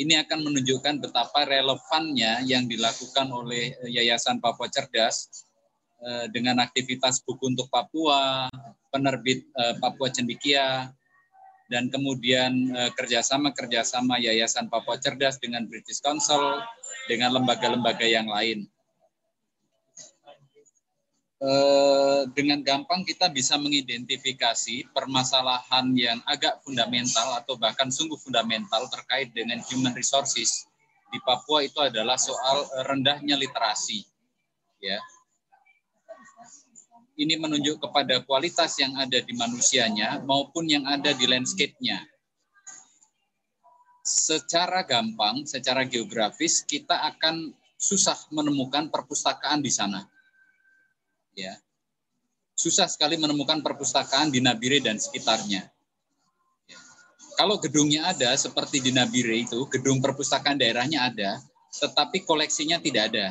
ini 0.00 0.16
akan 0.16 0.48
menunjukkan 0.48 1.04
betapa 1.04 1.44
relevannya 1.44 2.48
yang 2.48 2.64
dilakukan 2.64 3.28
oleh 3.28 3.76
Yayasan 3.84 4.40
Papua 4.40 4.72
Cerdas 4.72 5.28
eh, 6.00 6.26
dengan 6.32 6.56
aktivitas 6.64 7.20
buku 7.20 7.52
untuk 7.52 7.68
Papua, 7.68 8.48
penerbit 8.88 9.44
eh, 9.44 9.74
Papua 9.76 10.08
Cendikia, 10.08 10.88
dan 11.68 11.92
kemudian 11.92 12.72
eh, 12.72 12.90
kerjasama-kerjasama 12.96 14.16
Yayasan 14.24 14.72
Papua 14.72 14.96
Cerdas 14.96 15.36
dengan 15.36 15.68
British 15.68 16.00
Council, 16.00 16.64
dengan 17.04 17.36
lembaga-lembaga 17.36 18.08
yang 18.08 18.24
lain. 18.24 18.64
Eh, 21.40 22.22
dengan 22.36 22.60
gampang 22.60 23.00
kita 23.00 23.32
bisa 23.32 23.56
mengidentifikasi 23.56 24.92
permasalahan 24.92 25.88
yang 25.96 26.20
agak 26.28 26.60
fundamental 26.60 27.32
atau 27.40 27.56
bahkan 27.56 27.88
sungguh 27.88 28.20
fundamental 28.20 28.84
terkait 28.92 29.32
dengan 29.32 29.56
human 29.72 29.96
resources 29.96 30.68
di 31.08 31.16
Papua 31.24 31.64
itu 31.64 31.80
adalah 31.80 32.20
soal 32.20 32.68
rendahnya 32.84 33.40
literasi 33.40 34.04
ya 34.84 35.00
ini 37.16 37.40
menunjuk 37.40 37.88
kepada 37.88 38.20
kualitas 38.20 38.76
yang 38.76 39.00
ada 39.00 39.20
di 39.20 39.32
manusianya 39.32 40.20
maupun 40.24 40.68
yang 40.68 40.88
ada 40.88 41.12
di 41.12 41.28
landscape-nya. 41.28 42.00
Secara 44.00 44.88
gampang, 44.88 45.44
secara 45.44 45.84
geografis 45.84 46.64
kita 46.64 46.96
akan 47.12 47.52
susah 47.76 48.16
menemukan 48.32 48.88
perpustakaan 48.88 49.60
di 49.60 49.68
sana. 49.68 50.08
Ya. 51.36 51.58
Susah 52.54 52.90
sekali 52.90 53.16
menemukan 53.16 53.64
perpustakaan 53.64 54.28
di 54.28 54.44
Nabire 54.44 54.84
dan 54.84 55.00
sekitarnya. 55.00 55.68
Ya. 56.68 56.78
Kalau 57.40 57.56
gedungnya 57.56 58.10
ada 58.12 58.36
seperti 58.36 58.84
di 58.84 58.90
Nabire 58.92 59.36
itu, 59.36 59.64
gedung 59.72 60.02
perpustakaan 60.04 60.60
daerahnya 60.60 61.08
ada, 61.08 61.40
tetapi 61.72 62.26
koleksinya 62.26 62.82
tidak 62.82 63.14
ada 63.14 63.26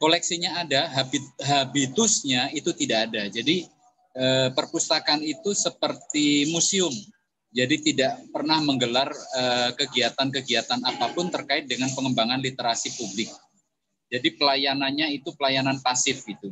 koleksinya 0.00 0.64
ada, 0.64 0.88
habit, 0.88 1.20
habitusnya 1.44 2.48
itu 2.56 2.72
tidak 2.72 3.12
ada. 3.12 3.28
Jadi 3.28 3.68
eh, 4.16 4.48
perpustakaan 4.56 5.20
itu 5.20 5.52
seperti 5.52 6.48
museum. 6.48 6.90
Jadi 7.52 7.92
tidak 7.92 8.24
pernah 8.32 8.64
menggelar 8.64 9.12
eh, 9.12 9.70
kegiatan-kegiatan 9.76 10.80
apa 10.80 11.12
pun 11.12 11.28
terkait 11.28 11.68
dengan 11.68 11.92
pengembangan 11.92 12.40
literasi 12.40 12.96
publik. 12.96 13.28
Jadi 14.10 14.28
pelayanannya 14.34 15.14
itu 15.14 15.30
pelayanan 15.38 15.78
pasif 15.78 16.26
itu. 16.26 16.50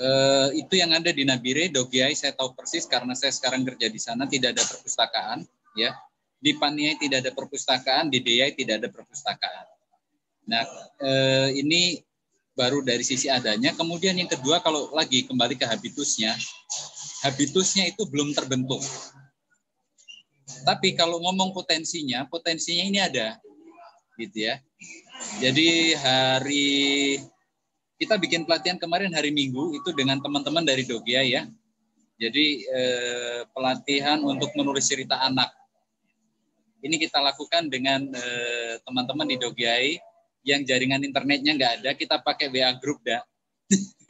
Eh, 0.00 0.48
itu 0.64 0.74
yang 0.80 0.96
ada 0.96 1.12
di 1.12 1.22
Nabire, 1.22 1.68
Dogiai 1.68 2.16
saya 2.16 2.32
tahu 2.32 2.56
persis 2.56 2.88
karena 2.88 3.12
saya 3.12 3.30
sekarang 3.30 3.62
kerja 3.62 3.86
di 3.92 4.00
sana 4.00 4.24
tidak 4.24 4.56
ada 4.56 4.64
perpustakaan, 4.64 5.44
ya. 5.76 5.92
Di 6.42 6.58
Paniai 6.58 6.98
tidak 6.98 7.22
ada 7.22 7.30
perpustakaan, 7.30 8.10
di 8.10 8.18
Deyai 8.18 8.50
tidak 8.56 8.82
ada 8.82 8.88
perpustakaan 8.90 9.72
Nah, 10.46 10.66
eh, 10.98 11.48
ini 11.62 12.02
baru 12.52 12.82
dari 12.82 13.06
sisi 13.06 13.30
adanya. 13.30 13.72
Kemudian 13.72 14.18
yang 14.18 14.30
kedua, 14.30 14.58
kalau 14.58 14.90
lagi 14.90 15.24
kembali 15.26 15.54
ke 15.54 15.66
habitusnya, 15.66 16.34
habitusnya 17.22 17.88
itu 17.88 18.02
belum 18.10 18.34
terbentuk. 18.34 18.82
Tapi 20.66 20.94
kalau 20.98 21.22
ngomong 21.22 21.54
potensinya, 21.54 22.26
potensinya 22.26 22.84
ini 22.86 22.98
ada, 22.98 23.38
gitu 24.18 24.50
ya. 24.50 24.58
Jadi 25.42 25.96
hari 25.98 27.18
kita 28.02 28.18
bikin 28.18 28.42
pelatihan 28.42 28.78
kemarin 28.82 29.14
hari 29.14 29.30
Minggu 29.30 29.78
itu 29.78 29.94
dengan 29.94 30.18
teman-teman 30.18 30.66
dari 30.66 30.82
Dogia 30.82 31.22
ya. 31.22 31.46
Jadi 32.18 32.66
eh, 32.66 33.42
pelatihan 33.50 34.22
untuk 34.22 34.50
menulis 34.58 34.86
cerita 34.86 35.22
anak. 35.22 35.50
Ini 36.82 36.98
kita 36.98 37.22
lakukan 37.22 37.70
dengan 37.70 38.10
eh, 38.10 38.78
teman-teman 38.82 39.26
di 39.30 39.38
Dogiai 39.38 39.98
yang 40.42 40.66
jaringan 40.66 41.06
internetnya 41.06 41.54
nggak 41.54 41.72
ada, 41.82 41.90
kita 41.94 42.18
pakai 42.18 42.50
WA 42.50 42.74
group 42.82 42.98
dah. 43.06 43.22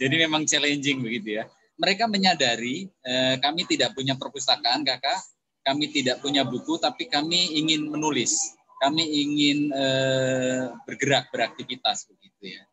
Jadi 0.00 0.14
memang 0.18 0.42
challenging 0.46 1.02
begitu 1.02 1.38
ya. 1.38 1.46
Mereka 1.78 2.10
menyadari 2.10 2.90
eh, 2.90 3.38
kami 3.38 3.62
tidak 3.70 3.94
punya 3.94 4.18
perpustakaan, 4.18 4.82
kakak. 4.82 5.22
Kami 5.68 5.92
tidak 5.92 6.24
punya 6.24 6.48
buku, 6.48 6.80
tapi 6.80 7.12
kami 7.12 7.60
ingin 7.60 7.92
menulis. 7.92 8.56
Kami 8.80 9.04
ingin 9.04 9.68
eh, 9.68 10.72
bergerak, 10.88 11.28
beraktivitas 11.28 12.08
begitu 12.08 12.56
ya. 12.56 12.64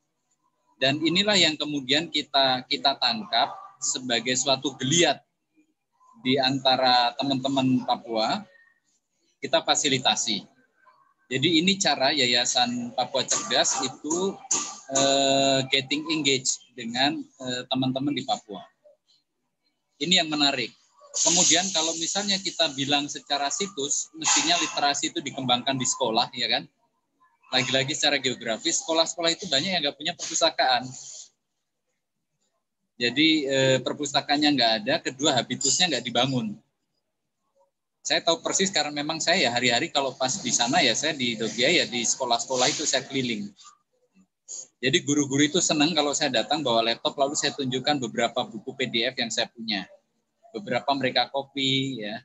Dan 0.79 1.03
inilah 1.03 1.35
yang 1.35 1.59
kemudian 1.59 2.07
kita 2.07 2.63
kita 2.71 2.95
tangkap 2.95 3.51
sebagai 3.83 4.39
suatu 4.39 4.79
geliat 4.79 5.19
di 6.23 6.39
antara 6.39 7.11
teman-teman 7.19 7.83
Papua 7.83 8.47
kita 9.43 9.59
fasilitasi. 9.59 10.47
Jadi 11.25 11.59
ini 11.59 11.75
cara 11.75 12.15
Yayasan 12.15 12.95
Papua 12.95 13.25
Cerdas 13.27 13.81
itu 13.83 14.37
uh, 14.93 15.59
getting 15.73 16.05
engaged 16.13 16.61
dengan 16.77 17.17
eh, 17.17 17.61
teman-teman 17.67 18.13
uh, 18.13 18.17
di 18.17 18.23
Papua. 18.23 18.61
Ini 19.97 20.21
yang 20.21 20.29
menarik. 20.29 20.69
Kemudian 21.15 21.63
kalau 21.71 21.95
misalnya 21.95 22.35
kita 22.43 22.67
bilang 22.75 23.07
secara 23.07 23.47
situs, 23.47 24.11
mestinya 24.19 24.59
literasi 24.59 25.15
itu 25.15 25.23
dikembangkan 25.23 25.79
di 25.79 25.87
sekolah, 25.87 26.27
ya 26.35 26.47
kan? 26.51 26.63
Lagi-lagi 27.55 27.95
secara 27.95 28.19
geografis, 28.19 28.83
sekolah-sekolah 28.83 29.31
itu 29.31 29.47
banyak 29.47 29.69
yang 29.71 29.81
nggak 29.81 29.95
punya 29.95 30.11
perpustakaan. 30.11 30.83
Jadi 32.99 33.27
eh, 33.47 33.77
perpustakaannya 33.79 34.49
nggak 34.55 34.71
ada, 34.83 34.95
kedua 34.99 35.35
habitusnya 35.35 35.87
nggak 35.91 36.03
dibangun 36.03 36.55
saya 38.05 38.21
tahu 38.21 38.37
persis 38.45 38.69
karena 38.69 38.93
memang 38.93 39.17
saya 39.17 39.49
ya 39.49 39.51
hari-hari 39.57 39.89
kalau 39.89 40.13
pas 40.13 40.29
di 40.37 40.53
sana 40.53 40.77
ya 40.77 40.93
saya 40.93 41.17
di 41.17 41.33
Dogia 41.33 41.73
ya 41.73 41.89
di 41.89 42.05
sekolah-sekolah 42.05 42.69
itu 42.69 42.85
saya 42.85 43.01
keliling. 43.01 43.49
Jadi 44.77 45.01
guru-guru 45.01 45.49
itu 45.49 45.57
senang 45.57 45.89
kalau 45.97 46.13
saya 46.13 46.29
datang 46.29 46.61
bawa 46.61 46.85
laptop 46.85 47.17
lalu 47.17 47.33
saya 47.33 47.57
tunjukkan 47.57 47.97
beberapa 48.05 48.45
buku 48.45 48.77
PDF 48.77 49.17
yang 49.17 49.33
saya 49.33 49.49
punya. 49.49 49.89
Beberapa 50.55 50.87
mereka 50.95 51.27
copy 51.27 51.99
ya. 52.07 52.23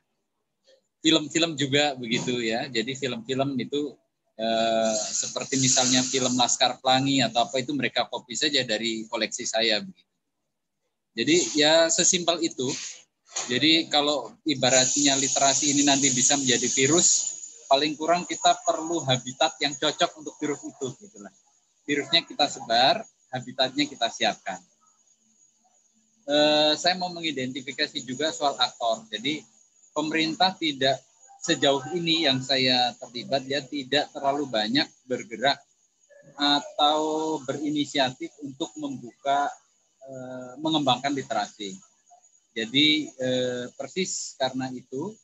Film-film 1.03 1.59
juga 1.59 1.97
begitu 1.99 2.39
ya. 2.39 2.71
Jadi 2.71 2.95
film-film 2.95 3.59
itu 3.59 3.91
eh, 4.39 4.95
seperti 4.95 5.59
misalnya 5.59 5.99
film 6.07 6.39
Laskar 6.39 6.79
Pelangi 6.79 7.19
atau 7.19 7.43
apa 7.43 7.59
itu 7.59 7.75
mereka 7.75 8.07
copy 8.07 8.39
saja 8.39 8.63
dari 8.63 9.03
koleksi 9.11 9.43
saya 9.43 9.83
begitu. 9.83 10.07
Jadi 11.11 11.35
ya 11.59 11.91
sesimpel 11.91 12.39
itu 12.39 12.71
jadi 13.47 13.87
kalau 13.87 14.27
ibaratnya 14.43 15.15
literasi 15.15 15.71
ini 15.71 15.87
nanti 15.87 16.11
bisa 16.11 16.35
menjadi 16.35 16.67
virus, 16.67 17.07
paling 17.71 17.95
kurang 17.95 18.27
kita 18.27 18.59
perlu 18.67 18.99
habitat 19.07 19.55
yang 19.63 19.71
cocok 19.71 20.11
untuk 20.19 20.35
virus 20.35 20.61
itu. 20.67 20.87
Gitu 20.99 21.17
lah. 21.23 21.31
Virusnya 21.87 22.21
kita 22.27 22.45
sebar, 22.51 23.01
habitatnya 23.31 23.87
kita 23.87 24.07
siapkan. 24.11 24.59
Eh, 26.27 26.73
saya 26.77 26.95
mau 26.99 27.09
mengidentifikasi 27.09 28.03
juga 28.05 28.29
soal 28.29 28.53
aktor. 28.61 29.05
Jadi 29.09 29.41
pemerintah 29.95 30.53
tidak 30.55 31.01
sejauh 31.41 31.81
ini 31.97 32.29
yang 32.29 32.37
saya 32.41 32.93
terlibat 33.01 33.45
ya 33.49 33.65
tidak 33.65 34.13
terlalu 34.13 34.45
banyak 34.45 34.85
bergerak 35.09 35.57
atau 36.37 37.37
berinisiatif 37.43 38.29
untuk 38.45 38.69
membuka 38.77 39.49
eh, 40.05 40.53
mengembangkan 40.61 41.09
literasi 41.17 41.73
jadi 42.51 42.87
eh, 43.07 43.65
persis 43.79 44.35
karena 44.35 44.67
itu 44.75 45.15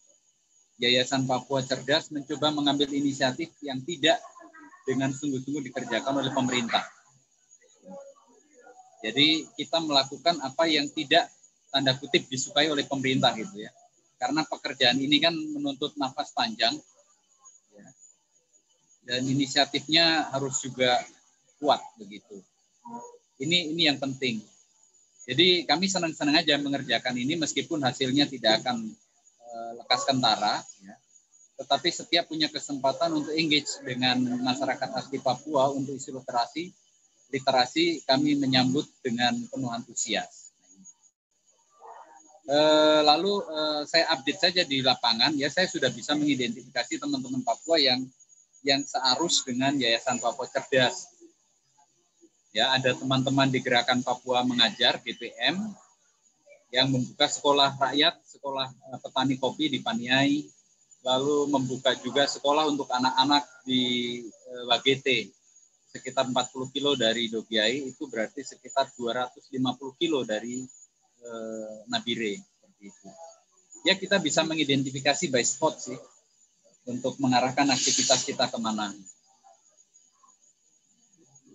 Yayasan 0.79 1.25
Papua 1.27 1.65
Cerdas 1.65 2.13
mencoba 2.13 2.53
mengambil 2.53 2.87
inisiatif 2.93 3.51
yang 3.65 3.81
tidak 3.83 4.21
dengan 4.87 5.11
sungguh-sungguh 5.11 5.65
dikerjakan 5.67 6.21
oleh 6.21 6.31
pemerintah. 6.31 6.85
Jadi 9.01 9.45
kita 9.53 9.77
melakukan 9.77 10.41
apa 10.41 10.65
yang 10.65 10.89
tidak 10.89 11.29
tanda 11.69 11.93
kutip 11.93 12.25
disukai 12.25 12.71
oleh 12.73 12.87
pemerintah 12.89 13.35
gitu 13.37 13.61
ya. 13.61 13.71
Karena 14.17 14.41
pekerjaan 14.41 14.97
ini 14.97 15.21
kan 15.21 15.33
menuntut 15.33 15.93
nafas 15.93 16.33
panjang 16.33 16.73
ya. 17.77 17.87
dan 19.05 19.21
inisiatifnya 19.21 20.33
harus 20.33 20.57
juga 20.65 20.97
kuat 21.61 21.81
begitu. 22.01 22.41
Ini 23.37 23.77
ini 23.77 23.85
yang 23.85 24.01
penting. 24.01 24.41
Jadi 25.27 25.67
kami 25.67 25.91
senang-senang 25.91 26.39
aja 26.39 26.55
mengerjakan 26.57 27.13
ini 27.19 27.35
meskipun 27.35 27.83
hasilnya 27.83 28.31
tidak 28.31 28.63
akan 28.63 28.89
uh, 29.43 29.71
lekas 29.83 30.07
kentara, 30.07 30.63
ya. 30.79 30.95
tetapi 31.59 31.91
setiap 31.91 32.31
punya 32.31 32.47
kesempatan 32.47 33.11
untuk 33.11 33.35
engage 33.35 33.75
dengan 33.83 34.23
masyarakat 34.39 34.87
asli 34.95 35.19
Papua 35.19 35.67
untuk 35.75 35.99
isu 35.99 36.15
literasi, 36.15 36.71
literasi 37.32 38.03
kami 38.07 38.39
menyambut 38.39 38.88
dengan 39.03 39.36
penuh 39.51 39.71
antusias. 39.71 40.51
Uh, 42.47 43.03
lalu 43.03 43.43
uh, 43.43 43.84
saya 43.84 44.07
update 44.15 44.39
saja 44.39 44.61
di 44.63 44.80
lapangan, 44.80 45.36
ya. 45.36 45.51
Saya 45.51 45.67
sudah 45.67 45.91
bisa 45.91 46.15
mengidentifikasi 46.15 46.95
teman-teman 46.95 47.43
Papua 47.43 47.75
yang 47.75 47.99
yang 48.63 48.82
searus 48.88 49.43
dengan 49.43 49.75
Yayasan 49.75 50.23
Papua 50.23 50.47
Cerdas. 50.47 51.11
Ya, 52.55 52.71
ada 52.71 52.95
teman-teman 52.95 53.51
di 53.51 53.59
Gerakan 53.59 53.99
Papua 53.99 54.47
Mengajar 54.47 54.97
(GPM) 55.03 55.59
yang 56.71 56.88
membuka 56.88 57.28
sekolah 57.28 57.75
rakyat, 57.75 58.19
sekolah 58.28 58.67
eh, 58.67 58.99
petani 59.03 59.36
kopi 59.39 59.71
di 59.71 59.80
Paniai, 59.84 60.47
lalu 61.03 61.47
membuka 61.51 61.95
juga 61.99 62.28
sekolah 62.28 62.67
untuk 62.67 62.88
anak-anak 62.91 63.43
di 63.67 63.84
eh, 64.23 64.63
Wagete 64.67 65.32
sekitar 65.97 66.29
40 66.29 66.69
kilo 66.69 66.93
dari 66.93 67.25
Dogiai 67.33 67.89
itu 67.89 68.05
berarti 68.05 68.45
sekitar 68.45 68.93
250 68.93 69.49
kilo 69.97 70.21
dari 70.21 70.61
eh, 71.25 71.75
Nabire 71.89 72.37
seperti 72.37 72.83
itu. 72.93 73.09
Ya 73.85 73.97
kita 73.97 74.21
bisa 74.21 74.45
mengidentifikasi 74.45 75.33
by 75.33 75.41
spot 75.41 75.81
sih 75.81 75.97
untuk 76.85 77.17
mengarahkan 77.17 77.65
aktivitas 77.73 78.21
kita 78.23 78.45
ke 78.45 78.57
mana. 78.61 78.93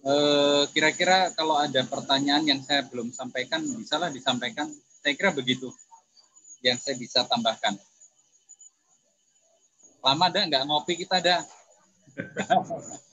Eh, 0.03 0.65
kira-kira 0.75 1.31
kalau 1.39 1.55
ada 1.55 1.87
pertanyaan 1.87 2.43
yang 2.43 2.61
saya 2.67 2.83
belum 2.91 3.15
sampaikan, 3.15 3.63
bisalah 3.63 4.11
disampaikan. 4.11 4.67
Saya 4.99 5.15
kira 5.15 5.31
begitu 5.31 5.71
yang 6.59 6.75
saya 6.79 6.99
bisa 6.99 7.23
tambahkan. 7.23 7.79
Lama 10.03 10.27
ada 10.27 10.43
nggak 10.43 10.65
ngopi 10.67 11.07
kita 11.07 11.23
ada? 11.23 11.47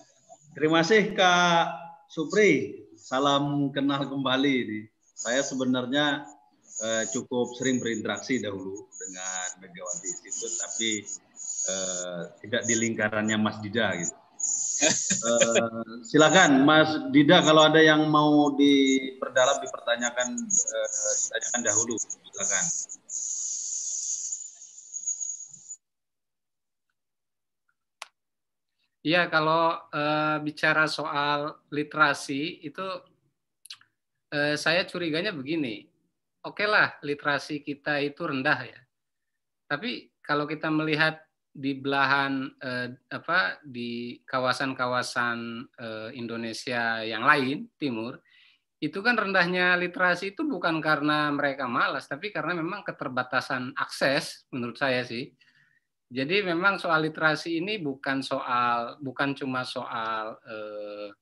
Terima 0.50 0.82
kasih 0.82 1.14
Kak 1.14 1.66
Supri. 2.10 2.82
Salam 2.97 3.70
kenal 3.70 4.10
kembali 4.10 4.54
ini. 4.66 4.80
Saya 5.14 5.45
sebenarnya 5.45 6.26
eh, 6.82 7.04
cukup 7.14 7.54
sering 7.54 7.78
berinteraksi 7.78 8.41
dahulu 8.41 8.89
dengan 8.97 9.45
Megawati 9.62 10.10
Institute, 10.10 10.58
tapi 10.58 10.91
eh, 11.70 12.22
tidak 12.41 12.62
di 12.66 12.76
lingkarannya 12.82 13.38
Mas 13.38 13.62
Dida 13.62 13.93
gitu. 13.93 14.16
Eh, 15.22 15.70
silakan 16.10 16.66
Mas 16.66 16.89
Dida 17.14 17.45
kalau 17.45 17.70
ada 17.70 17.84
yang 17.84 18.10
mau 18.10 18.50
diperdalam 18.58 19.62
dipertanyakan 19.62 20.34
tanyakan 21.30 21.62
dahulu 21.62 21.93
silakan. 22.02 22.66
Iya, 29.00 29.32
kalau 29.32 29.80
uh, 29.80 30.38
bicara 30.43 30.84
soal 30.84 31.56
literasi 31.72 32.68
itu 32.68 32.84
uh, 34.36 34.56
saya 34.60 34.84
curiganya 34.84 35.32
begini. 35.32 35.88
Oke 36.43 36.64
okay 36.64 36.68
lah, 36.68 37.00
literasi 37.00 37.64
kita 37.64 38.04
itu 38.04 38.28
rendah 38.28 38.60
ya. 38.68 38.80
Tapi 39.72 40.12
kalau 40.20 40.43
kita 40.43 40.68
melihat 40.68 41.24
di 41.56 41.80
belahan 41.80 42.52
uh, 42.60 42.88
apa 43.12 43.64
di 43.64 44.20
kawasan-kawasan 44.28 45.66
Indonesia 46.14 47.02
yang 47.04 47.24
lain 47.24 47.72
timur 47.80 48.20
itu 48.80 49.04
kan 49.04 49.20
rendahnya 49.20 49.76
literasi 49.76 50.32
itu 50.32 50.47
bukan 50.47 50.80
karena 50.80 51.28
mereka 51.36 51.68
malas 51.68 52.08
tapi 52.08 52.32
karena 52.32 52.56
memang 52.56 52.88
keterbatasan 52.88 53.76
akses 53.76 54.47
menurut 54.56 54.80
saya 54.80 55.04
sih 55.04 55.36
jadi 56.10 56.41
memang 56.41 56.82
soal 56.82 57.05
literasi 57.05 57.62
ini 57.62 57.78
bukan 57.78 58.26
soal 58.26 58.97
bukan 58.97 59.38
cuma 59.38 59.62
soal 59.62 60.41
eh, 60.41 61.14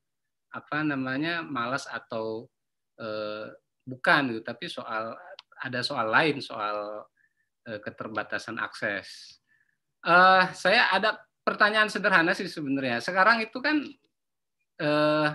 apa 0.55 0.79
namanya 0.87 1.43
malas 1.43 1.83
atau 1.91 2.47
eh, 2.95 3.51
bukan 3.83 4.31
gitu, 4.31 4.41
tapi 4.47 4.71
soal 4.71 5.11
ada 5.59 5.83
soal 5.83 6.07
lain 6.07 6.39
soal 6.39 7.03
eh, 7.67 7.83
keterbatasan 7.83 8.63
akses. 8.63 9.43
Eh, 10.07 10.43
saya 10.55 10.87
ada 10.95 11.19
pertanyaan 11.43 11.91
sederhana 11.91 12.31
sih 12.31 12.47
sebenarnya. 12.47 13.03
Sekarang 13.03 13.43
itu 13.43 13.59
kan 13.59 13.83
eh, 14.79 15.29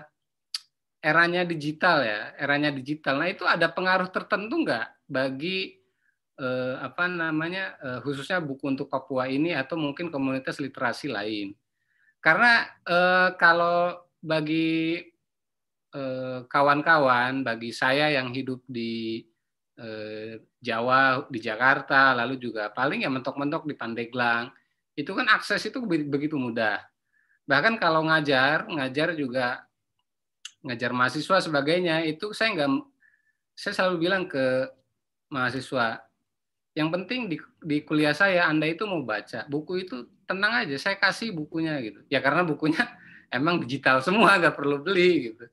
eranya 1.04 1.44
digital 1.44 2.00
ya, 2.00 2.32
eranya 2.40 2.72
digital. 2.72 3.20
Nah 3.20 3.28
itu 3.28 3.44
ada 3.44 3.68
pengaruh 3.68 4.08
tertentu 4.08 4.64
nggak 4.64 5.12
bagi 5.12 5.81
eh, 6.38 6.76
apa 6.80 7.08
namanya 7.10 7.76
eh, 7.80 7.98
khususnya 8.04 8.40
buku 8.40 8.72
untuk 8.72 8.88
Papua 8.88 9.28
ini 9.28 9.52
atau 9.52 9.76
mungkin 9.76 10.08
komunitas 10.08 10.60
literasi 10.62 11.12
lain. 11.12 11.52
Karena 12.22 12.64
eh, 12.86 13.28
kalau 13.36 13.98
bagi 14.22 15.02
eh, 15.92 16.38
kawan-kawan, 16.46 17.42
bagi 17.44 17.70
saya 17.74 18.08
yang 18.14 18.32
hidup 18.32 18.62
di 18.68 19.24
eh, 19.76 20.40
Jawa, 20.62 21.26
di 21.28 21.40
Jakarta, 21.42 22.14
lalu 22.14 22.38
juga 22.38 22.70
paling 22.70 23.02
ya 23.04 23.10
mentok-mentok 23.10 23.66
di 23.66 23.74
Pandeglang, 23.74 24.54
itu 24.94 25.10
kan 25.16 25.26
akses 25.32 25.64
itu 25.66 25.82
begitu 25.86 26.36
mudah. 26.38 26.80
Bahkan 27.48 27.80
kalau 27.82 28.06
ngajar, 28.06 28.70
ngajar 28.70 29.18
juga 29.18 29.66
ngajar 30.62 30.94
mahasiswa 30.94 31.42
sebagainya 31.42 32.06
itu 32.06 32.30
saya 32.30 32.54
nggak 32.54 32.70
saya 33.58 33.72
selalu 33.74 33.96
bilang 33.98 34.24
ke 34.30 34.70
mahasiswa 35.26 35.98
yang 36.72 36.88
penting 36.88 37.28
di, 37.28 37.36
di 37.60 37.84
kuliah 37.84 38.16
saya 38.16 38.48
Anda 38.48 38.64
itu 38.64 38.88
mau 38.88 39.04
baca 39.04 39.44
buku 39.44 39.84
itu 39.84 40.08
tenang 40.24 40.64
aja 40.64 40.76
saya 40.80 40.96
kasih 40.96 41.36
bukunya 41.36 41.76
gitu. 41.84 42.00
Ya 42.08 42.24
karena 42.24 42.44
bukunya 42.48 42.80
emang 43.36 43.60
digital 43.60 44.00
semua 44.00 44.34
nggak 44.40 44.56
perlu 44.56 44.80
beli 44.80 45.32
gitu. 45.32 45.44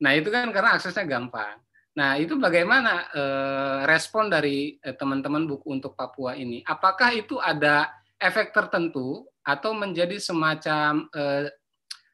Nah 0.00 0.16
itu 0.16 0.28
kan 0.32 0.48
karena 0.52 0.76
aksesnya 0.80 1.04
gampang. 1.04 1.60
Nah 1.96 2.20
itu 2.20 2.36
bagaimana 2.36 3.08
eh, 3.12 3.80
respon 3.88 4.28
dari 4.28 4.76
eh, 4.80 4.96
teman-teman 4.96 5.48
buku 5.48 5.72
untuk 5.72 5.96
Papua 5.96 6.36
ini? 6.36 6.60
Apakah 6.64 7.12
itu 7.12 7.40
ada 7.40 7.88
efek 8.16 8.52
tertentu 8.52 9.24
atau 9.44 9.72
menjadi 9.76 10.16
semacam 10.20 11.08
eh, 11.12 11.52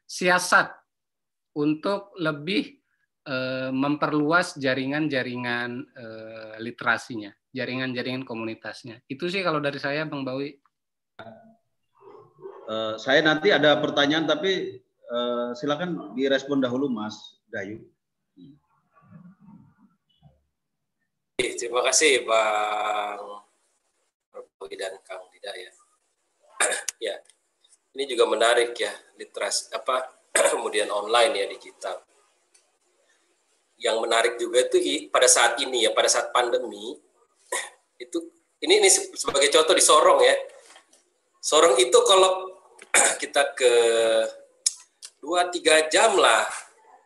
siasat 0.07 0.70
untuk 1.59 2.14
lebih 2.18 2.78
eh, 3.26 3.70
memperluas 3.70 4.59
jaringan-jaringan 4.59 5.70
eh, 5.95 6.55
literasinya 6.62 7.30
jaringan-jaringan 7.53 8.24
komunitasnya. 8.24 9.05
Itu 9.07 9.28
sih 9.28 9.44
kalau 9.44 9.61
dari 9.61 9.76
saya, 9.76 10.09
Bang 10.09 10.24
Bawi. 10.24 10.57
Uh, 12.66 12.96
saya 12.96 13.20
nanti 13.20 13.53
ada 13.53 13.76
pertanyaan, 13.78 14.24
tapi 14.24 14.80
uh, 15.12 15.53
silakan 15.53 16.16
direspon 16.16 16.64
dahulu, 16.64 16.88
Mas 16.88 17.36
Dayu. 17.53 17.84
Terima 21.36 21.84
kasih, 21.84 22.24
Bang 22.24 23.44
Bawi 24.32 24.74
dan 24.80 24.96
Kang 25.05 25.28
Dida 25.28 25.53
ya. 25.53 25.72
ya, 27.12 27.14
ini 27.92 28.09
juga 28.09 28.24
menarik 28.24 28.72
ya, 28.72 28.92
literasi 29.20 29.76
apa 29.76 30.09
kemudian 30.57 30.88
online 30.88 31.32
ya 31.36 31.46
digital. 31.53 32.00
Yang 33.82 33.96
menarik 33.98 34.34
juga 34.38 34.62
itu 34.62 35.11
pada 35.11 35.26
saat 35.26 35.59
ini 35.59 35.84
ya, 35.84 35.90
pada 35.90 36.07
saat 36.07 36.30
pandemi, 36.30 36.94
itu 38.03 38.18
ini 38.62 38.78
ini 38.78 38.88
sebagai 38.90 39.50
contoh 39.50 39.74
di 39.74 39.82
Sorong 39.82 40.20
ya. 40.22 40.36
Sorong 41.42 41.74
itu 41.82 41.98
kalau 42.07 42.50
kita 43.22 43.55
ke 43.59 43.72
dua 45.18 45.50
tiga 45.50 45.86
jam 45.90 46.14
lah 46.18 46.46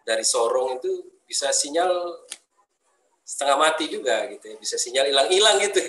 dari 0.05 0.24
Sorong 0.24 0.80
itu 0.80 1.20
bisa 1.24 1.49
sinyal 1.53 1.90
setengah 3.26 3.57
mati 3.59 3.88
juga 3.88 4.28
gitu 4.30 4.53
ya, 4.53 4.57
bisa 4.61 4.76
sinyal 4.76 5.09
hilang-hilang 5.09 5.57
gitu. 5.64 5.80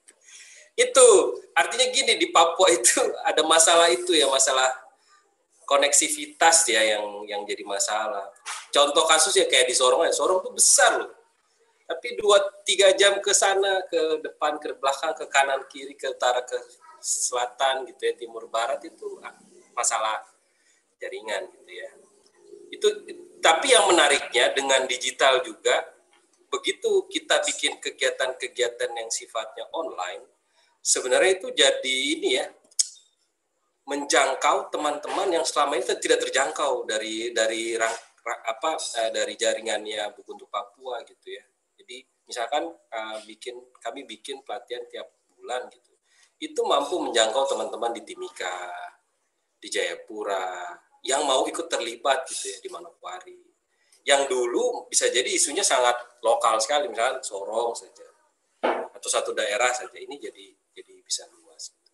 itu 0.86 1.08
artinya 1.52 1.86
gini 1.92 2.16
di 2.16 2.30
Papua 2.30 2.70
itu 2.72 3.02
ada 3.26 3.42
masalah 3.44 3.90
itu 3.92 4.16
ya 4.16 4.30
masalah 4.30 4.70
koneksivitas 5.66 6.66
ya 6.70 6.94
yang 6.94 7.26
yang 7.26 7.42
jadi 7.42 7.66
masalah. 7.66 8.30
Contoh 8.70 9.02
kasus 9.02 9.34
ya 9.34 9.50
kayak 9.50 9.66
di 9.66 9.74
Sorong 9.74 10.06
ya, 10.06 10.14
Sorong 10.14 10.46
itu 10.46 10.50
besar 10.54 10.94
loh 10.94 11.19
tapi 11.90 12.14
dua 12.14 12.38
tiga 12.62 12.94
jam 12.94 13.18
ke 13.18 13.34
sana 13.34 13.82
ke 13.90 14.22
depan 14.22 14.62
ke 14.62 14.78
belakang 14.78 15.10
ke 15.18 15.26
kanan 15.26 15.66
kiri 15.66 15.98
ke 15.98 16.06
utara 16.14 16.46
ke 16.46 16.54
selatan 17.02 17.82
gitu 17.90 18.06
ya 18.06 18.14
timur 18.14 18.46
barat 18.46 18.78
itu 18.86 19.18
masalah 19.74 20.22
jaringan 21.02 21.50
gitu 21.50 21.72
ya. 21.74 21.90
Itu 22.70 22.86
tapi 23.42 23.74
yang 23.74 23.90
menariknya 23.90 24.54
dengan 24.54 24.86
digital 24.86 25.42
juga 25.42 25.82
begitu 26.46 27.10
kita 27.10 27.42
bikin 27.42 27.82
kegiatan-kegiatan 27.82 28.90
yang 28.94 29.10
sifatnya 29.10 29.66
online 29.74 30.26
sebenarnya 30.82 31.38
itu 31.38 31.48
jadi 31.54 31.96
ini 32.18 32.30
ya 32.42 32.46
menjangkau 33.86 34.70
teman-teman 34.74 35.30
yang 35.30 35.44
selama 35.46 35.78
ini 35.78 35.86
tidak 35.98 36.22
terjangkau 36.26 36.86
dari 36.86 37.30
dari 37.30 37.74
apa 38.24 38.70
eh, 38.78 39.10
dari 39.10 39.34
jaringannya 39.34 40.10
buku 40.14 40.36
untuk 40.36 40.50
Papua 40.50 41.00
gitu 41.06 41.34
ya 41.34 41.44
misalkan 42.30 42.70
uh, 42.70 43.18
bikin 43.26 43.58
kami 43.82 44.06
bikin 44.06 44.46
pelatihan 44.46 44.86
tiap 44.86 45.10
bulan 45.34 45.66
gitu. 45.74 45.90
Itu 46.38 46.62
mampu 46.62 47.02
menjangkau 47.02 47.50
teman-teman 47.50 47.90
di 47.90 48.06
Timika 48.06 48.70
di 49.58 49.66
Jayapura 49.66 50.72
yang 51.02 51.26
mau 51.26 51.42
ikut 51.44 51.66
terlibat 51.66 52.22
gitu 52.30 52.46
ya 52.48 52.58
di 52.62 52.68
Manokwari. 52.70 53.42
Yang 54.06 54.32
dulu 54.32 54.86
bisa 54.86 55.10
jadi 55.10 55.28
isunya 55.28 55.66
sangat 55.66 56.22
lokal 56.24 56.56
sekali 56.62 56.88
misalkan 56.88 57.20
Sorong 57.20 57.74
saja 57.74 58.06
atau 58.94 59.08
satu 59.10 59.34
daerah 59.34 59.68
saja 59.74 59.96
ini 59.98 60.16
jadi 60.16 60.46
jadi 60.72 60.94
bisa 61.02 61.26
luas. 61.34 61.74
Gitu. 61.74 61.92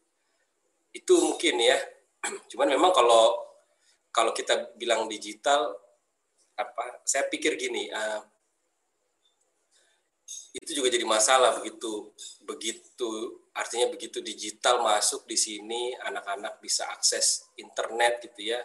itu 1.02 1.14
mungkin 1.16 1.56
ya. 1.58 1.78
Cuman 2.52 2.68
memang 2.70 2.92
kalau 2.92 3.34
kalau 4.12 4.30
kita 4.36 4.76
bilang 4.76 5.08
digital 5.08 5.74
apa 6.56 7.04
saya 7.04 7.28
pikir 7.28 7.60
gini 7.60 7.92
uh, 7.92 8.20
itu 10.56 10.82
juga 10.82 10.88
jadi 10.88 11.04
masalah 11.04 11.60
begitu. 11.60 12.10
Begitu 12.42 13.10
artinya 13.52 13.92
begitu 13.92 14.20
digital 14.24 14.80
masuk 14.80 15.28
di 15.28 15.36
sini 15.36 15.92
anak-anak 16.00 16.60
bisa 16.60 16.88
akses 16.92 17.52
internet 17.60 18.24
gitu 18.24 18.56
ya. 18.56 18.60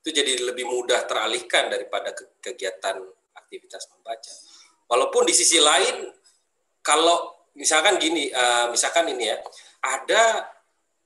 Itu 0.00 0.12
jadi 0.12 0.40
lebih 0.44 0.68
mudah 0.68 1.04
teralihkan 1.04 1.72
daripada 1.72 2.12
kegiatan 2.40 3.00
aktivitas 3.36 3.88
membaca. 3.96 4.32
Walaupun 4.88 5.28
di 5.28 5.34
sisi 5.36 5.60
lain 5.60 6.08
kalau 6.80 7.48
misalkan 7.56 7.98
gini 8.00 8.30
uh, 8.32 8.70
misalkan 8.72 9.10
ini 9.10 9.30
ya 9.32 9.36
ada 9.84 10.48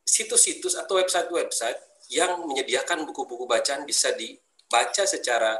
situs-situs 0.04 0.76
atau 0.76 1.00
website-website 1.00 1.80
yang 2.12 2.44
menyediakan 2.44 3.08
buku-buku 3.08 3.48
bacaan 3.48 3.88
bisa 3.88 4.12
dibaca 4.12 5.08
secara 5.08 5.56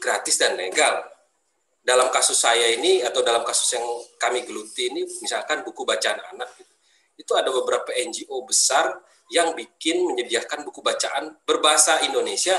gratis 0.00 0.40
dan 0.40 0.56
legal 0.56 1.04
dalam 1.82 2.08
kasus 2.14 2.38
saya 2.38 2.70
ini 2.70 3.02
atau 3.02 3.26
dalam 3.26 3.42
kasus 3.42 3.74
yang 3.74 3.86
kami 4.16 4.46
geluti 4.46 4.86
ini 4.86 5.02
misalkan 5.18 5.66
buku 5.66 5.82
bacaan 5.82 6.22
anak 6.30 6.54
gitu, 6.54 6.74
itu 7.18 7.32
ada 7.34 7.50
beberapa 7.50 7.90
NGO 7.90 8.46
besar 8.46 9.02
yang 9.34 9.52
bikin 9.58 10.06
menyediakan 10.06 10.62
buku 10.62 10.78
bacaan 10.78 11.34
berbahasa 11.42 12.06
Indonesia 12.06 12.54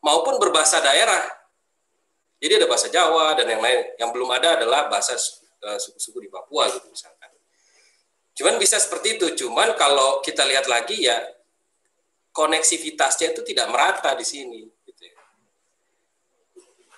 maupun 0.00 0.40
berbahasa 0.40 0.80
daerah. 0.80 1.22
Jadi 2.42 2.58
ada 2.58 2.66
bahasa 2.66 2.90
Jawa 2.90 3.38
dan 3.38 3.46
yang 3.46 3.62
lain. 3.62 3.94
Yang 4.02 4.10
belum 4.18 4.30
ada 4.34 4.58
adalah 4.58 4.90
bahasa 4.90 5.14
eh, 5.14 5.78
suku-suku 5.78 6.26
di 6.26 6.28
Papua 6.30 6.66
gitu 6.70 6.90
misalkan. 6.90 7.30
Cuman 8.34 8.58
bisa 8.58 8.80
seperti 8.82 9.20
itu. 9.20 9.46
Cuman 9.46 9.78
kalau 9.78 10.18
kita 10.24 10.42
lihat 10.42 10.66
lagi 10.66 11.06
ya 11.06 11.18
koneksivitasnya 12.34 13.36
itu 13.36 13.46
tidak 13.46 13.70
merata 13.70 14.16
di 14.18 14.26
sini. 14.26 14.66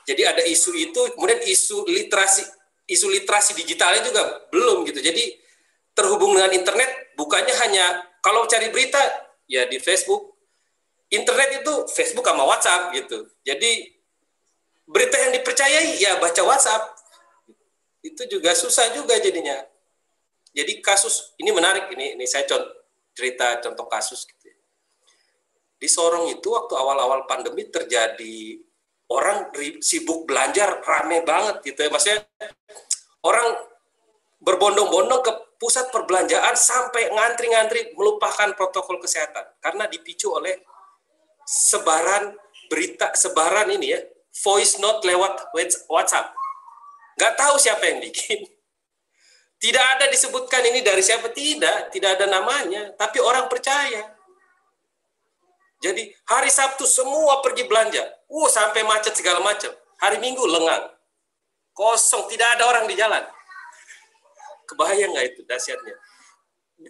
Gitu 0.04 0.12
ya. 0.12 0.14
Jadi 0.14 0.22
ada 0.28 0.42
isu 0.44 0.70
itu, 0.76 1.00
kemudian 1.16 1.40
isu 1.48 1.88
literasi, 1.88 2.44
isu 2.88 3.08
literasi 3.08 3.56
digitalnya 3.56 4.04
juga 4.04 4.22
belum 4.52 4.84
gitu. 4.84 5.00
Jadi 5.00 5.40
terhubung 5.96 6.36
dengan 6.36 6.52
internet 6.52 7.16
bukannya 7.16 7.54
hanya 7.64 8.04
kalau 8.20 8.44
cari 8.44 8.68
berita 8.68 9.00
ya 9.48 9.64
di 9.64 9.80
Facebook, 9.80 10.36
internet 11.08 11.64
itu 11.64 11.72
Facebook 11.92 12.26
sama 12.26 12.44
WhatsApp 12.44 12.92
gitu. 12.92 13.24
Jadi 13.44 13.96
berita 14.84 15.16
yang 15.16 15.32
dipercayai 15.40 15.96
ya 15.96 16.20
baca 16.20 16.42
WhatsApp. 16.44 16.92
Itu 18.04 18.28
juga 18.28 18.52
susah 18.52 18.92
juga 18.92 19.16
jadinya. 19.16 19.64
Jadi 20.52 20.84
kasus 20.84 21.32
ini 21.40 21.50
menarik 21.50 21.88
ini 21.96 22.14
ini 22.14 22.28
saya 22.28 22.44
contoh, 22.44 22.68
cerita 23.16 23.58
contoh 23.64 23.88
kasus 23.88 24.28
di 25.84 25.90
Sorong 25.90 26.32
itu 26.32 26.48
waktu 26.48 26.72
awal-awal 26.80 27.28
pandemi 27.28 27.68
terjadi 27.68 28.56
orang 29.10 29.52
sibuk 29.84 30.24
belanja 30.24 30.80
rame 30.84 31.20
banget 31.24 31.60
gitu 31.64 31.80
ya. 31.84 31.90
Maksudnya 31.92 32.20
orang 33.24 33.48
berbondong-bondong 34.40 35.22
ke 35.24 35.32
pusat 35.56 35.88
perbelanjaan 35.88 36.52
sampai 36.56 37.08
ngantri-ngantri 37.12 37.96
melupakan 37.96 38.52
protokol 38.52 39.00
kesehatan. 39.00 39.44
Karena 39.60 39.88
dipicu 39.88 40.32
oleh 40.32 40.60
sebaran 41.44 42.36
berita 42.68 43.12
sebaran 43.12 43.68
ini 43.68 43.92
ya 43.92 44.00
voice 44.42 44.80
note 44.80 45.04
lewat 45.06 45.52
WhatsApp. 45.88 46.34
Nggak 47.14 47.34
tahu 47.38 47.54
siapa 47.60 47.84
yang 47.86 48.02
bikin. 48.02 48.42
Tidak 49.62 49.84
ada 49.96 50.10
disebutkan 50.10 50.60
ini 50.66 50.84
dari 50.84 51.00
siapa. 51.00 51.30
Tidak 51.30 51.94
tidak 51.94 52.20
ada 52.20 52.26
namanya. 52.28 52.92
Tapi 52.98 53.22
orang 53.22 53.46
percaya. 53.46 54.12
Jadi 55.80 56.08
hari 56.28 56.48
Sabtu 56.48 56.88
semua 56.88 57.44
pergi 57.44 57.68
belanja. 57.68 58.02
Uh, 58.34 58.50
sampai 58.50 58.82
macet 58.82 59.14
segala 59.14 59.38
macam. 59.38 59.70
Hari 60.02 60.18
Minggu 60.18 60.42
lengang. 60.42 60.90
Kosong, 61.70 62.26
tidak 62.26 62.58
ada 62.58 62.66
orang 62.66 62.90
di 62.90 62.98
jalan. 62.98 63.22
Kebayang 64.66 65.14
nggak 65.14 65.26
itu 65.30 65.40
dahsyatnya? 65.46 65.94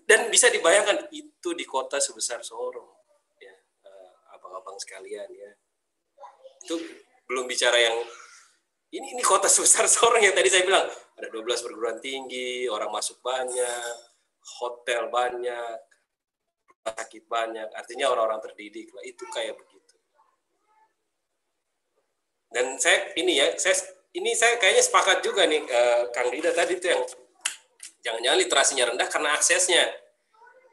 Dan 0.08 0.32
bisa 0.32 0.48
dibayangkan 0.48 1.12
itu 1.12 1.52
di 1.52 1.68
kota 1.68 2.00
sebesar 2.00 2.40
Sorong. 2.40 2.88
Ya, 3.36 3.52
eh, 3.84 4.10
abang-abang 4.32 4.80
sekalian 4.80 5.28
ya. 5.28 5.50
Itu 6.64 6.80
belum 7.28 7.44
bicara 7.44 7.76
yang 7.76 7.96
ini 8.88 9.12
ini 9.12 9.20
kota 9.20 9.44
sebesar 9.52 9.84
Sorong 9.84 10.24
yang 10.24 10.32
tadi 10.32 10.48
saya 10.48 10.64
bilang 10.64 10.88
ada 10.88 11.28
12 11.28 11.60
perguruan 11.60 12.00
tinggi, 12.00 12.68
orang 12.72 12.88
masuk 12.88 13.20
banyak, 13.20 13.96
hotel 14.60 15.12
banyak, 15.12 15.78
sakit 16.84 17.24
banyak, 17.28 17.68
artinya 17.72 18.12
orang-orang 18.12 18.40
terdidik 18.44 18.92
lah, 18.92 19.04
itu 19.04 19.24
kayak 19.32 19.56
begitu. 19.56 19.73
Dan 22.54 22.78
saya 22.78 23.10
ini 23.18 23.42
ya, 23.42 23.50
saya 23.58 23.74
ini 24.14 24.30
saya 24.38 24.54
kayaknya 24.62 24.86
sepakat 24.86 25.26
juga 25.26 25.42
nih 25.42 25.66
eh, 25.66 26.02
Kang 26.14 26.30
Dida 26.30 26.54
tadi 26.54 26.78
itu 26.78 26.86
yang 26.86 27.02
jangan-jangan 28.06 28.38
literasinya 28.38 28.84
rendah 28.94 29.08
karena 29.10 29.34
aksesnya. 29.34 29.82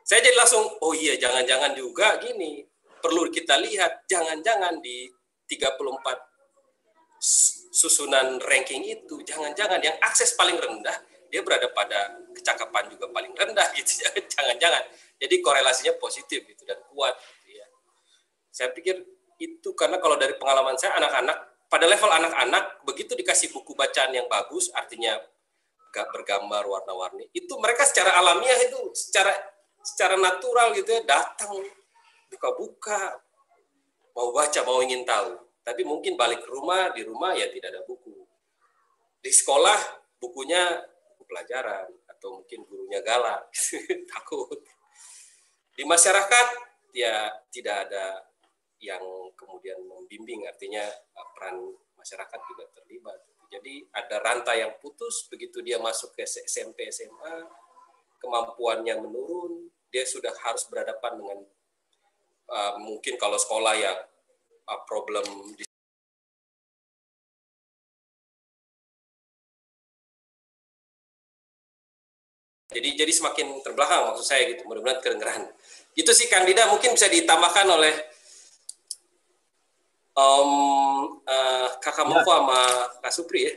Saya 0.06 0.22
jadi 0.22 0.38
langsung, 0.38 0.62
oh 0.82 0.94
iya 0.94 1.18
jangan-jangan 1.18 1.74
juga 1.74 2.22
gini, 2.22 2.62
perlu 3.02 3.32
kita 3.34 3.58
lihat, 3.58 4.06
jangan-jangan 4.06 4.78
di 4.84 5.10
34 5.50 5.72
susunan 7.72 8.38
ranking 8.42 8.86
itu, 8.86 9.22
jangan-jangan 9.26 9.80
yang 9.82 9.96
akses 10.04 10.34
paling 10.36 10.58
rendah, 10.58 10.98
dia 11.32 11.42
berada 11.46 11.70
pada 11.72 12.18
kecakapan 12.36 12.92
juga 12.92 13.08
paling 13.14 13.32
rendah 13.34 13.72
gitu, 13.78 14.06
jangan-jangan 14.30 14.84
jadi 15.22 15.36
korelasinya 15.40 15.94
positif 16.02 16.44
gitu 16.46 16.66
dan 16.66 16.82
kuat. 16.92 17.14
Gitu 17.46 17.62
ya. 17.62 17.66
Saya 18.50 18.70
pikir 18.74 19.00
itu 19.38 19.70
karena 19.78 19.98
kalau 20.02 20.18
dari 20.18 20.38
pengalaman 20.38 20.78
saya 20.78 20.98
anak-anak 20.98 21.51
pada 21.72 21.88
level 21.88 22.12
anak-anak 22.12 22.84
begitu 22.84 23.16
dikasih 23.16 23.56
buku 23.56 23.72
bacaan 23.72 24.12
yang 24.12 24.28
bagus, 24.28 24.68
artinya 24.76 25.16
gak 25.96 26.12
bergambar 26.12 26.68
warna-warni, 26.68 27.32
itu 27.32 27.56
mereka 27.64 27.88
secara 27.88 28.20
alamiah 28.20 28.60
itu 28.60 28.92
secara 28.92 29.32
secara 29.80 30.20
natural 30.20 30.76
gitu 30.76 30.92
ya 30.92 31.02
datang 31.08 31.52
buka-buka 32.32 33.20
mau 34.16 34.36
baca 34.36 34.60
mau 34.68 34.84
ingin 34.84 35.08
tahu. 35.08 35.40
Tapi 35.62 35.86
mungkin 35.86 36.18
balik 36.18 36.44
ke 36.44 36.50
rumah 36.50 36.90
di 36.92 37.06
rumah 37.06 37.38
ya 37.38 37.48
tidak 37.48 37.72
ada 37.72 37.82
buku. 37.86 38.12
Di 39.22 39.30
sekolah 39.30 39.78
bukunya 40.18 40.82
buku 41.14 41.24
pelajaran 41.30 41.88
atau 42.10 42.42
mungkin 42.42 42.66
gurunya 42.66 43.00
galak 43.06 43.48
takut. 44.12 44.60
Di 45.78 45.86
masyarakat 45.86 46.48
ya 46.92 47.30
tidak 47.54 47.88
ada 47.88 48.31
kemudian 50.12 50.28
membimbing 50.28 50.44
artinya 50.44 50.84
uh, 51.16 51.28
peran 51.32 51.56
masyarakat 51.96 52.40
juga 52.52 52.68
terlibat. 52.76 53.20
Jadi 53.52 53.84
ada 53.92 54.20
rantai 54.20 54.64
yang 54.64 54.76
putus 54.80 55.28
begitu 55.32 55.64
dia 55.64 55.80
masuk 55.80 56.16
ke 56.16 56.24
SMP 56.28 56.88
SMA 56.92 57.48
kemampuannya 58.20 58.96
menurun 59.00 59.72
dia 59.92 60.08
sudah 60.08 60.32
harus 60.32 60.68
berhadapan 60.72 61.20
dengan 61.20 61.40
uh, 62.48 62.74
mungkin 62.80 63.20
kalau 63.20 63.36
sekolah 63.36 63.76
ya 63.76 63.92
uh, 64.72 64.82
problem 64.88 65.24
di 65.56 65.68
jadi 72.72 73.04
jadi 73.04 73.12
semakin 73.12 73.60
terbelakang 73.60 74.16
maksud 74.16 74.24
saya 74.24 74.48
gitu 74.48 74.64
mudah-mudahan 74.64 75.04
kedengeran. 75.04 75.44
Itu 75.92 76.16
sih 76.16 76.32
Kang 76.32 76.48
Dida 76.48 76.72
mungkin 76.72 76.96
bisa 76.96 77.12
ditambahkan 77.12 77.68
oleh 77.68 77.92
um, 80.16 80.52
uh, 81.24 81.68
Kakak 81.80 82.08
ya. 82.08 82.22
sama 82.24 82.60
Kak 83.02 83.14
Supri 83.14 83.42
ya. 83.48 83.54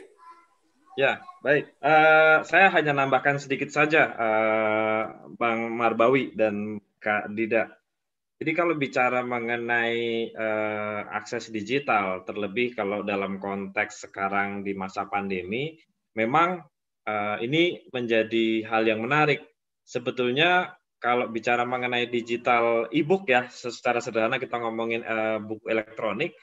Ya, 0.95 1.13
baik. 1.43 1.75
Uh, 1.83 2.39
saya 2.47 2.71
hanya 2.71 2.95
nambahkan 2.95 3.35
sedikit 3.35 3.67
saja, 3.67 4.15
uh, 4.15 5.03
Bang 5.35 5.75
Marbawi 5.75 6.31
dan 6.31 6.79
Kak 7.03 7.35
Dida. 7.35 7.67
Jadi 8.39 8.51
kalau 8.55 8.75
bicara 8.79 9.23
mengenai 9.23 10.31
uh, 10.31 11.07
akses 11.11 11.51
digital, 11.51 12.23
terlebih 12.23 12.75
kalau 12.75 13.03
dalam 13.03 13.39
konteks 13.43 14.07
sekarang 14.07 14.63
di 14.63 14.71
masa 14.75 15.07
pandemi, 15.07 15.75
memang 16.15 16.63
uh, 17.07 17.37
ini 17.43 17.87
menjadi 17.91 18.63
hal 18.67 18.87
yang 18.87 19.03
menarik. 19.03 19.43
Sebetulnya 19.83 20.79
kalau 21.05 21.29
bicara 21.29 21.61
mengenai 21.69 22.09
digital 22.09 22.89
e-book 22.89 23.29
ya, 23.29 23.45
secara 23.45 24.01
sederhana 24.01 24.41
kita 24.41 24.57
ngomongin 24.57 25.05
uh, 25.05 25.37
buku 25.37 25.69
elektronik, 25.69 26.33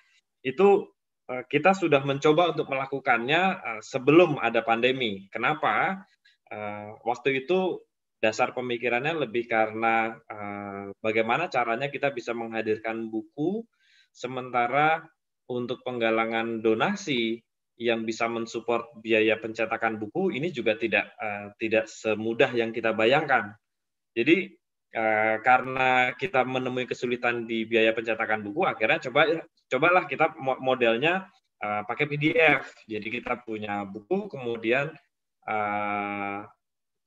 itu 0.46 0.86
uh, 1.26 1.42
kita 1.50 1.74
sudah 1.74 2.06
mencoba 2.06 2.54
untuk 2.54 2.70
melakukannya 2.70 3.42
uh, 3.58 3.80
sebelum 3.82 4.38
ada 4.38 4.62
pandemi. 4.62 5.26
Kenapa? 5.34 6.06
Uh, 6.46 6.94
waktu 7.02 7.42
itu 7.42 7.82
dasar 8.22 8.54
pemikirannya 8.54 9.26
lebih 9.26 9.50
karena 9.50 10.14
uh, 10.30 10.94
bagaimana 11.02 11.50
caranya 11.50 11.90
kita 11.90 12.14
bisa 12.14 12.30
menghadirkan 12.30 13.10
buku, 13.10 13.66
sementara 14.14 15.02
untuk 15.50 15.82
penggalangan 15.82 16.62
donasi 16.62 17.42
yang 17.82 18.06
bisa 18.06 18.30
mensupport 18.30 18.94
biaya 19.02 19.42
pencetakan 19.42 19.98
buku 19.98 20.38
ini 20.38 20.54
juga 20.54 20.78
tidak 20.78 21.10
uh, 21.18 21.50
tidak 21.58 21.90
semudah 21.90 22.54
yang 22.54 22.70
kita 22.70 22.94
bayangkan 22.94 23.58
jadi 24.12 24.52
uh, 24.92 25.36
karena 25.40 26.12
kita 26.16 26.44
menemui 26.44 26.84
kesulitan 26.84 27.48
di 27.48 27.64
biaya 27.64 27.96
pencetakan 27.96 28.44
buku, 28.44 28.68
akhirnya 28.68 29.00
coba 29.08 29.44
cobalah 29.72 30.04
kita 30.04 30.36
modelnya 30.40 31.32
uh, 31.64 31.82
pakai 31.88 32.04
PDF. 32.08 32.68
Jadi 32.84 33.08
kita 33.08 33.40
punya 33.40 33.88
buku, 33.88 34.28
kemudian 34.28 34.92
uh, 35.48 36.44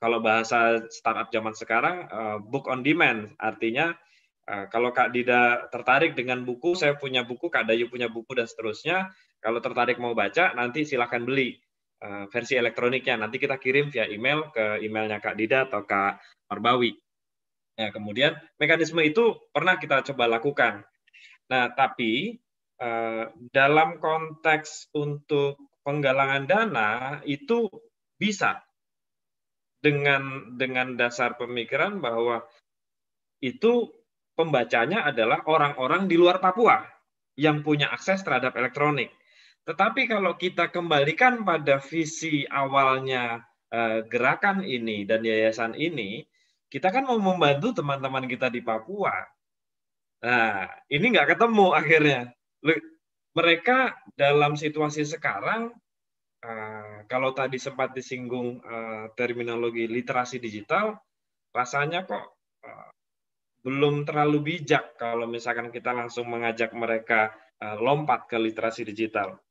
kalau 0.01 0.19
bahasa 0.19 0.85
startup 0.91 1.31
zaman 1.31 1.55
sekarang 1.55 2.05
book 2.51 2.67
on 2.67 2.83
demand, 2.83 3.31
artinya 3.41 3.95
kalau 4.69 4.93
Kak 4.93 5.09
Dida 5.15 5.71
tertarik 5.73 6.13
dengan 6.13 6.45
buku, 6.45 6.77
saya 6.77 6.93
punya 6.93 7.25
buku, 7.25 7.49
Kak 7.49 7.65
Dayu 7.65 7.89
punya 7.89 8.05
buku 8.05 8.37
dan 8.37 8.45
seterusnya. 8.45 9.09
Kalau 9.41 9.63
tertarik 9.63 9.97
mau 9.97 10.13
baca, 10.13 10.53
nanti 10.53 10.85
silahkan 10.85 11.25
beli 11.25 11.57
versi 12.29 12.53
elektroniknya. 12.57 13.25
Nanti 13.25 13.37
kita 13.41 13.57
kirim 13.57 13.89
via 13.89 14.05
email 14.09 14.49
ke 14.53 14.81
emailnya 14.83 15.21
Kak 15.21 15.35
Dida 15.37 15.69
atau 15.69 15.85
Kak 15.85 16.21
Marbawi. 16.51 16.93
Nah, 17.75 17.89
kemudian 17.91 18.35
mekanisme 18.55 19.03
itu 19.03 19.35
pernah 19.51 19.75
kita 19.75 20.05
coba 20.13 20.39
lakukan. 20.39 20.85
Nah, 21.51 21.71
tapi 21.75 22.39
eh, 22.79 23.25
dalam 23.51 23.99
konteks 23.99 24.95
untuk 24.95 25.59
penggalangan 25.85 26.43
dana 26.47 26.89
itu 27.27 27.67
bisa 28.15 28.63
dengan 29.83 30.55
dengan 30.57 30.97
dasar 30.97 31.37
pemikiran 31.37 32.01
bahwa 32.01 32.41
itu 33.43 33.91
pembacanya 34.33 35.05
adalah 35.05 35.45
orang-orang 35.45 36.09
di 36.09 36.17
luar 36.17 36.41
Papua 36.41 36.81
yang 37.37 37.61
punya 37.61 37.91
akses 37.91 38.23
terhadap 38.25 38.55
elektronik. 38.57 39.11
Tetapi 39.65 40.05
kalau 40.05 40.37
kita 40.37 40.69
kembalikan 40.69 41.41
pada 41.41 41.81
visi 41.81 42.45
awalnya 42.45 43.41
eh, 43.73 44.05
gerakan 44.05 44.61
ini 44.61 45.09
dan 45.09 45.25
yayasan 45.25 45.73
ini, 45.73 46.21
kita 46.69 46.93
kan 46.93 47.09
mau 47.09 47.17
membantu 47.17 47.81
teman-teman 47.81 48.29
kita 48.29 48.53
di 48.53 48.61
Papua. 48.61 49.25
Nah, 50.21 50.69
ini 50.89 51.05
nggak 51.09 51.33
ketemu 51.33 51.67
akhirnya. 51.73 52.21
Mereka 53.35 53.77
dalam 54.13 54.53
situasi 54.53 55.01
sekarang, 55.01 55.73
eh, 56.45 56.97
kalau 57.09 57.33
tadi 57.33 57.57
sempat 57.57 57.97
disinggung 57.97 58.61
eh, 58.61 59.05
terminologi 59.17 59.89
literasi 59.89 60.37
digital, 60.37 60.93
rasanya 61.49 62.05
kok 62.05 62.37
belum 63.65 64.05
terlalu 64.05 64.45
bijak 64.45 64.93
kalau 64.93 65.25
misalkan 65.25 65.73
kita 65.73 65.89
langsung 65.89 66.29
mengajak 66.29 66.69
mereka 66.77 67.33
lompat 67.81 68.29
ke 68.29 68.37
literasi 68.37 68.85
digital. 68.85 69.41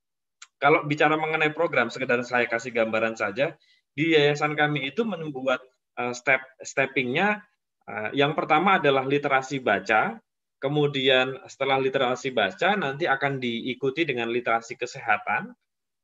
Kalau 0.64 0.80
bicara 0.88 1.20
mengenai 1.20 1.52
program, 1.52 1.92
sekedar 1.92 2.24
saya 2.24 2.48
kasih 2.48 2.72
gambaran 2.72 3.20
saja, 3.20 3.52
di 3.92 4.16
yayasan 4.16 4.56
kami 4.56 4.88
itu 4.88 5.04
membuat 5.04 5.60
uh, 6.00 6.16
step 6.16 6.40
steppingnya. 6.64 7.44
Uh, 7.84 8.08
yang 8.16 8.32
pertama 8.32 8.80
adalah 8.80 9.04
literasi 9.04 9.60
baca, 9.60 10.16
kemudian 10.56 11.36
setelah 11.52 11.76
literasi 11.76 12.32
baca 12.32 12.80
nanti 12.80 13.04
akan 13.04 13.44
diikuti 13.44 14.08
dengan 14.08 14.32
literasi 14.32 14.80
kesehatan. 14.80 15.52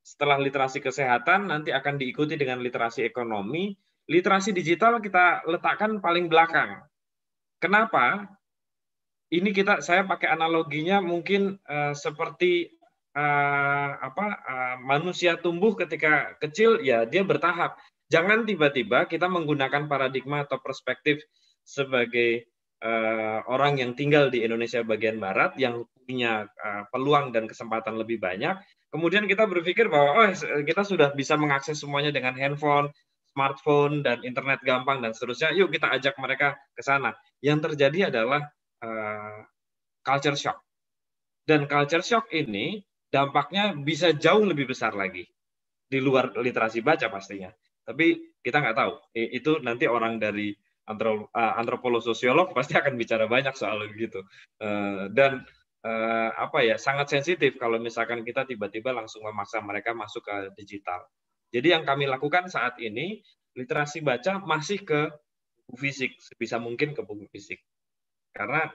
Setelah 0.05 0.37
literasi 0.37 0.85
kesehatan 0.85 1.49
nanti 1.49 1.73
akan 1.73 1.97
diikuti 1.97 2.37
dengan 2.37 2.61
literasi 2.61 3.01
ekonomi. 3.09 3.73
Literasi 4.13 4.53
digital 4.53 5.01
kita 5.01 5.49
letakkan 5.49 6.05
paling 6.05 6.29
belakang. 6.29 6.85
Kenapa? 7.65 8.29
Ini 9.33 9.57
kita 9.57 9.81
saya 9.81 10.05
pakai 10.05 10.37
analoginya 10.37 11.01
mungkin 11.01 11.57
uh, 11.65 11.97
seperti 11.97 12.80
uh, 13.15 13.91
apa 13.99 14.27
uh, 14.43 14.77
manusia 14.83 15.39
tumbuh 15.39 15.75
ketika 15.75 16.35
kecil 16.39 16.83
ya 16.83 17.07
dia 17.07 17.23
bertahap. 17.27 17.79
Jangan 18.11 18.43
tiba-tiba 18.43 19.07
kita 19.07 19.31
menggunakan 19.31 19.87
paradigma 19.87 20.43
atau 20.43 20.59
perspektif 20.59 21.23
sebagai 21.63 22.51
uh, 22.83 23.47
orang 23.47 23.79
yang 23.79 23.95
tinggal 23.95 24.29
di 24.35 24.43
Indonesia 24.43 24.83
bagian 24.83 25.23
barat 25.23 25.55
yang 25.55 25.87
punya 25.95 26.51
uh, 26.59 26.85
peluang 26.91 27.31
dan 27.31 27.47
kesempatan 27.47 27.95
lebih 27.95 28.19
banyak. 28.19 28.59
Kemudian 28.91 29.31
kita 29.31 29.47
berpikir 29.47 29.87
bahwa 29.87 30.27
oh 30.27 30.29
kita 30.67 30.83
sudah 30.83 31.15
bisa 31.15 31.39
mengakses 31.39 31.79
semuanya 31.79 32.11
dengan 32.11 32.35
handphone, 32.35 32.91
smartphone 33.31 34.03
dan 34.03 34.27
internet 34.27 34.59
gampang 34.67 34.99
dan 34.99 35.15
seterusnya. 35.15 35.55
Yuk 35.55 35.71
kita 35.71 35.95
ajak 35.95 36.19
mereka 36.19 36.59
ke 36.75 36.83
sana. 36.83 37.15
Yang 37.39 37.71
terjadi 37.71 38.11
adalah 38.11 38.51
uh, 38.83 39.47
culture 40.03 40.35
shock. 40.35 40.59
Dan 41.47 41.71
culture 41.71 42.03
shock 42.03 42.27
ini 42.35 42.83
dampaknya 43.11 43.75
bisa 43.75 44.15
jauh 44.15 44.47
lebih 44.47 44.71
besar 44.71 44.95
lagi 44.95 45.27
di 45.91 45.99
luar 45.99 46.31
literasi 46.39 46.81
baca 46.81 47.11
pastinya. 47.11 47.51
Tapi 47.83 48.39
kita 48.39 48.63
nggak 48.63 48.77
tahu. 48.79 48.93
Itu 49.13 49.59
nanti 49.61 49.91
orang 49.91 50.23
dari 50.23 50.55
antropolog 51.35 52.03
sosiolog 52.03 52.51
pasti 52.51 52.75
akan 52.75 52.95
bicara 52.95 53.27
banyak 53.27 53.55
soal 53.55 53.83
begitu. 53.91 54.23
Eh, 54.59 55.11
dan 55.11 55.43
eh, 55.83 56.31
apa 56.35 56.63
ya 56.67 56.79
sangat 56.79 57.11
sensitif 57.11 57.59
kalau 57.59 57.79
misalkan 57.79 58.23
kita 58.27 58.47
tiba-tiba 58.47 58.91
langsung 58.95 59.27
memaksa 59.27 59.63
mereka 59.63 59.95
masuk 59.95 60.23
ke 60.27 60.37
digital. 60.59 61.03
Jadi 61.51 61.75
yang 61.75 61.83
kami 61.83 62.07
lakukan 62.07 62.47
saat 62.47 62.79
ini 62.79 63.23
literasi 63.59 64.07
baca 64.07 64.39
masih 64.39 64.87
ke 64.87 65.11
buku 65.67 65.75
fisik 65.79 66.11
sebisa 66.19 66.59
mungkin 66.59 66.95
ke 66.95 67.03
buku 67.03 67.27
fisik. 67.31 67.59
Karena 68.31 68.71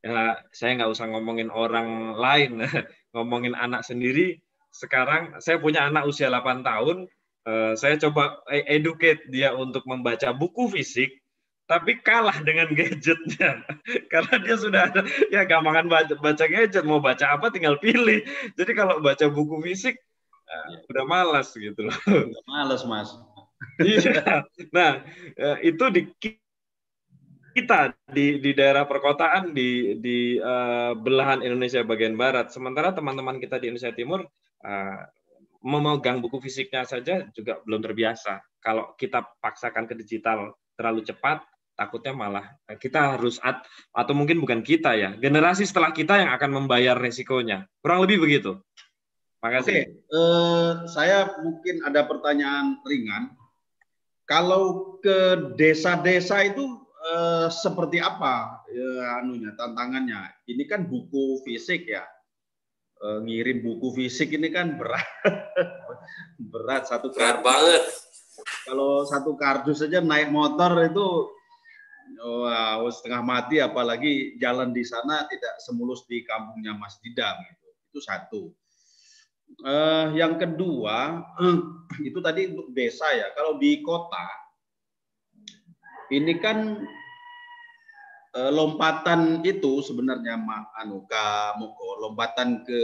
ya 0.00 0.40
saya 0.50 0.80
nggak 0.80 0.92
usah 0.92 1.06
ngomongin 1.12 1.52
orang 1.52 2.16
lain 2.16 2.64
ngomongin 3.14 3.54
anak 3.58 3.82
sendiri, 3.82 4.38
sekarang 4.70 5.38
saya 5.42 5.58
punya 5.58 5.86
anak 5.90 6.06
usia 6.06 6.30
8 6.30 6.62
tahun, 6.62 7.10
uh, 7.46 7.72
saya 7.74 7.98
coba 7.98 8.40
e-, 8.48 8.66
educate 8.70 9.26
dia 9.28 9.50
untuk 9.54 9.82
membaca 9.84 10.30
buku 10.30 10.70
fisik, 10.70 11.10
tapi 11.66 11.98
kalah 12.02 12.38
dengan 12.42 12.70
gadgetnya. 12.78 13.66
Karena 14.10 14.34
dia 14.42 14.56
sudah 14.58 14.80
ada 14.90 15.00
ya 15.30 15.46
gampangan 15.46 15.86
baca, 15.90 16.14
baca 16.18 16.44
gadget 16.46 16.82
mau 16.86 17.02
baca 17.02 17.34
apa 17.34 17.50
tinggal 17.50 17.78
pilih. 17.78 18.22
Jadi 18.54 18.72
kalau 18.74 19.02
baca 19.02 19.26
buku 19.30 19.62
fisik 19.66 19.98
uh, 20.50 20.66
udah 20.90 21.04
malas 21.06 21.50
gitu 21.54 21.86
loh. 21.86 21.96
Malas 22.50 22.82
mas. 22.86 23.10
Iya. 23.76 24.48
Nah 24.72 25.04
uh, 25.36 25.58
itu 25.60 25.84
di 25.92 26.08
kita 27.54 27.94
di 28.10 28.38
di 28.38 28.50
daerah 28.54 28.86
perkotaan 28.86 29.52
di 29.54 29.98
di 29.98 30.38
uh, 30.38 30.94
belahan 30.94 31.42
Indonesia 31.42 31.82
bagian 31.82 32.14
barat. 32.14 32.50
Sementara 32.54 32.94
teman-teman 32.94 33.38
kita 33.38 33.58
di 33.58 33.70
Indonesia 33.70 33.94
Timur 33.94 34.26
uh, 34.64 35.02
memegang 35.60 36.24
buku 36.24 36.40
fisiknya 36.40 36.88
saja 36.88 37.28
juga 37.36 37.60
belum 37.66 37.84
terbiasa. 37.84 38.40
Kalau 38.60 38.96
kita 38.96 39.24
paksakan 39.40 39.88
ke 39.88 39.94
digital 39.96 40.56
terlalu 40.76 41.04
cepat, 41.04 41.44
takutnya 41.76 42.12
malah 42.12 42.44
kita 42.76 43.16
harus 43.16 43.40
at, 43.40 43.64
atau 43.92 44.12
mungkin 44.12 44.40
bukan 44.40 44.60
kita 44.60 44.96
ya, 44.96 45.16
generasi 45.16 45.64
setelah 45.64 45.92
kita 45.92 46.20
yang 46.20 46.30
akan 46.32 46.64
membayar 46.64 46.96
resikonya. 46.96 47.68
Kurang 47.80 48.04
lebih 48.04 48.20
begitu. 48.20 48.60
Makasih. 49.40 49.88
Oke, 49.88 50.12
uh, 50.12 50.84
saya 50.92 51.32
mungkin 51.40 51.80
ada 51.84 52.04
pertanyaan 52.04 52.76
ringan. 52.84 53.32
Kalau 54.28 54.96
ke 55.00 55.56
desa-desa 55.56 56.44
itu 56.44 56.62
eh, 57.00 57.46
seperti 57.48 57.98
apa 58.00 58.64
ya, 58.68 59.20
anunya 59.24 59.56
tantangannya? 59.56 60.44
Ini 60.48 60.64
kan 60.68 60.84
buku 60.86 61.40
fisik 61.44 61.88
ya. 61.88 62.04
Eh, 63.00 63.18
ngirim 63.24 63.64
buku 63.64 63.96
fisik 63.96 64.36
ini 64.36 64.52
kan 64.52 64.76
berat. 64.76 65.08
berat 66.52 66.84
satu 66.84 67.08
berat 67.08 67.40
banget. 67.40 67.82
Kalau 68.68 69.04
satu 69.08 69.36
kardus 69.36 69.84
saja 69.84 70.00
naik 70.04 70.32
motor 70.32 70.72
itu 70.84 71.28
wow, 72.20 72.84
setengah 72.92 73.22
mati 73.24 73.56
apalagi 73.60 74.36
jalan 74.36 74.72
di 74.76 74.84
sana 74.84 75.24
tidak 75.28 75.56
semulus 75.64 76.04
di 76.08 76.24
kampungnya 76.24 76.76
Mas 76.76 77.00
Didam 77.00 77.36
gitu. 77.40 77.68
Itu 77.90 78.00
satu. 78.04 78.42
Uh, 79.66 80.14
yang 80.14 80.38
kedua 80.38 81.26
itu 82.08 82.18
tadi 82.20 82.52
untuk 82.52 82.70
desa 82.76 83.08
ya. 83.16 83.32
Kalau 83.34 83.58
di 83.58 83.80
kota 83.80 84.28
ini 86.10 86.42
kan 86.42 86.82
e, 88.34 88.40
lompatan 88.50 89.42
itu 89.46 89.82
sebenarnya 89.82 90.42
anu 90.82 91.06
Moko, 91.58 91.88
lompatan 92.02 92.66
ke 92.66 92.80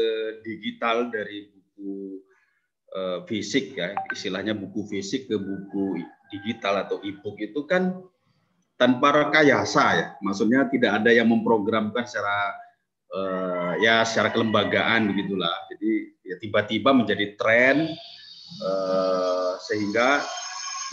digital 0.46 1.10
dari 1.10 1.50
buku 1.50 2.22
e, 2.94 3.00
fisik 3.26 3.74
ya, 3.74 3.94
istilahnya 4.14 4.54
buku 4.54 4.86
fisik 4.86 5.26
ke 5.26 5.36
buku 5.36 5.98
digital 6.30 6.86
atau 6.86 7.02
e-book 7.02 7.38
itu 7.42 7.66
kan 7.66 7.98
tanpa 8.78 9.26
rekayasa 9.26 9.84
ya. 9.98 10.06
Maksudnya 10.22 10.70
tidak 10.70 11.02
ada 11.02 11.10
yang 11.10 11.26
memprogramkan 11.26 12.06
secara 12.06 12.54
e, 13.10 13.20
ya 13.82 14.06
secara 14.06 14.30
kelembagaan 14.30 15.10
begitulah. 15.10 15.66
Jadi 15.74 15.90
ya 16.22 16.36
tiba-tiba 16.38 16.90
menjadi 16.94 17.34
tren 17.34 17.90
sehingga 19.58 20.22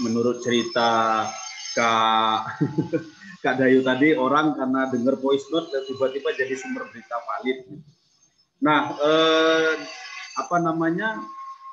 menurut 0.01 0.41
cerita 0.41 1.29
Kak 1.73 2.61
Kak 3.43 3.59
Dayu 3.59 3.83
tadi 3.83 4.15
orang 4.15 4.55
karena 4.55 4.87
dengar 4.87 5.19
voice 5.19 5.49
note 5.51 5.73
tiba-tiba 5.83 6.31
jadi 6.31 6.55
sumber 6.55 6.87
berita 6.87 7.19
valid. 7.27 7.67
Nah, 8.63 8.95
eh, 8.95 9.75
apa 10.39 10.57
namanya 10.63 11.19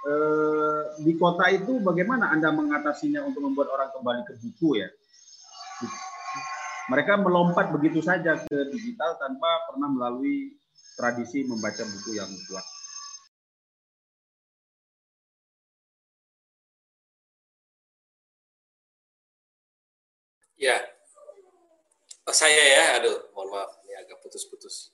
eh, 0.03 0.83
di 1.07 1.15
kota 1.15 1.47
itu 1.55 1.79
bagaimana 1.79 2.35
Anda 2.35 2.51
mengatasinya 2.51 3.23
untuk 3.23 3.47
membuat 3.47 3.71
orang 3.71 3.95
kembali 3.95 4.23
ke 4.27 4.35
buku 4.43 4.83
ya? 4.83 4.89
Mereka 6.91 7.23
melompat 7.23 7.71
begitu 7.71 8.03
saja 8.03 8.35
ke 8.35 8.59
digital 8.75 9.15
tanpa 9.23 9.71
pernah 9.71 9.95
melalui 9.95 10.51
tradisi 10.99 11.47
membaca 11.47 11.87
buku 11.87 12.19
yang 12.19 12.35
kuat. 12.51 12.67
Ya, 20.61 20.77
oh, 22.29 22.37
saya 22.37 22.53
ya, 22.53 22.85
aduh, 23.01 23.33
mohon 23.33 23.49
maaf, 23.49 23.81
ini 23.81 23.97
agak 23.97 24.21
putus-putus. 24.21 24.93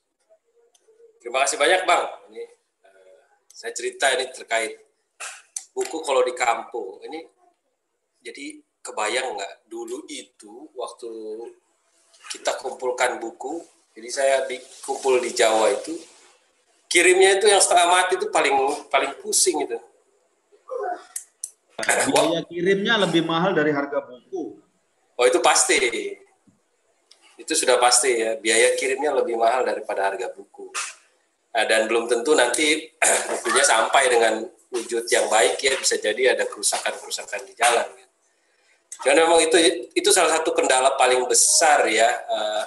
Terima 1.19 1.43
kasih 1.43 1.59
banyak 1.59 1.83
bang. 1.83 2.07
Ini 2.31 2.43
uh, 2.87 3.19
saya 3.51 3.75
cerita 3.75 4.07
ini 4.15 4.31
terkait 4.31 4.79
buku 5.75 5.99
kalau 6.07 6.23
di 6.23 6.31
kampung. 6.39 7.03
Ini 7.03 7.19
jadi 8.23 8.63
kebayang 8.79 9.35
nggak 9.35 9.67
dulu 9.67 10.07
itu 10.07 10.71
waktu 10.71 11.11
kita 12.31 12.55
kumpulkan 12.63 13.19
buku. 13.19 13.59
Jadi 13.91 14.07
saya 14.07 14.47
di, 14.47 14.55
kumpul 14.87 15.19
di 15.19 15.35
Jawa 15.35 15.67
itu 15.75 15.99
kirimnya 16.87 17.43
itu 17.43 17.51
yang 17.51 17.59
setengah 17.59 17.91
mati 17.91 18.15
itu 18.15 18.31
paling 18.31 18.55
paling 18.87 19.19
pusing 19.19 19.67
itu. 19.67 19.75
Biaya 22.07 22.39
kirimnya 22.47 23.03
lebih 23.03 23.27
mahal 23.27 23.51
dari 23.51 23.75
harga 23.75 23.99
buku. 23.99 24.56
Oh 25.17 25.25
itu 25.25 25.41
pasti. 25.41 25.77
itu 27.37 27.53
sudah 27.53 27.77
pasti 27.77 28.17
ya. 28.17 28.37
Biaya 28.37 28.73
kirimnya 28.77 29.13
lebih 29.13 29.37
mahal 29.37 29.65
daripada 29.65 30.09
harga 30.09 30.33
buku. 30.33 30.69
Nah, 31.53 31.65
dan 31.65 31.89
belum 31.89 32.09
tentu 32.09 32.33
nanti 32.37 32.85
bukunya 33.33 33.61
sampai 33.65 34.03
dengan 34.09 34.45
wujud 34.73 35.05
yang 35.09 35.25
baik 35.29 35.57
ya. 35.61 35.73
Bisa 35.77 35.97
jadi 35.97 36.37
ada 36.37 36.45
kerusakan-kerusakan 36.45 37.41
di 37.45 37.53
jalan. 37.57 37.87
Jadi 38.97 39.17
memang 39.21 39.41
itu 39.41 39.57
itu 39.93 40.09
salah 40.09 40.41
satu 40.41 40.57
kendala 40.57 40.97
paling 40.97 41.21
besar 41.29 41.85
ya 41.85 42.09
uh, 42.09 42.65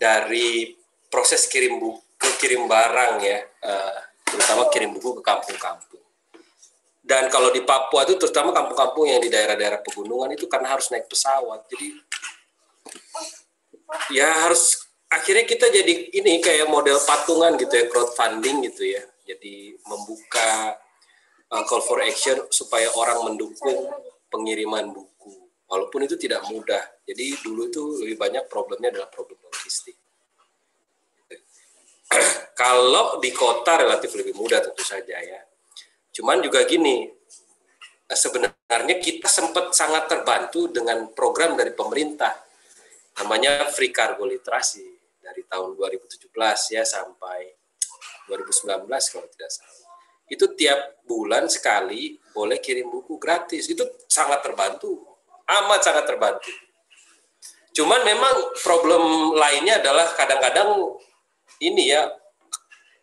dari 0.00 0.72
proses 1.12 1.44
kirim 1.44 1.76
buku 1.76 2.28
kirim 2.40 2.64
barang 2.64 3.14
ya. 3.20 3.38
Uh, 3.60 4.00
terutama 4.24 4.72
kirim 4.72 4.96
buku 4.96 5.20
ke 5.20 5.22
kampung-kampung 5.24 6.01
dan 7.02 7.26
kalau 7.34 7.50
di 7.50 7.66
Papua 7.66 8.06
itu 8.06 8.14
terutama 8.14 8.54
kampung-kampung 8.54 9.10
yang 9.10 9.18
di 9.18 9.26
daerah-daerah 9.26 9.82
pegunungan 9.82 10.38
itu 10.38 10.46
karena 10.46 10.70
harus 10.70 10.86
naik 10.94 11.10
pesawat. 11.10 11.66
Jadi 11.66 11.98
ya 14.14 14.30
harus 14.46 14.86
akhirnya 15.10 15.42
kita 15.42 15.66
jadi 15.66 16.14
ini 16.14 16.38
kayak 16.38 16.70
model 16.70 17.02
patungan 17.02 17.58
gitu 17.58 17.74
ya 17.74 17.90
crowdfunding 17.90 18.70
gitu 18.70 18.86
ya. 18.86 19.02
Jadi 19.26 19.74
membuka 19.82 20.78
uh, 21.50 21.62
call 21.66 21.82
for 21.82 21.98
action 21.98 22.38
supaya 22.54 22.86
orang 22.94 23.34
mendukung 23.34 23.90
pengiriman 24.30 24.94
buku. 24.94 25.50
Walaupun 25.66 26.06
itu 26.06 26.14
tidak 26.14 26.46
mudah. 26.54 26.86
Jadi 27.02 27.34
dulu 27.42 27.66
itu 27.66 27.82
lebih 27.98 28.14
banyak 28.14 28.46
problemnya 28.46 28.94
adalah 28.94 29.10
problem 29.10 29.42
logistik. 29.42 29.98
Kalau 32.62 33.18
di 33.18 33.34
kota 33.34 33.74
relatif 33.74 34.14
lebih 34.14 34.38
mudah 34.38 34.62
tentu 34.62 34.86
saja 34.86 35.18
ya 35.18 35.42
cuman 36.12 36.44
juga 36.44 36.64
gini 36.68 37.08
sebenarnya 38.12 38.96
kita 39.00 39.28
sempat 39.28 39.72
sangat 39.72 40.08
terbantu 40.08 40.68
dengan 40.68 41.08
program 41.16 41.56
dari 41.56 41.72
pemerintah 41.72 42.32
namanya 43.20 43.68
free 43.68 43.92
cargo 43.92 44.24
literasi 44.24 44.84
dari 45.20 45.44
tahun 45.48 45.76
2017 45.76 46.28
ya 46.76 46.84
sampai 46.84 47.52
2019 48.26 48.88
kalau 48.88 49.26
tidak 49.28 49.50
salah. 49.50 49.90
Itu 50.30 50.56
tiap 50.56 51.04
bulan 51.04 51.50
sekali 51.52 52.16
boleh 52.32 52.56
kirim 52.62 52.88
buku 52.88 53.20
gratis. 53.20 53.68
Itu 53.68 53.84
sangat 54.08 54.40
terbantu, 54.40 55.04
amat 55.44 55.80
sangat 55.84 56.04
terbantu. 56.08 56.48
Cuman 57.72 58.00
memang 58.04 58.56
problem 58.60 59.32
lainnya 59.36 59.80
adalah 59.80 60.12
kadang-kadang 60.16 60.96
ini 61.60 61.92
ya 61.92 62.08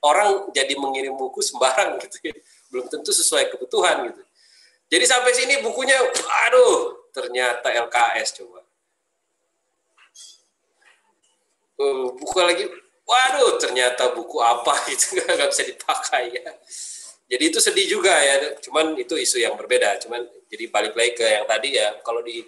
orang 0.06 0.54
jadi 0.54 0.74
mengirim 0.78 1.18
buku 1.18 1.42
sembarang 1.42 2.02
gitu 2.06 2.34
ya. 2.34 2.36
Belum 2.70 2.86
tentu 2.88 3.10
sesuai 3.10 3.50
kebutuhan 3.54 4.10
gitu. 4.10 4.22
Jadi 4.90 5.06
sampai 5.06 5.32
sini 5.38 5.62
bukunya 5.62 5.98
aduh 6.50 7.10
ternyata 7.14 7.70
LKS 7.70 8.42
coba. 8.42 8.62
Uh, 11.80 12.12
buka 12.18 12.44
lagi 12.44 12.66
waduh 13.10 13.58
ternyata 13.58 14.14
buku 14.14 14.38
apa 14.38 14.76
itu 14.94 15.18
nggak 15.18 15.50
bisa 15.50 15.64
dipakai 15.66 16.24
ya. 16.34 16.50
Jadi 17.30 17.44
itu 17.46 17.60
sedih 17.62 17.86
juga 17.86 18.14
ya. 18.18 18.58
Cuman 18.58 18.98
itu 18.98 19.14
isu 19.14 19.42
yang 19.42 19.54
berbeda. 19.54 20.02
Cuman 20.02 20.26
jadi 20.50 20.66
balik 20.74 20.98
lagi 20.98 21.14
ke 21.14 21.26
yang 21.26 21.46
tadi 21.46 21.78
ya. 21.78 21.94
Kalau 22.02 22.26
di 22.26 22.42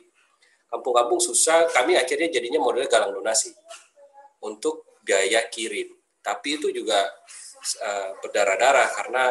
kampung-kampung 0.66 1.22
susah 1.22 1.70
kami 1.70 1.94
akhirnya 1.94 2.34
jadinya 2.34 2.58
model 2.58 2.90
galang 2.90 3.14
donasi 3.14 3.54
untuk 4.42 4.98
biaya 5.06 5.46
kirim. 5.54 5.94
Tapi 6.22 6.58
itu 6.58 6.74
juga 6.74 6.98
uh, 7.82 8.10
berdarah-darah 8.26 8.88
karena 8.98 9.24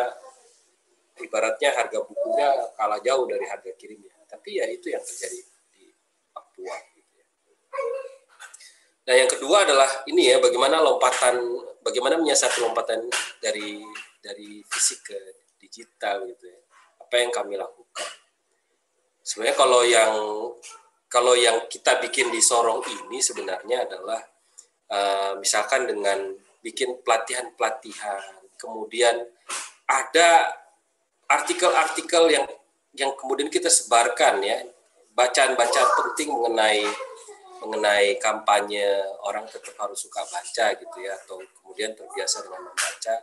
ibaratnya 1.22 1.70
harga 1.76 1.98
bukunya 2.02 2.48
kalah 2.74 3.00
jauh 3.04 3.24
dari 3.28 3.46
harga 3.46 3.70
kirimnya 3.76 4.12
tapi 4.26 4.60
ya 4.60 4.66
itu 4.68 4.92
yang 4.92 5.02
terjadi 5.04 5.40
di 5.74 5.92
Papua 6.32 6.76
Nah, 9.10 9.18
yang 9.18 9.26
kedua 9.26 9.66
adalah 9.66 9.90
ini 10.06 10.30
ya 10.30 10.38
bagaimana 10.38 10.78
lompatan 10.78 11.34
bagaimana 11.82 12.14
menyiasati 12.14 12.62
lompatan 12.62 13.10
dari 13.42 13.82
dari 14.22 14.62
fisik 14.70 15.10
ke 15.10 15.18
digital 15.58 16.22
gitu 16.30 16.46
ya. 16.46 16.60
Apa 17.02 17.18
yang 17.18 17.34
kami 17.34 17.58
lakukan? 17.58 18.06
Sebenarnya 19.24 19.56
kalau 19.58 19.82
yang 19.82 20.14
kalau 21.10 21.34
yang 21.34 21.66
kita 21.66 21.98
bikin 21.98 22.30
di 22.30 22.38
Sorong 22.38 22.86
ini 22.86 23.18
sebenarnya 23.18 23.82
adalah 23.88 24.22
uh, 24.94 25.34
misalkan 25.42 25.90
dengan 25.90 26.30
bikin 26.62 27.02
pelatihan-pelatihan, 27.02 28.46
kemudian 28.60 29.26
ada 29.90 30.59
artikel-artikel 31.30 32.26
yang 32.34 32.46
yang 32.98 33.14
kemudian 33.14 33.46
kita 33.46 33.70
sebarkan 33.70 34.42
ya, 34.42 34.66
bacaan-bacaan 35.14 35.90
penting 36.02 36.34
mengenai 36.34 36.82
mengenai 37.60 38.16
kampanye 38.18 38.88
orang 39.22 39.44
tetap 39.46 39.76
harus 39.76 40.00
suka 40.00 40.24
baca 40.26 40.66
gitu 40.80 40.96
ya 41.04 41.12
atau 41.12 41.38
kemudian 41.60 41.92
terbiasa 41.92 42.40
dengan 42.42 42.72
membaca 42.72 43.14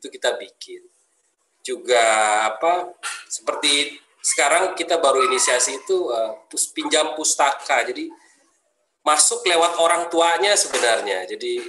itu 0.00 0.06
kita 0.10 0.34
bikin. 0.40 0.82
Juga 1.62 2.02
apa 2.50 2.90
seperti 3.30 3.94
sekarang 4.18 4.74
kita 4.74 4.98
baru 4.98 5.28
inisiasi 5.30 5.84
itu 5.84 6.10
uh, 6.10 6.34
pinjam 6.74 7.14
pustaka. 7.14 7.86
Jadi 7.86 8.10
masuk 9.06 9.46
lewat 9.46 9.78
orang 9.78 10.08
tuanya 10.08 10.58
sebenarnya. 10.58 11.28
Jadi 11.28 11.62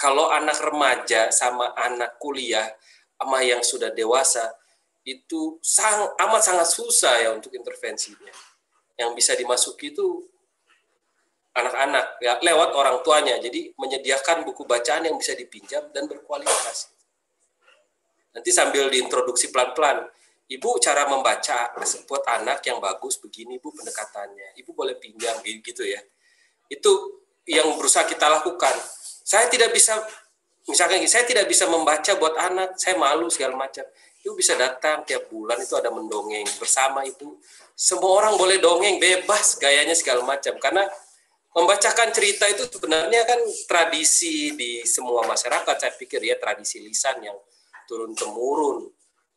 kalau 0.00 0.32
anak 0.32 0.58
remaja 0.64 1.28
sama 1.28 1.76
anak 1.76 2.16
kuliah 2.16 2.66
sama 3.20 3.44
yang 3.44 3.60
sudah 3.60 3.92
dewasa 3.92 4.48
itu 5.04 5.56
sang, 5.64 6.12
amat 6.16 6.42
sangat 6.44 6.68
susah 6.68 7.14
ya 7.20 7.28
untuk 7.32 7.50
intervensinya 7.56 8.32
yang 9.00 9.16
bisa 9.16 9.32
dimasuki 9.32 9.96
itu 9.96 10.28
anak-anak 11.56 12.20
ya 12.20 12.36
lewat 12.44 12.70
orang 12.76 12.96
tuanya. 13.00 13.40
Jadi 13.40 13.72
menyediakan 13.74 14.44
buku 14.44 14.68
bacaan 14.68 15.08
yang 15.08 15.16
bisa 15.16 15.32
dipinjam 15.34 15.88
dan 15.90 16.04
berkualitas. 16.06 16.92
Nanti 18.30 18.54
sambil 18.54 18.86
diintroduksi 18.92 19.50
pelan-pelan, 19.50 20.06
Ibu 20.50 20.82
cara 20.82 21.06
membaca 21.06 21.70
buat 22.10 22.26
anak 22.26 22.58
yang 22.66 22.82
bagus 22.82 23.22
begini 23.22 23.62
Bu 23.62 23.70
pendekatannya. 23.70 24.58
Ibu 24.58 24.74
boleh 24.74 24.98
pinjam 24.98 25.38
gitu 25.46 25.86
ya. 25.86 26.02
Itu 26.66 27.22
yang 27.46 27.70
berusaha 27.78 28.02
kita 28.02 28.26
lakukan. 28.26 28.74
Saya 29.22 29.46
tidak 29.46 29.70
bisa 29.70 29.94
misalkan 30.66 30.98
saya 31.06 31.22
tidak 31.22 31.46
bisa 31.46 31.70
membaca 31.70 32.10
buat 32.18 32.34
anak, 32.34 32.74
saya 32.82 32.98
malu 32.98 33.30
segala 33.30 33.54
macam. 33.54 33.86
Ibu 34.20 34.36
bisa 34.36 34.52
datang 34.56 35.04
tiap 35.08 35.32
bulan 35.32 35.56
itu 35.60 35.74
ada 35.76 35.88
mendongeng. 35.88 36.44
Bersama 36.60 37.04
itu. 37.04 37.40
Semua 37.72 38.20
orang 38.20 38.36
boleh 38.36 38.60
dongeng 38.60 39.00
bebas 39.00 39.56
gayanya 39.56 39.96
segala 39.96 40.20
macam. 40.24 40.56
Karena 40.60 40.84
membacakan 41.56 42.12
cerita 42.12 42.44
itu 42.46 42.68
sebenarnya 42.68 43.24
kan 43.24 43.40
tradisi 43.64 44.52
di 44.52 44.84
semua 44.84 45.24
masyarakat. 45.24 45.76
Saya 45.80 45.92
pikir 45.96 46.20
ya 46.20 46.36
tradisi 46.36 46.84
lisan 46.84 47.24
yang 47.24 47.36
turun 47.90 48.14
temurun 48.14 48.86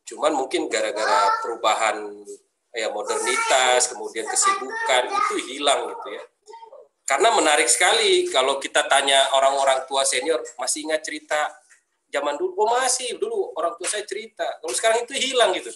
cuman 0.04 0.36
mungkin 0.36 0.68
gara-gara 0.68 1.40
perubahan 1.40 1.96
ya 2.76 2.92
modernitas 2.92 3.88
kemudian 3.88 4.28
kesibukan 4.28 5.08
itu 5.08 5.34
hilang 5.48 5.90
gitu 5.90 6.08
ya. 6.12 6.22
Karena 7.04 7.32
menarik 7.36 7.68
sekali 7.68 8.28
kalau 8.32 8.56
kita 8.56 8.88
tanya 8.88 9.28
orang-orang 9.36 9.84
tua 9.84 10.08
senior 10.08 10.40
masih 10.56 10.88
ingat 10.88 11.04
cerita 11.04 11.52
zaman 12.14 12.38
dulu 12.38 12.54
oh 12.62 12.68
masih 12.78 13.18
dulu 13.18 13.50
orang 13.58 13.74
tua 13.74 13.90
saya 13.90 14.06
cerita 14.06 14.46
kalau 14.62 14.70
sekarang 14.70 15.02
itu 15.02 15.18
hilang 15.18 15.50
gitu 15.58 15.74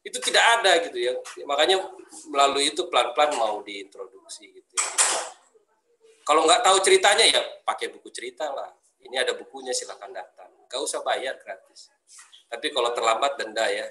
itu 0.00 0.16
tidak 0.24 0.44
ada 0.60 0.80
gitu 0.88 0.96
ya 0.96 1.12
makanya 1.44 1.76
melalui 2.32 2.72
itu 2.72 2.88
pelan-pelan 2.88 3.36
mau 3.36 3.60
diintroduksi 3.60 4.48
gitu 4.48 4.76
kalau 6.30 6.46
nggak 6.46 6.62
tahu 6.62 6.78
ceritanya 6.78 7.26
ya 7.26 7.42
pakai 7.66 7.90
buku 7.90 8.06
cerita 8.14 8.46
lah. 8.54 8.70
Ini 9.02 9.26
ada 9.26 9.34
bukunya 9.34 9.74
silahkan 9.74 10.14
datang. 10.14 10.46
Gak 10.70 10.78
usah 10.78 11.02
bayar 11.02 11.34
gratis. 11.42 11.90
Tapi 12.46 12.70
kalau 12.70 12.94
terlambat 12.94 13.34
denda 13.34 13.66
ya. 13.66 13.90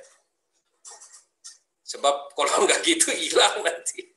Sebab 1.83 2.15
kalau 2.39 2.63
nggak 2.63 2.79
gitu 2.87 3.11
hilang 3.11 3.59
nanti. 3.59 4.07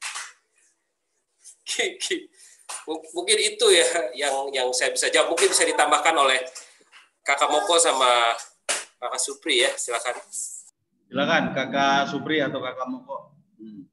Mungkin 2.86 3.38
itu 3.42 3.66
ya 3.74 4.14
yang 4.14 4.54
yang 4.54 4.68
saya 4.70 4.94
bisa 4.94 5.10
jawab. 5.10 5.34
Mungkin 5.34 5.50
bisa 5.50 5.66
ditambahkan 5.66 6.14
oleh 6.14 6.38
Kakak 7.23 7.51
Moko 7.51 7.79
sama 7.79 8.35
Kakak 8.99 9.23
Supri 9.23 9.62
ya. 9.62 9.70
Silakan. 9.79 10.18
Silakan 11.07 11.55
Kakak 11.55 12.11
Supri 12.11 12.43
atau 12.43 12.59
Kakak 12.59 12.87
Moko. 12.91 13.35
Hmm. 13.59 13.87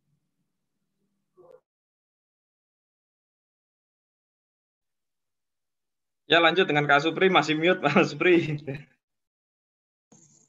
Ya 6.30 6.38
lanjut 6.38 6.70
dengan 6.70 6.86
Kak 6.86 7.02
Supri, 7.02 7.26
masih 7.34 7.58
mute 7.58 7.82
Pak 7.82 8.06
Supri. 8.06 8.62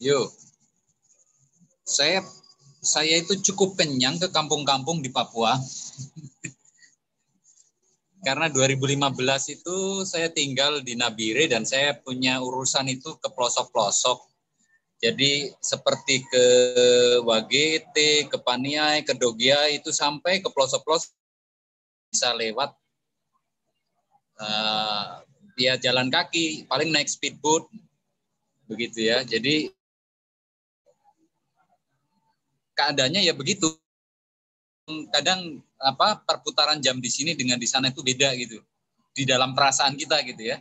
Yuk, 0.01 0.29
saya 1.85 2.21
saya 2.81 3.21
itu 3.21 3.37
cukup 3.53 3.77
kenyang 3.77 4.17
ke 4.17 4.29
kampung-kampung 4.33 5.05
di 5.05 5.13
Papua. 5.13 5.57
Karena 8.21 8.53
2015 8.53 9.57
itu 9.57 10.05
saya 10.05 10.29
tinggal 10.29 10.85
di 10.85 10.93
Nabire 10.93 11.49
dan 11.49 11.65
saya 11.65 11.97
punya 11.97 12.37
urusan 12.45 12.85
itu 12.93 13.17
ke 13.17 13.29
pelosok-pelosok. 13.33 14.29
Jadi 15.01 15.49
seperti 15.65 16.21
ke 16.29 16.45
Wagete, 17.25 18.29
ke 18.29 18.37
Paniai, 18.37 19.01
ke 19.01 19.17
Dogia 19.17 19.73
itu 19.73 19.89
sampai 19.89 20.45
ke 20.45 20.53
pelosok-pelosok 20.53 21.17
bisa 22.13 22.37
lewat 22.37 22.77
uh, 24.37 25.25
dia 25.57 25.81
jalan 25.81 26.13
kaki, 26.13 26.69
paling 26.69 26.93
naik 26.93 27.09
speedboat, 27.09 27.69
begitu 28.69 29.09
ya. 29.09 29.25
Jadi 29.25 29.73
keadaannya 32.77 33.25
ya 33.25 33.37
begitu. 33.37 33.69
Kadang 35.11 35.63
apa 35.81 36.21
perputaran 36.23 36.79
jam 36.79 37.01
di 37.01 37.09
sini 37.09 37.33
dengan 37.33 37.57
di 37.57 37.69
sana 37.69 37.89
itu 37.89 38.05
beda 38.05 38.35
gitu. 38.37 38.61
Di 39.11 39.25
dalam 39.27 39.57
perasaan 39.57 39.97
kita 39.97 40.23
gitu 40.27 40.55
ya. 40.55 40.61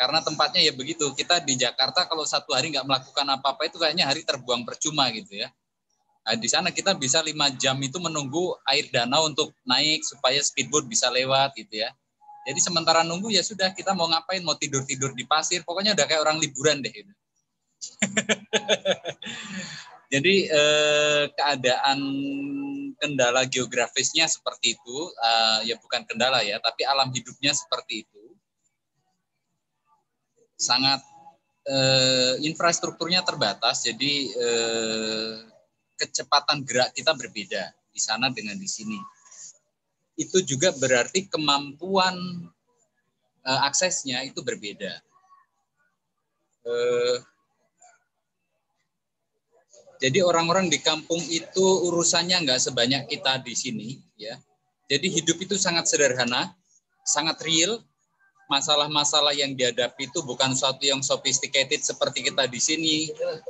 Karena 0.00 0.24
tempatnya 0.24 0.64
ya 0.64 0.72
begitu. 0.72 1.12
Kita 1.12 1.44
di 1.44 1.60
Jakarta 1.60 2.08
kalau 2.08 2.24
satu 2.24 2.56
hari 2.56 2.72
nggak 2.72 2.86
melakukan 2.88 3.26
apa-apa 3.36 3.68
itu 3.68 3.76
kayaknya 3.76 4.08
hari 4.08 4.24
terbuang 4.24 4.64
percuma 4.64 5.12
gitu 5.12 5.36
ya. 5.36 5.52
Nah, 6.20 6.36
di 6.36 6.48
sana 6.48 6.68
kita 6.68 6.94
bisa 6.94 7.24
lima 7.24 7.48
jam 7.56 7.80
itu 7.80 7.96
menunggu 7.96 8.52
air 8.68 8.86
danau 8.92 9.26
untuk 9.26 9.56
naik 9.64 10.04
supaya 10.04 10.38
speedboat 10.44 10.84
bisa 10.84 11.08
lewat 11.08 11.56
gitu 11.56 11.80
ya. 11.80 11.90
Jadi 12.48 12.60
sementara 12.60 13.04
nunggu 13.04 13.28
ya 13.32 13.44
sudah 13.44 13.72
kita 13.76 13.92
mau 13.92 14.08
ngapain, 14.08 14.40
mau 14.40 14.56
tidur-tidur 14.56 15.12
di 15.12 15.28
pasir, 15.28 15.60
pokoknya 15.64 15.92
udah 15.92 16.06
kayak 16.08 16.22
orang 16.24 16.40
liburan 16.40 16.80
deh. 16.80 16.92
Gitu. 16.92 17.12
Jadi 20.10 20.50
eh, 20.50 21.24
keadaan 21.30 22.00
kendala 22.98 23.46
geografisnya 23.46 24.26
seperti 24.26 24.74
itu, 24.74 24.98
eh, 25.14 25.70
ya 25.70 25.78
bukan 25.78 26.02
kendala 26.02 26.42
ya, 26.42 26.58
tapi 26.58 26.82
alam 26.82 27.14
hidupnya 27.14 27.54
seperti 27.54 28.02
itu. 28.02 28.24
Sangat 30.58 31.00
eh, 31.70 32.42
infrastrukturnya 32.42 33.22
terbatas, 33.22 33.86
jadi 33.86 34.12
eh, 34.34 35.34
kecepatan 35.94 36.66
gerak 36.66 36.90
kita 36.96 37.14
berbeda 37.14 37.70
di 37.94 38.00
sana 38.02 38.32
dengan 38.34 38.58
di 38.58 38.66
sini. 38.66 38.98
Itu 40.18 40.42
juga 40.42 40.74
berarti 40.74 41.28
kemampuan 41.28 42.16
uh, 43.44 43.60
aksesnya 43.68 44.24
itu 44.24 44.40
berbeda. 44.44 45.00
Uh, 46.60 47.16
jadi 50.00 50.24
orang-orang 50.24 50.72
di 50.72 50.80
kampung 50.80 51.20
itu 51.28 51.60
urusannya 51.60 52.48
nggak 52.48 52.56
sebanyak 52.56 53.04
kita 53.04 53.44
di 53.44 53.52
sini, 53.52 53.88
ya. 54.16 54.40
Jadi 54.88 55.12
hidup 55.12 55.36
itu 55.44 55.60
sangat 55.60 55.92
sederhana, 55.92 56.56
sangat 57.04 57.36
real, 57.44 57.84
masalah-masalah 58.48 59.36
yang 59.36 59.52
dihadapi 59.52 60.08
itu 60.08 60.24
bukan 60.24 60.56
suatu 60.56 60.82
yang 60.88 61.04
sophisticated 61.04 61.84
seperti 61.84 62.32
kita 62.32 62.48
di 62.48 62.56
sini. 62.56 62.96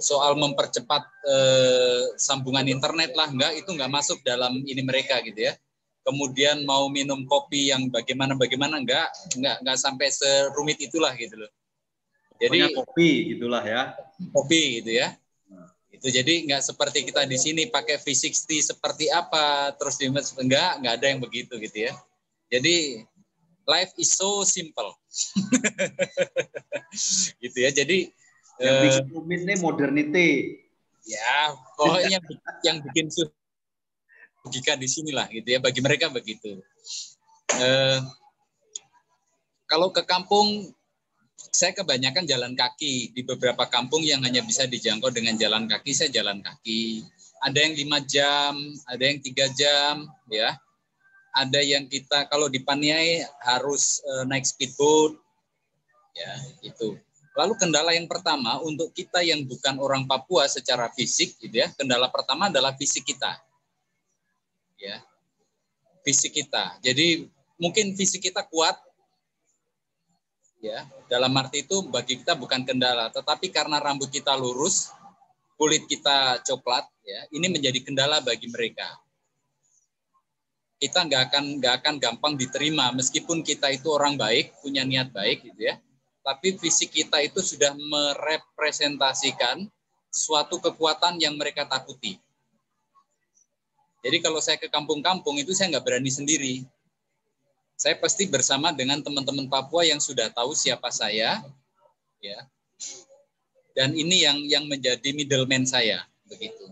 Soal 0.03 0.35
mempercepat 0.35 1.03
eh, 1.23 2.03
sambungan 2.19 2.67
internet 2.67 3.15
lah 3.15 3.31
enggak 3.31 3.55
itu 3.55 3.71
enggak 3.71 3.95
masuk 3.95 4.19
dalam 4.27 4.59
ini 4.67 4.83
mereka 4.83 5.23
gitu 5.23 5.47
ya. 5.49 5.55
Kemudian 6.03 6.67
mau 6.67 6.91
minum 6.91 7.31
kopi 7.31 7.71
yang 7.71 7.87
bagaimana 7.95 8.35
bagaimana 8.35 8.83
enggak 8.83 9.07
enggak 9.39 9.63
enggak 9.63 9.79
sampai 9.79 10.11
serumit 10.11 10.83
itulah 10.83 11.15
gitu 11.15 11.47
loh. 11.47 11.51
Jadi 12.43 12.59
Pokoknya 12.59 12.69
kopi 12.75 13.11
gitulah 13.39 13.63
ya. 13.63 13.83
Kopi 14.35 14.83
gitu 14.83 14.99
ya 14.99 15.20
itu 16.01 16.09
jadi 16.09 16.35
enggak 16.49 16.65
seperti 16.65 17.05
kita 17.05 17.29
di 17.29 17.37
sini 17.37 17.69
pakai 17.69 18.01
V60 18.01 18.73
seperti 18.73 19.13
apa 19.13 19.77
terus 19.77 20.01
di 20.01 20.09
enggak 20.09 20.81
enggak 20.81 20.95
ada 20.97 21.07
yang 21.13 21.21
begitu 21.21 21.61
gitu 21.61 21.89
ya 21.89 21.93
jadi 22.49 23.05
life 23.71 23.95
is 23.95 24.11
so 24.19 24.43
simple. 24.43 24.91
gitu 27.43 27.59
ya. 27.63 27.71
Jadi 27.71 28.11
yang 28.59 28.75
uh, 28.75 28.83
bikin 28.85 29.07
rumit 29.15 29.41
nih 29.47 29.57
modernity. 29.63 30.31
Ya, 31.07 31.55
pokoknya 31.79 32.21
yang 32.67 32.83
bikin 32.85 33.07
logika 34.43 34.75
di 34.75 34.91
sinilah 34.91 35.31
gitu 35.31 35.47
ya. 35.47 35.59
Bagi 35.63 35.79
mereka 35.79 36.11
begitu. 36.11 36.59
Uh, 37.55 38.03
kalau 39.71 39.95
ke 39.95 40.03
kampung 40.03 40.75
saya 41.49 41.73
kebanyakan 41.73 42.29
jalan 42.29 42.53
kaki 42.53 43.17
di 43.17 43.25
beberapa 43.25 43.65
kampung 43.67 44.05
yang 44.05 44.21
hanya 44.21 44.45
bisa 44.45 44.69
dijangkau 44.69 45.09
dengan 45.09 45.41
jalan 45.41 45.65
kaki 45.65 45.91
saya 45.97 46.13
jalan 46.13 46.45
kaki. 46.45 47.05
Ada 47.41 47.57
yang 47.57 47.75
lima 47.81 47.99
jam 48.05 48.53
ada 48.85 49.01
yang 49.01 49.19
tiga 49.25 49.49
jam 49.57 50.05
ya. 50.29 50.61
Ada 51.31 51.63
yang 51.63 51.87
kita 51.87 52.29
kalau 52.29 52.51
di 52.51 52.61
Paniai 52.61 53.23
harus 53.47 54.03
uh, 54.03 54.27
naik 54.27 54.45
speedboat 54.45 55.15
ya 56.11 56.33
itu 56.67 56.99
lalu 57.39 57.55
kendala 57.55 57.95
yang 57.95 58.11
pertama 58.11 58.59
untuk 58.67 58.91
kita 58.91 59.23
yang 59.23 59.47
bukan 59.47 59.79
orang 59.79 60.03
Papua 60.11 60.51
secara 60.51 60.91
fisik 60.91 61.39
gitu 61.39 61.55
ya 61.55 61.71
kendala 61.79 62.11
pertama 62.11 62.51
adalah 62.51 62.75
fisik 62.75 63.07
kita 63.07 63.39
ya. 64.81 64.99
Fisik 66.01 66.33
kita. 66.33 66.81
Jadi 66.81 67.29
mungkin 67.61 67.93
fisik 67.93 68.33
kita 68.33 68.41
kuat 68.49 68.75
ya 70.61 70.85
dalam 71.09 71.33
arti 71.41 71.65
itu 71.65 71.81
bagi 71.89 72.21
kita 72.21 72.37
bukan 72.37 72.63
kendala 72.69 73.09
tetapi 73.09 73.49
karena 73.49 73.81
rambut 73.81 74.13
kita 74.13 74.37
lurus 74.37 74.93
kulit 75.61 75.85
kita 75.85 76.41
coklat 76.41 76.89
ya 77.05 77.21
ini 77.37 77.53
menjadi 77.53 77.85
kendala 77.85 78.25
bagi 78.25 78.49
mereka. 78.49 78.89
Kita 80.81 81.05
nggak 81.05 81.23
akan 81.29 81.45
nggak 81.61 81.75
akan 81.85 81.95
gampang 82.01 82.33
diterima 82.41 82.89
meskipun 82.97 83.45
kita 83.45 83.69
itu 83.69 83.93
orang 83.93 84.17
baik 84.17 84.57
punya 84.65 84.89
niat 84.89 85.13
baik 85.13 85.45
gitu 85.45 85.69
ya. 85.69 85.77
Tapi 86.25 86.57
fisik 86.57 86.97
kita 86.97 87.21
itu 87.21 87.45
sudah 87.45 87.77
merepresentasikan 87.77 89.69
suatu 90.09 90.57
kekuatan 90.65 91.21
yang 91.21 91.37
mereka 91.37 91.69
takuti. 91.69 92.17
Jadi 94.01 94.17
kalau 94.25 94.41
saya 94.41 94.57
ke 94.57 94.73
kampung-kampung 94.73 95.37
itu 95.37 95.53
saya 95.53 95.77
nggak 95.77 95.85
berani 95.85 96.09
sendiri 96.09 96.65
saya 97.81 97.97
pasti 97.97 98.29
bersama 98.29 98.77
dengan 98.77 99.01
teman-teman 99.01 99.49
Papua 99.49 99.89
yang 99.89 100.05
sudah 100.05 100.29
tahu 100.29 100.53
siapa 100.53 100.93
saya 100.93 101.41
ya. 102.21 102.39
Dan 103.73 103.97
ini 103.97 104.21
yang 104.21 104.37
yang 104.45 104.65
menjadi 104.69 105.17
middleman 105.17 105.65
saya 105.65 106.05
begitu. 106.29 106.69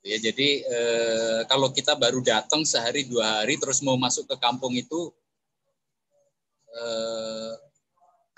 Ya 0.00 0.16
jadi 0.16 0.64
eh, 0.64 1.40
kalau 1.52 1.68
kita 1.68 1.92
baru 2.00 2.24
datang 2.24 2.64
sehari 2.64 3.04
dua 3.04 3.44
hari 3.44 3.60
terus 3.60 3.84
mau 3.84 4.00
masuk 4.00 4.24
ke 4.24 4.40
kampung 4.40 4.72
itu 4.72 5.12
eh, 6.72 7.52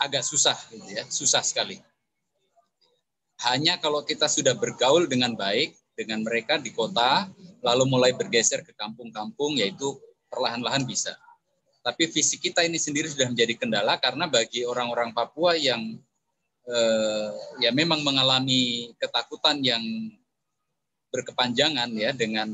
agak 0.03 0.27
susah 0.27 0.59
gitu 0.75 0.99
ya 0.99 1.07
susah 1.07 1.47
sekali. 1.47 1.79
Hanya 3.47 3.79
kalau 3.79 4.03
kita 4.03 4.27
sudah 4.27 4.59
bergaul 4.59 5.07
dengan 5.07 5.39
baik 5.39 5.79
dengan 5.95 6.27
mereka 6.27 6.59
di 6.59 6.75
kota 6.75 7.31
lalu 7.63 7.87
mulai 7.87 8.11
bergeser 8.11 8.67
ke 8.67 8.75
kampung-kampung 8.75 9.63
yaitu 9.63 9.95
perlahan-lahan 10.27 10.83
bisa 10.83 11.15
tapi 11.87 12.11
fisik 12.11 12.51
kita 12.51 12.67
ini 12.67 12.83
sendiri 12.83 13.07
sudah 13.07 13.31
menjadi 13.31 13.55
kendala 13.55 13.95
karena 14.03 14.27
bagi 14.27 14.67
orang-orang 14.67 15.15
Papua 15.15 15.55
yang 15.55 15.95
eh, 16.67 17.31
ya 17.63 17.71
memang 17.71 18.03
mengalami 18.03 18.91
ketakutan 18.99 19.63
yang 19.63 19.79
berkepanjangan 21.15 21.87
ya 21.95 22.11
dengan 22.11 22.51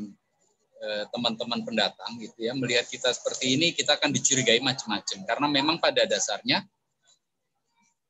eh, 0.85 1.05
teman-teman 1.09 1.65
pendatang 1.65 2.21
gitu 2.21 2.45
ya. 2.45 2.53
Melihat 2.53 2.85
kita 2.93 3.09
seperti 3.09 3.57
ini 3.57 3.73
kita 3.73 3.97
akan 3.97 4.13
dicurigai 4.13 4.61
macam-macam. 4.61 5.25
Karena 5.25 5.47
memang 5.49 5.81
pada 5.81 6.05
dasarnya 6.05 6.69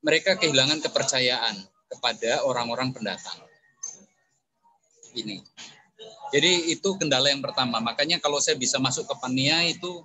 mereka 0.02 0.34
kehilangan 0.34 0.82
kepercayaan 0.82 1.54
kepada 1.86 2.42
orang-orang 2.50 2.90
pendatang 2.90 3.38
ini. 5.14 5.38
Jadi 6.34 6.74
itu 6.74 6.98
kendala 6.98 7.30
yang 7.30 7.46
pertama. 7.46 7.78
Makanya 7.78 8.18
kalau 8.18 8.42
saya 8.42 8.58
bisa 8.58 8.82
masuk 8.82 9.06
ke 9.06 9.14
Pania 9.22 9.62
itu 9.70 10.02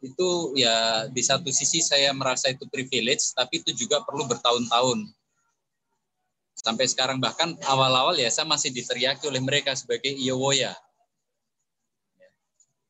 itu 0.00 0.56
ya 0.56 1.04
di 1.12 1.20
satu 1.20 1.52
sisi 1.52 1.84
saya 1.84 2.12
merasa 2.16 2.48
itu 2.48 2.64
privilege 2.68 3.36
tapi 3.36 3.60
itu 3.60 3.72
juga 3.76 4.00
perlu 4.00 4.24
bertahun-tahun 4.24 5.12
Sampai 6.60 6.84
sekarang 6.84 7.16
bahkan 7.16 7.56
awal-awal 7.64 8.12
ya 8.20 8.28
saya 8.28 8.44
masih 8.44 8.68
diteriaki 8.68 9.24
oleh 9.24 9.40
mereka 9.40 9.72
sebagai 9.72 10.12
Iyowoya. 10.12 10.76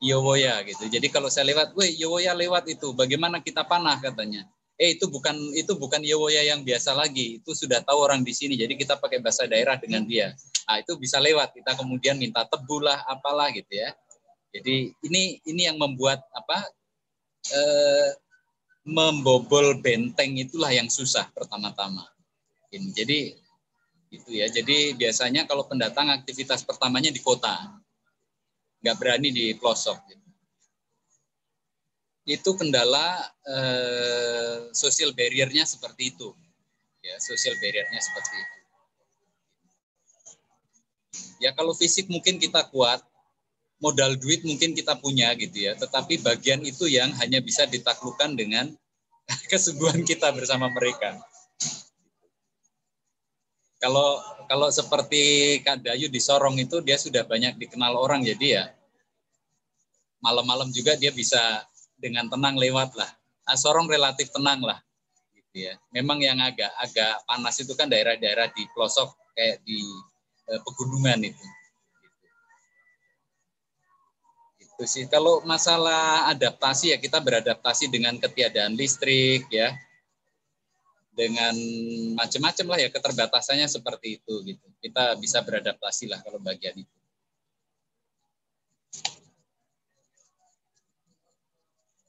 Iyowoya 0.02 0.66
gitu. 0.66 0.90
Jadi 0.90 1.06
kalau 1.12 1.30
saya 1.30 1.54
lewat, 1.54 1.78
weh 1.78 1.94
Iyowoya 1.94 2.34
lewat 2.34 2.66
itu, 2.66 2.90
bagaimana 2.90 3.38
kita 3.38 3.62
panah 3.62 3.94
katanya. 4.02 4.42
Eh 4.80 4.96
itu 4.98 5.06
bukan 5.06 5.36
itu 5.54 5.76
bukan 5.78 6.02
Iyowoya 6.02 6.42
yang 6.50 6.66
biasa 6.66 6.96
lagi, 6.98 7.38
itu 7.38 7.50
sudah 7.54 7.84
tahu 7.84 8.00
orang 8.02 8.26
di 8.26 8.34
sini. 8.34 8.58
Jadi 8.58 8.74
kita 8.74 8.98
pakai 8.98 9.22
bahasa 9.22 9.46
daerah 9.46 9.78
dengan 9.78 10.02
dia. 10.02 10.34
Nah 10.66 10.82
itu 10.82 10.98
bisa 10.98 11.22
lewat. 11.22 11.54
Kita 11.54 11.78
kemudian 11.78 12.18
minta 12.18 12.42
tebulah 12.48 13.06
apalah 13.06 13.54
gitu 13.54 13.70
ya. 13.70 13.94
Jadi 14.50 14.90
ini 15.06 15.38
ini 15.46 15.62
yang 15.68 15.78
membuat 15.78 16.26
apa 16.34 16.66
eh, 17.48 18.10
membobol 18.84 19.80
benteng 19.80 20.36
itulah 20.36 20.72
yang 20.72 20.92
susah 20.92 21.28
pertama-tama. 21.32 22.04
Jadi 22.70 23.40
Gitu 24.10 24.30
ya. 24.34 24.50
Jadi 24.50 24.98
biasanya 24.98 25.46
kalau 25.46 25.64
pendatang 25.70 26.10
aktivitas 26.10 26.66
pertamanya 26.66 27.14
di 27.14 27.22
kota, 27.22 27.54
nggak 28.82 28.96
berani 28.98 29.30
di 29.30 29.54
pelosok. 29.54 29.98
Gitu. 30.10 30.28
Itu 32.26 32.50
kendala 32.58 33.22
eh, 33.46 34.56
social 34.74 35.14
barriernya 35.14 35.62
seperti 35.62 36.10
itu. 36.10 36.34
Ya, 37.00 37.16
social 37.22 37.54
barriernya 37.62 38.02
seperti 38.02 38.34
itu. 38.34 38.58
Ya 41.40 41.56
kalau 41.56 41.72
fisik 41.72 42.10
mungkin 42.10 42.36
kita 42.36 42.66
kuat, 42.68 43.00
modal 43.80 44.14
duit 44.20 44.44
mungkin 44.44 44.76
kita 44.76 45.00
punya 45.00 45.32
gitu 45.34 45.66
ya, 45.66 45.72
tetapi 45.74 46.20
bagian 46.20 46.60
itu 46.62 46.86
yang 46.86 47.10
hanya 47.16 47.40
bisa 47.40 47.64
ditaklukkan 47.64 48.36
dengan 48.36 48.68
kesubuhan 49.50 50.04
kita 50.04 50.30
bersama 50.36 50.68
mereka. 50.68 51.16
Kalau 53.80 54.20
kalau 54.44 54.68
seperti 54.68 55.56
Kak 55.64 55.80
Dayu 55.80 56.12
di 56.12 56.20
Sorong 56.20 56.60
itu 56.60 56.84
dia 56.84 57.00
sudah 57.00 57.24
banyak 57.24 57.56
dikenal 57.56 57.96
orang 57.96 58.20
jadi 58.20 58.46
ya 58.60 58.64
malam-malam 60.20 60.68
juga 60.70 60.94
dia 61.00 61.10
bisa 61.10 61.40
dengan 61.96 62.28
tenang 62.28 62.56
lewat 62.56 62.92
lah. 62.96 63.10
Nah, 63.48 63.56
Sorong 63.56 63.88
relatif 63.88 64.28
tenang 64.30 64.60
lah. 64.62 64.78
Gitu 65.32 65.68
ya. 65.68 65.74
Memang 65.92 66.20
yang 66.20 66.38
agak 66.40 66.70
agak 66.80 67.24
panas 67.24 67.56
itu 67.60 67.72
kan 67.74 67.88
daerah-daerah 67.88 68.52
di 68.52 68.68
pelosok 68.72 69.16
kayak 69.32 69.64
di 69.64 69.80
eh, 70.48 70.60
pegunungan 70.60 71.24
itu. 71.24 71.46
Itu 74.80 74.88
sih. 74.88 75.04
Kalau 75.12 75.44
masalah 75.44 76.32
adaptasi 76.32 76.88
ya 76.88 76.96
kita 76.96 77.20
beradaptasi 77.20 77.92
dengan 77.92 78.16
ketiadaan 78.16 78.72
listrik 78.72 79.44
ya, 79.52 79.76
dengan 81.12 81.52
macam-macam 82.16 82.64
lah 82.72 82.78
ya 82.80 82.88
keterbatasannya 82.88 83.68
seperti 83.68 84.16
itu 84.16 84.40
gitu. 84.48 84.66
Kita 84.80 85.20
bisa 85.20 85.44
beradaptasi 85.44 86.08
lah 86.08 86.24
kalau 86.24 86.40
bagian 86.40 86.80
itu. 86.80 86.96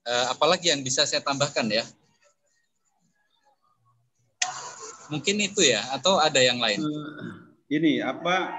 Uh, 0.08 0.32
apalagi 0.32 0.72
yang 0.72 0.80
bisa 0.80 1.04
saya 1.04 1.20
tambahkan 1.20 1.68
ya? 1.68 1.84
Mungkin 5.12 5.44
itu 5.44 5.60
ya, 5.60 5.84
atau 5.92 6.24
ada 6.24 6.40
yang 6.40 6.56
lain? 6.56 6.80
Eh, 6.80 7.28
ini 7.76 8.00
apa 8.00 8.56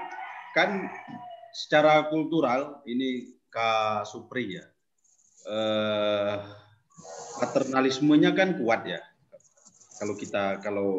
kan 0.53 0.85
secara 1.49 2.13
kultural 2.13 2.77
ini 2.85 3.32
Kak 3.53 4.09
Supri 4.09 4.57
ya, 4.57 4.65
eh, 5.45 6.35
paternalismenya 7.37 8.33
kan 8.33 8.57
kuat 8.57 8.81
ya 8.89 9.01
kalau 10.01 10.13
kita 10.17 10.59
kalau 10.59 10.89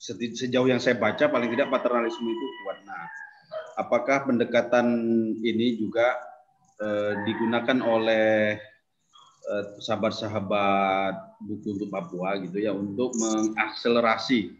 sejauh 0.00 0.68
yang 0.68 0.80
saya 0.80 0.96
baca 0.96 1.28
paling 1.28 1.50
tidak 1.52 1.72
paternalisme 1.72 2.28
itu 2.28 2.46
kuat. 2.64 2.78
Nah, 2.84 3.04
apakah 3.80 4.28
pendekatan 4.28 4.86
ini 5.40 5.80
juga 5.80 6.16
eh, 6.80 7.12
digunakan 7.24 7.78
oleh 7.84 8.56
eh, 9.50 9.64
sahabat-sahabat 9.80 11.42
buku 11.44 11.80
untuk 11.80 11.88
Papua 11.92 12.40
gitu 12.40 12.60
ya 12.60 12.72
untuk 12.72 13.12
mengakselerasi 13.16 14.52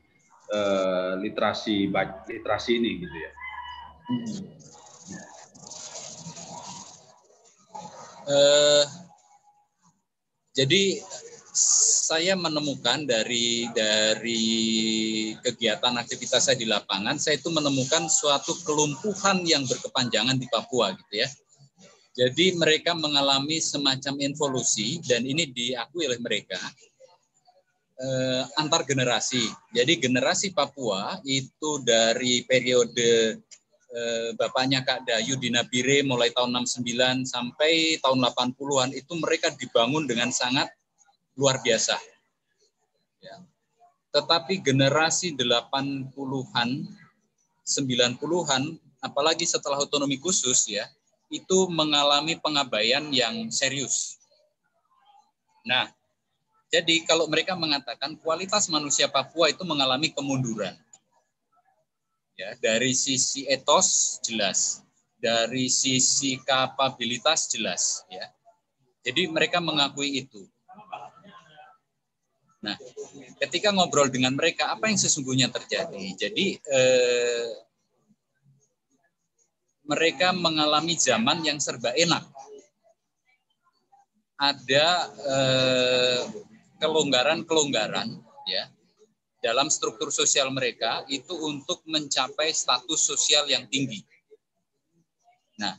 eh, 0.52 1.12
literasi 1.20 1.88
literasi 2.28 2.70
ini 2.80 2.90
gitu 3.00 3.16
ya. 3.16 3.30
Uh, 8.26 8.84
jadi 10.56 10.98
saya 11.56 12.36
menemukan 12.36 13.08
dari 13.08 13.64
dari 13.72 14.44
kegiatan 15.40 15.96
aktivitas 15.96 16.50
saya 16.50 16.58
di 16.58 16.68
lapangan, 16.68 17.16
saya 17.16 17.40
itu 17.40 17.48
menemukan 17.48 18.10
suatu 18.12 18.52
kelumpuhan 18.66 19.40
yang 19.48 19.64
berkepanjangan 19.64 20.36
di 20.36 20.44
Papua 20.52 20.92
gitu 20.92 21.24
ya. 21.24 21.28
Jadi 22.16 22.56
mereka 22.56 22.96
mengalami 22.96 23.60
semacam 23.60 24.16
evolusi 24.24 25.00
dan 25.04 25.24
ini 25.24 25.48
diakui 25.52 26.08
oleh 26.08 26.20
mereka 26.20 26.56
eh, 28.00 28.42
antar 28.56 28.84
generasi. 28.88 29.44
Jadi 29.72 30.00
generasi 30.00 30.52
Papua 30.52 31.20
itu 31.24 31.80
dari 31.84 32.44
periode 32.44 33.36
eh, 33.36 33.45
bapaknya 34.36 34.84
Kak 34.84 35.08
Dayu 35.08 35.40
di 35.40 35.48
Nabire 35.48 36.04
mulai 36.04 36.28
tahun 36.28 36.52
69 36.64 37.24
sampai 37.24 37.96
tahun 38.04 38.18
80-an 38.20 38.90
itu 38.92 39.12
mereka 39.16 39.48
dibangun 39.56 40.04
dengan 40.04 40.28
sangat 40.28 40.68
luar 41.36 41.60
biasa. 41.64 41.96
Ya. 43.24 43.36
Tetapi 44.12 44.64
generasi 44.64 45.36
80-an, 45.36 46.70
90-an, 47.64 48.62
apalagi 49.04 49.44
setelah 49.44 49.76
otonomi 49.80 50.16
khusus 50.16 50.68
ya, 50.68 50.88
itu 51.28 51.68
mengalami 51.68 52.38
pengabaian 52.38 53.04
yang 53.12 53.50
serius. 53.52 54.16
Nah, 55.66 55.90
jadi 56.70 57.02
kalau 57.04 57.26
mereka 57.26 57.58
mengatakan 57.58 58.14
kualitas 58.22 58.70
manusia 58.70 59.10
Papua 59.10 59.50
itu 59.50 59.66
mengalami 59.66 60.14
kemunduran. 60.14 60.74
Ya, 62.36 62.52
dari 62.60 62.92
sisi 62.92 63.48
etos 63.48 64.20
jelas, 64.20 64.84
dari 65.16 65.72
sisi 65.72 66.36
kapabilitas 66.44 67.48
jelas 67.48 68.04
ya. 68.12 68.28
Jadi 69.00 69.24
mereka 69.32 69.56
mengakui 69.56 70.20
itu. 70.20 70.44
Nah, 72.60 72.76
ketika 73.40 73.72
ngobrol 73.72 74.12
dengan 74.12 74.36
mereka, 74.36 74.68
apa 74.68 74.90
yang 74.90 75.00
sesungguhnya 75.00 75.48
terjadi? 75.48 76.28
Jadi 76.28 76.60
eh, 76.60 77.48
mereka 79.88 80.36
mengalami 80.36 80.98
zaman 80.98 81.40
yang 81.40 81.56
serba 81.56 81.94
enak. 81.96 82.26
Ada 84.36 84.86
eh, 85.24 86.22
kelonggaran-kelonggaran 86.84 88.25
dalam 89.46 89.70
struktur 89.70 90.10
sosial 90.10 90.50
mereka 90.50 91.06
itu 91.06 91.30
untuk 91.30 91.86
mencapai 91.86 92.50
status 92.50 92.98
sosial 92.98 93.46
yang 93.46 93.70
tinggi. 93.70 94.02
Nah, 95.62 95.78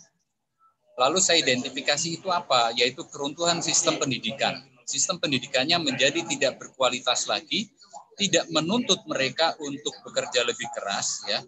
lalu 0.96 1.20
saya 1.20 1.44
identifikasi 1.44 2.16
itu 2.16 2.32
apa? 2.32 2.72
Yaitu 2.80 3.04
keruntuhan 3.12 3.60
sistem 3.60 4.00
pendidikan 4.00 4.64
sistem 4.88 5.20
pendidikannya 5.20 5.84
menjadi 5.84 6.24
tidak 6.24 6.64
berkualitas 6.64 7.28
lagi, 7.28 7.68
tidak 8.16 8.48
menuntut 8.50 9.04
mereka 9.06 9.54
untuk 9.60 9.94
bekerja 10.08 10.48
lebih 10.48 10.66
keras, 10.74 11.28
ya, 11.28 11.44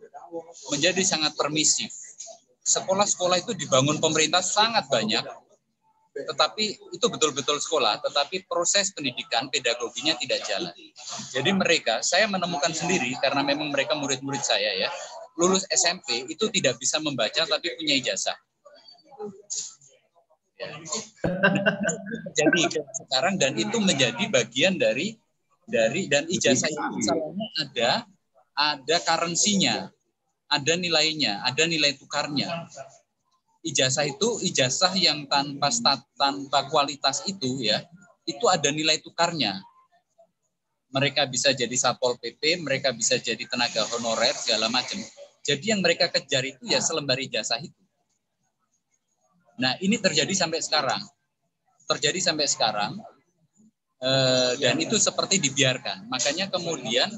menjadi 0.69 1.01
sangat 1.01 1.33
permisif. 1.39 1.89
Sekolah-sekolah 2.67 3.41
itu 3.41 3.55
dibangun 3.55 3.97
pemerintah 4.03 4.43
sangat 4.43 4.85
banyak, 4.91 5.23
tetapi 6.09 6.65
itu 6.91 7.05
betul-betul 7.05 7.61
sekolah, 7.61 8.01
tetapi 8.01 8.49
proses 8.49 8.89
pendidikan 8.91 9.47
pedagoginya 9.53 10.17
tidak 10.17 10.41
jalan. 10.49 10.73
Jadi 11.31 11.51
mereka, 11.53 12.01
saya 12.01 12.25
menemukan 12.25 12.73
sendiri 12.73 13.13
karena 13.21 13.45
memang 13.45 13.69
mereka 13.69 13.93
murid-murid 13.93 14.41
saya 14.41 14.73
ya, 14.73 14.89
lulus 15.37 15.63
SMP 15.69 16.25
itu 16.27 16.49
tidak 16.49 16.81
bisa 16.81 16.97
membaca 16.99 17.45
tapi 17.45 17.71
punya 17.77 17.95
ijazah. 17.95 18.35
jadi 22.35 22.61
sekarang 22.99 23.39
dan 23.39 23.55
itu 23.55 23.79
menjadi 23.79 24.27
bagian 24.27 24.75
dari 24.75 25.15
dari 25.63 26.11
dan 26.11 26.27
ijazah 26.27 26.67
itu 26.67 26.87
misalnya 26.99 27.47
ada 27.63 27.91
ada 28.59 28.97
karensinya, 29.07 29.87
ada 30.51 30.73
nilainya, 30.75 31.47
ada 31.47 31.63
nilai 31.63 31.95
tukarnya. 31.95 32.67
Ijazah 33.59 34.07
itu 34.07 34.39
ijazah 34.39 34.95
yang 34.95 35.27
tanpa 35.27 35.67
stat, 35.67 35.99
tanpa 36.15 36.71
kualitas 36.71 37.27
itu 37.27 37.59
ya, 37.59 37.83
itu 38.23 38.45
ada 38.47 38.71
nilai 38.71 39.03
tukarnya. 39.03 39.59
Mereka 40.89 41.27
bisa 41.27 41.51
jadi 41.53 41.75
satpol 41.75 42.17
pp, 42.17 42.63
mereka 42.63 42.95
bisa 42.95 43.19
jadi 43.19 43.43
tenaga 43.45 43.85
honorer 43.93 44.33
segala 44.33 44.71
macam. 44.71 44.97
Jadi 45.43 45.75
yang 45.75 45.83
mereka 45.83 46.07
kejar 46.09 46.47
itu 46.47 46.63
ya 46.65 46.79
selembar 46.79 47.19
ijazah 47.19 47.59
itu. 47.61 47.81
Nah, 49.59 49.75
ini 49.83 49.99
terjadi 49.99 50.31
sampai 50.31 50.63
sekarang. 50.63 51.03
Terjadi 51.83 52.19
sampai 52.23 52.47
sekarang. 52.47 52.95
Eh, 53.99 54.51
dan 54.63 54.79
itu 54.79 54.95
seperti 54.95 55.43
dibiarkan. 55.43 56.07
Makanya 56.07 56.47
kemudian 56.47 57.11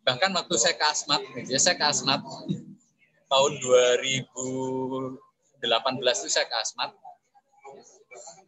bahkan 0.00 0.32
waktu 0.32 0.56
saya 0.56 0.74
ke 0.80 0.86
Asmat, 0.88 1.20
ya 1.44 1.60
saya 1.60 1.76
ke 1.76 1.84
Asmat 1.84 2.24
tahun 3.28 3.52
2018 5.62 6.02
itu 6.26 6.30
saya 6.30 6.46
ke 6.50 6.56
Asmat. 6.58 6.90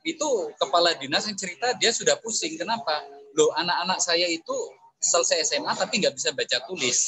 Itu 0.04 0.52
kepala 0.60 0.98
dinas 0.98 1.24
yang 1.30 1.38
cerita 1.38 1.72
dia 1.78 1.94
sudah 1.94 2.18
pusing. 2.20 2.58
Kenapa? 2.58 3.06
Loh, 3.38 3.54
anak-anak 3.56 4.02
saya 4.02 4.26
itu 4.28 4.56
selesai 4.98 5.54
SMA 5.54 5.72
tapi 5.76 6.00
nggak 6.00 6.16
bisa 6.16 6.32
baca 6.32 6.64
tulis 6.64 6.98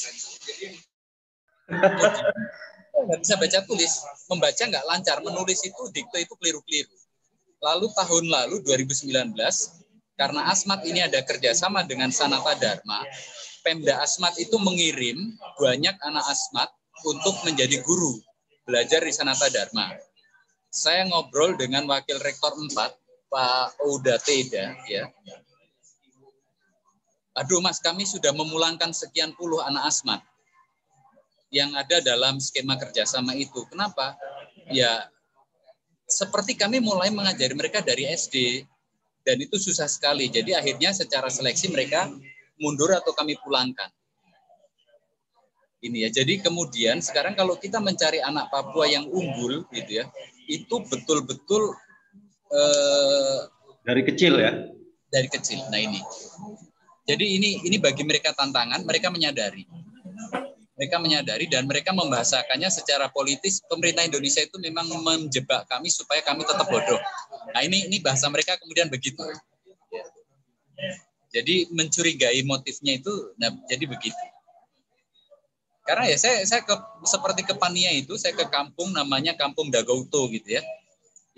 nggak 3.06 3.20
bisa 3.22 3.34
baca 3.38 3.58
tulis, 3.66 3.92
membaca 4.30 4.62
nggak 4.62 4.86
lancar, 4.86 5.18
menulis 5.22 5.60
itu 5.62 5.82
dikte 5.92 6.18
itu 6.26 6.34
keliru-keliru. 6.38 6.96
Lalu 7.62 7.86
tahun 7.94 8.24
lalu 8.30 8.56
2019 8.64 9.34
karena 10.16 10.48
Asmat 10.48 10.80
ini 10.88 11.04
ada 11.04 11.20
kerjasama 11.22 11.84
dengan 11.84 12.08
Sanata 12.08 12.56
Dharma, 12.56 13.04
Pemda 13.60 14.00
Asmat 14.00 14.38
itu 14.40 14.56
mengirim 14.56 15.36
banyak 15.60 15.96
anak 16.02 16.24
Asmat 16.30 16.70
untuk 17.04 17.36
menjadi 17.44 17.82
guru 17.84 18.16
belajar 18.66 19.00
di 19.06 19.12
Sanata 19.14 19.46
Dharma. 19.48 19.94
Saya 20.68 21.06
ngobrol 21.08 21.54
dengan 21.56 21.86
Wakil 21.86 22.18
Rektor 22.20 22.52
4, 22.52 22.74
Pak 23.30 23.80
Oda 23.86 24.18
Teda, 24.20 24.76
ya. 24.90 25.08
Aduh 27.36 27.62
Mas, 27.62 27.78
kami 27.78 28.04
sudah 28.08 28.32
memulangkan 28.32 28.90
sekian 28.96 29.32
puluh 29.36 29.60
anak 29.60 29.92
Asmat 29.92 30.20
yang 31.52 31.72
ada 31.76 32.00
dalam 32.02 32.40
skema 32.42 32.80
kerjasama 32.80 33.36
itu. 33.36 33.62
Kenapa? 33.68 34.16
Ya 34.72 35.06
seperti 36.06 36.56
kami 36.56 36.78
mulai 36.78 37.12
mengajari 37.12 37.54
mereka 37.54 37.82
dari 37.82 38.08
SD 38.08 38.64
dan 39.26 39.36
itu 39.42 39.58
susah 39.58 39.90
sekali. 39.90 40.30
Jadi 40.32 40.54
akhirnya 40.56 40.94
secara 40.96 41.28
seleksi 41.28 41.68
mereka 41.68 42.08
mundur 42.56 42.94
atau 42.94 43.12
kami 43.12 43.36
pulangkan. 43.42 43.90
Ini 45.84 46.08
ya. 46.08 46.22
Jadi 46.22 46.40
kemudian 46.40 46.98
sekarang 47.04 47.36
kalau 47.36 47.56
kita 47.60 47.78
mencari 47.82 48.22
anak 48.24 48.48
Papua 48.48 48.88
yang 48.88 49.06
unggul 49.08 49.68
gitu 49.70 50.02
ya, 50.02 50.04
itu 50.48 50.76
betul-betul 50.88 51.76
eh, 52.52 53.40
dari 53.84 54.02
kecil 54.02 54.40
ya. 54.40 54.52
Dari 55.12 55.28
kecil. 55.28 55.60
Nah 55.68 55.80
ini. 55.80 56.00
Jadi 57.06 57.38
ini 57.38 57.62
ini 57.62 57.76
bagi 57.78 58.02
mereka 58.02 58.34
tantangan, 58.34 58.82
mereka 58.82 59.14
menyadari 59.14 59.62
mereka 60.76 61.00
menyadari 61.00 61.48
dan 61.48 61.64
mereka 61.64 61.96
membahasakannya 61.96 62.68
secara 62.68 63.08
politis 63.08 63.64
pemerintah 63.64 64.04
Indonesia 64.04 64.44
itu 64.44 64.60
memang 64.60 64.84
menjebak 65.00 65.64
kami 65.72 65.88
supaya 65.88 66.20
kami 66.20 66.44
tetap 66.44 66.68
bodoh. 66.68 67.00
Nah 67.56 67.64
ini 67.64 67.88
ini 67.88 67.96
bahasa 68.04 68.28
mereka 68.28 68.60
kemudian 68.60 68.92
begitu. 68.92 69.24
Jadi 71.32 71.68
mencurigai 71.72 72.44
motifnya 72.48 72.96
itu, 72.96 73.12
nah, 73.36 73.52
jadi 73.68 73.84
begitu. 73.88 74.24
Karena 75.86 76.10
ya 76.10 76.18
saya 76.18 76.42
saya 76.42 76.66
ke, 76.66 76.74
seperti 77.06 77.46
ke 77.46 77.54
Pania 77.54 77.94
itu 77.94 78.18
saya 78.18 78.34
ke 78.34 78.50
kampung 78.50 78.90
namanya 78.90 79.38
Kampung 79.38 79.70
Dagouto 79.70 80.26
gitu 80.34 80.58
ya. 80.58 80.62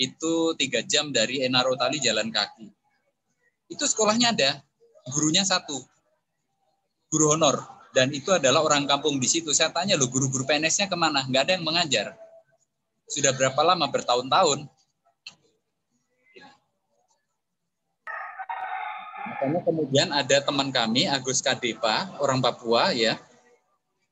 Itu 0.00 0.56
tiga 0.56 0.80
jam 0.80 1.12
dari 1.12 1.44
Enaro 1.44 1.76
Tali 1.76 2.00
jalan 2.00 2.32
kaki. 2.32 2.72
Itu 3.68 3.84
sekolahnya 3.84 4.32
ada, 4.32 4.64
gurunya 5.12 5.44
satu, 5.44 5.76
guru 7.12 7.36
honor 7.36 7.78
dan 7.92 8.12
itu 8.12 8.30
adalah 8.30 8.64
orang 8.64 8.84
kampung 8.84 9.16
di 9.16 9.28
situ. 9.28 9.50
Saya 9.50 9.72
tanya 9.72 9.96
loh 9.96 10.06
guru-guru 10.06 10.44
PNS-nya 10.44 10.86
ke 10.86 10.96
mana? 10.96 11.24
Nggak 11.24 11.42
ada 11.48 11.52
yang 11.56 11.64
mengajar. 11.64 12.06
Sudah 13.08 13.32
berapa 13.32 13.58
lama? 13.64 13.88
Bertahun-tahun. 13.88 14.68
Makanya 19.28 19.60
kemudian 19.66 20.08
ada 20.14 20.36
teman 20.42 20.68
kami, 20.70 21.10
Agus 21.10 21.42
Kadepa, 21.42 22.18
orang 22.18 22.42
Papua 22.42 22.90
ya, 22.90 23.18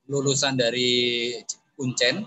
lulusan 0.07 0.55
dari 0.55 1.31
Uncen, 1.77 2.25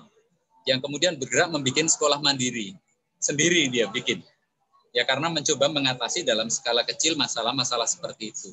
yang 0.69 0.79
kemudian 0.79 1.17
bergerak 1.17 1.51
membuat 1.51 1.89
sekolah 1.89 2.21
mandiri. 2.21 2.77
Sendiri 3.21 3.69
dia 3.69 3.89
bikin. 3.91 4.23
Ya 4.91 5.07
karena 5.07 5.31
mencoba 5.31 5.71
mengatasi 5.71 6.23
dalam 6.23 6.51
skala 6.51 6.83
kecil 6.87 7.15
masalah-masalah 7.15 7.87
seperti 7.87 8.33
itu. 8.33 8.51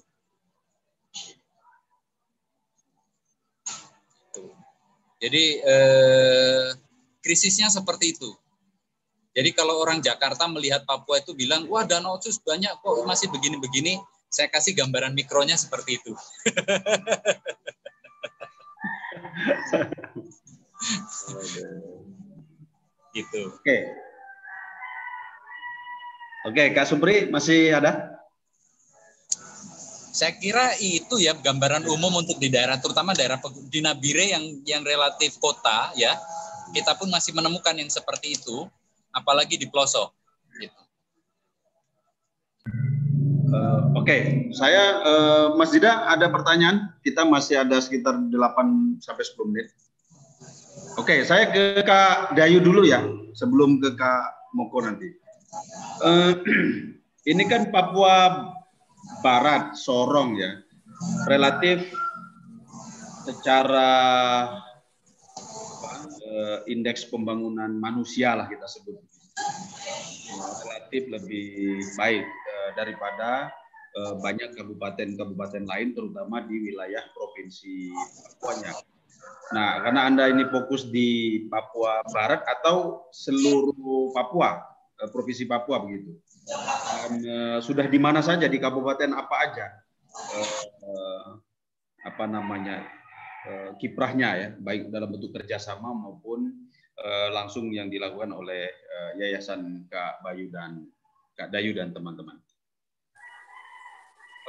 Jadi 5.17 5.43
eh, 5.65 6.67
krisisnya 7.25 7.73
seperti 7.73 8.13
itu. 8.13 8.29
Jadi 9.33 9.53
kalau 9.53 9.77
orang 9.81 10.01
Jakarta 10.01 10.49
melihat 10.49 10.81
Papua 10.85 11.21
itu 11.21 11.33
bilang, 11.37 11.69
wah 11.69 11.85
danau 11.85 12.17
otsus 12.17 12.41
banyak 12.41 12.73
kok 12.81 13.05
masih 13.05 13.29
begini-begini, 13.29 14.01
saya 14.33 14.49
kasih 14.49 14.73
gambaran 14.73 15.13
mikronya 15.13 15.53
seperti 15.53 16.01
itu. 16.01 16.13
gitu. 23.17 23.41
Oke. 23.53 23.77
Oke, 26.47 26.63
Kak 26.71 26.87
Supri 26.87 27.27
masih 27.27 27.75
ada? 27.75 28.17
Saya 30.17 30.33
kira 30.33 30.73
itu 30.81 31.21
ya 31.21 31.37
gambaran 31.37 31.85
umum 31.85 32.25
untuk 32.25 32.41
di 32.41 32.49
daerah 32.49 32.81
terutama 32.81 33.13
daerah 33.13 33.37
di 33.69 33.85
Nabire 33.85 34.33
yang 34.33 34.65
yang 34.65 34.81
relatif 34.81 35.37
kota 35.37 35.93
ya. 35.93 36.17
Kita 36.73 36.97
pun 36.97 37.07
masih 37.13 37.37
menemukan 37.37 37.77
yang 37.77 37.87
seperti 37.87 38.33
itu 38.33 38.65
apalagi 39.13 39.61
di 39.61 39.69
pelosok 39.69 40.09
gitu. 40.57 40.81
Uh, 43.53 43.76
okay. 44.07 44.21
saya 44.55 45.03
uh, 45.03 45.45
Mas 45.59 45.75
Dida 45.75 46.07
ada 46.07 46.31
pertanyaan. 46.31 46.95
Kita 47.03 47.27
masih 47.27 47.67
ada 47.67 47.75
sekitar 47.83 48.15
8 48.15 49.03
sampai 49.03 49.23
10 49.27 49.51
menit. 49.51 49.67
Oke, 50.97 51.19
okay, 51.19 51.19
saya 51.27 51.51
ke 51.51 51.83
Kak 51.83 52.33
Dayu 52.33 52.63
dulu 52.63 52.87
ya, 52.87 53.03
sebelum 53.35 53.83
ke 53.83 53.93
Kak 53.99 54.55
Moko 54.55 54.79
nanti. 54.79 55.11
Uh, 55.99 56.33
ini 57.31 57.43
kan 57.45 57.67
Papua 57.69 58.55
barat 59.21 59.75
Sorong 59.75 60.35
ya 60.35 60.51
relatif 61.29 61.85
secara 63.27 63.91
uh, 66.23 66.57
indeks 66.67 67.07
pembangunan 67.07 67.71
manusia 67.75 68.33
lah 68.35 68.47
kita 68.47 68.65
sebut 68.67 68.99
relatif 70.65 71.03
lebih 71.11 71.81
baik 71.95 72.25
uh, 72.25 72.69
daripada 72.75 73.51
banyak 74.21 74.53
kabupaten-kabupaten 74.53 75.63
lain 75.65 75.97
terutama 75.97 76.43
di 76.45 76.71
wilayah 76.71 77.03
provinsi 77.13 77.91
Papua 78.41 78.85
Nah, 79.47 79.79
karena 79.79 80.11
Anda 80.11 80.27
ini 80.27 80.43
fokus 80.51 80.91
di 80.91 81.39
Papua 81.47 82.03
Barat 82.11 82.43
atau 82.43 83.07
seluruh 83.15 84.11
Papua, 84.11 84.59
provinsi 85.07 85.47
Papua 85.47 85.79
begitu? 85.87 86.19
dan 86.47 87.11
uh, 87.23 87.57
sudah 87.59 87.85
di 87.87 87.99
mana 87.99 88.23
saja 88.23 88.47
di 88.47 88.57
kabupaten 88.57 89.11
apa 89.11 89.35
aja 89.43 89.67
uh, 90.15 90.51
uh, 90.87 91.27
apa 92.07 92.23
namanya 92.27 92.87
kiprahnya 93.79 94.29
ya 94.35 94.49
baik 94.59 94.91
dalam 94.91 95.07
bentuk 95.07 95.31
kerjasama 95.31 95.87
maupun 95.95 96.67
langsung 97.31 97.71
yang 97.71 97.87
dilakukan 97.87 98.35
oleh 98.35 98.67
yayasan 99.15 99.87
Kak 99.87 100.19
Bayu 100.19 100.51
dan 100.51 100.83
Kak 101.31 101.55
Dayu 101.55 101.71
dan 101.71 101.95
teman-teman. 101.95 102.35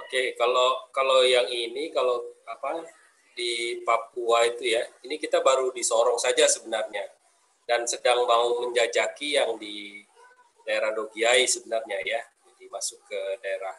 Oke, 0.08 0.32
kalau 0.40 0.88
kalau 0.88 1.20
yang 1.20 1.44
ini 1.52 1.92
kalau 1.92 2.32
apa 2.48 2.80
di 3.36 3.84
Papua 3.84 4.48
itu 4.48 4.72
ya, 4.72 4.80
ini 5.04 5.20
kita 5.20 5.44
baru 5.44 5.68
di 5.68 5.84
Sorong 5.84 6.16
saja 6.16 6.48
sebenarnya 6.48 7.04
dan 7.68 7.84
sedang 7.84 8.24
mau 8.24 8.56
menjajaki 8.64 9.36
yang 9.36 9.60
di 9.60 10.00
daerah 10.64 10.96
Dogiai 10.96 11.44
sebenarnya 11.44 12.00
ya, 12.08 12.24
jadi 12.24 12.72
masuk 12.72 13.04
ke 13.04 13.20
daerah 13.44 13.76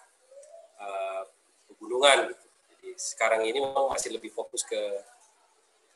uh, 0.78 1.26
pegunungan. 1.66 2.30
Gitu. 2.30 2.46
Jadi 2.78 2.90
sekarang 2.94 3.42
ini 3.50 3.66
memang 3.66 3.90
masih 3.90 4.14
lebih 4.14 4.30
fokus 4.30 4.62
ke, 4.62 4.78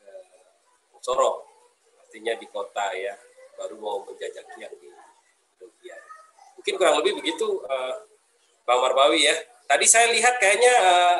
ke 0.02 0.10
Sorong, 0.98 1.46
artinya 2.02 2.34
di 2.34 2.50
kota 2.50 2.90
ya, 2.90 3.14
baru 3.54 3.78
mau 3.78 4.02
menjajaki 4.02 4.58
yang 4.58 4.74
di 4.82 4.90
Dogiai. 5.62 6.02
Mungkin 6.58 6.74
kurang 6.74 6.98
lebih 7.06 7.22
begitu, 7.22 7.62
uh, 7.70 8.02
Bang 8.66 8.82
Marbawi 8.82 9.30
ya. 9.30 9.53
Tadi 9.74 9.90
saya 9.90 10.06
lihat 10.14 10.38
kayaknya 10.38 10.70
uh, 10.86 11.18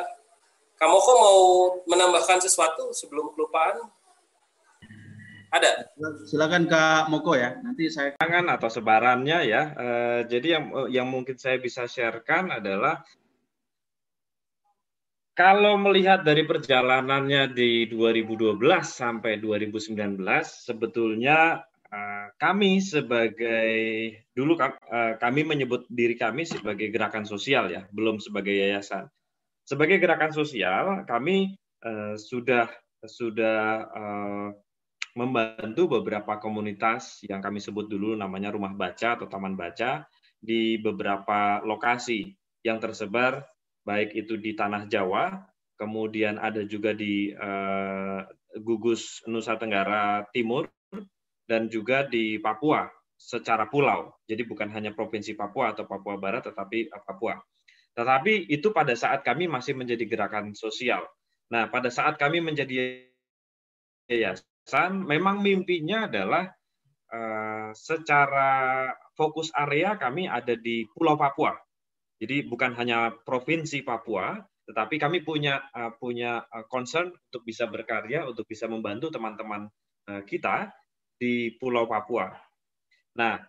Kamoko 0.79 1.11
mau 1.19 1.39
menambahkan 1.91 2.39
sesuatu 2.39 2.95
sebelum 2.95 3.35
kelupaan. 3.35 3.83
Ada. 5.51 5.91
Silakan 6.23 6.63
Kak 6.63 7.11
Moko 7.11 7.35
ya. 7.35 7.59
Nanti 7.59 7.91
saya 7.91 8.15
tangan 8.15 8.47
atau 8.47 8.71
sebarannya 8.71 9.43
ya. 9.43 9.61
Uh, 9.75 10.19
jadi 10.31 10.47
yang 10.55 10.63
yang 10.87 11.07
mungkin 11.11 11.35
saya 11.35 11.59
bisa 11.59 11.83
sharekan 11.83 12.47
adalah 12.47 13.03
kalau 15.35 15.75
melihat 15.75 16.23
dari 16.23 16.47
perjalanannya 16.47 17.51
di 17.51 17.91
2012 17.91 18.55
sampai 18.87 19.35
2019 19.43 19.99
sebetulnya 20.47 21.59
kami 22.35 22.83
sebagai 22.83 23.73
dulu 24.35 24.59
uh, 24.59 25.15
kami 25.15 25.47
menyebut 25.47 25.87
diri 25.87 26.19
kami 26.19 26.43
sebagai 26.43 26.91
gerakan 26.91 27.23
sosial 27.23 27.71
ya, 27.71 27.87
belum 27.93 28.19
sebagai 28.19 28.51
yayasan. 28.51 29.07
Sebagai 29.65 29.97
gerakan 29.97 30.35
sosial 30.35 31.07
kami 31.07 31.57
uh, 31.85 32.19
sudah 32.19 32.69
sudah 33.05 33.61
uh, 33.93 34.49
membantu 35.15 36.01
beberapa 36.01 36.37
komunitas 36.43 37.23
yang 37.23 37.39
kami 37.39 37.63
sebut 37.63 37.87
dulu 37.87 38.19
namanya 38.19 38.51
rumah 38.51 38.75
baca 38.75 39.15
atau 39.15 39.31
taman 39.31 39.55
baca 39.55 40.03
di 40.35 40.75
beberapa 40.77 41.63
lokasi 41.63 42.35
yang 42.67 42.83
tersebar 42.83 43.47
baik 43.87 44.11
itu 44.17 44.35
di 44.35 44.57
tanah 44.57 44.89
Jawa, 44.89 45.45
kemudian 45.77 46.41
ada 46.41 46.65
juga 46.67 46.91
di 46.91 47.31
uh, 47.31 48.25
gugus 48.59 49.23
Nusa 49.29 49.55
Tenggara 49.55 50.25
Timur 50.33 50.74
dan 51.45 51.69
juga 51.69 52.05
di 52.05 52.41
Papua 52.41 52.89
secara 53.15 53.65
pulau. 53.71 54.11
Jadi 54.27 54.43
bukan 54.43 54.67
hanya 54.75 54.91
provinsi 54.91 55.33
Papua 55.33 55.71
atau 55.71 55.87
Papua 55.87 56.19
Barat 56.19 56.45
tetapi 56.51 56.91
Papua. 56.91 57.39
Tetapi 57.95 58.51
itu 58.51 58.75
pada 58.75 58.91
saat 58.93 59.23
kami 59.23 59.47
masih 59.47 59.73
menjadi 59.73 60.03
gerakan 60.03 60.51
sosial. 60.51 61.07
Nah, 61.47 61.71
pada 61.71 61.87
saat 61.87 62.19
kami 62.19 62.43
menjadi 62.43 63.07
yayasan 64.11 64.99
memang 65.07 65.39
mimpinya 65.39 66.11
adalah 66.11 66.51
uh, 67.09 67.71
secara 67.71 68.91
fokus 69.15 69.49
area 69.55 69.95
kami 69.95 70.27
ada 70.27 70.59
di 70.59 70.83
Pulau 70.91 71.15
Papua. 71.15 71.55
Jadi 72.19 72.47
bukan 72.47 72.75
hanya 72.75 73.15
provinsi 73.15 73.79
Papua, 73.85 74.35
tetapi 74.67 74.99
kami 74.99 75.23
punya 75.23 75.63
uh, 75.71 75.95
punya 75.95 76.43
concern 76.67 77.15
untuk 77.15 77.47
bisa 77.47 77.69
berkarya, 77.71 78.27
untuk 78.27 78.43
bisa 78.43 78.67
membantu 78.67 79.07
teman-teman 79.07 79.71
uh, 80.11 80.23
kita 80.27 80.67
di 81.15 81.55
Pulau 81.55 81.87
Papua. 81.87 82.31
Nah, 83.15 83.39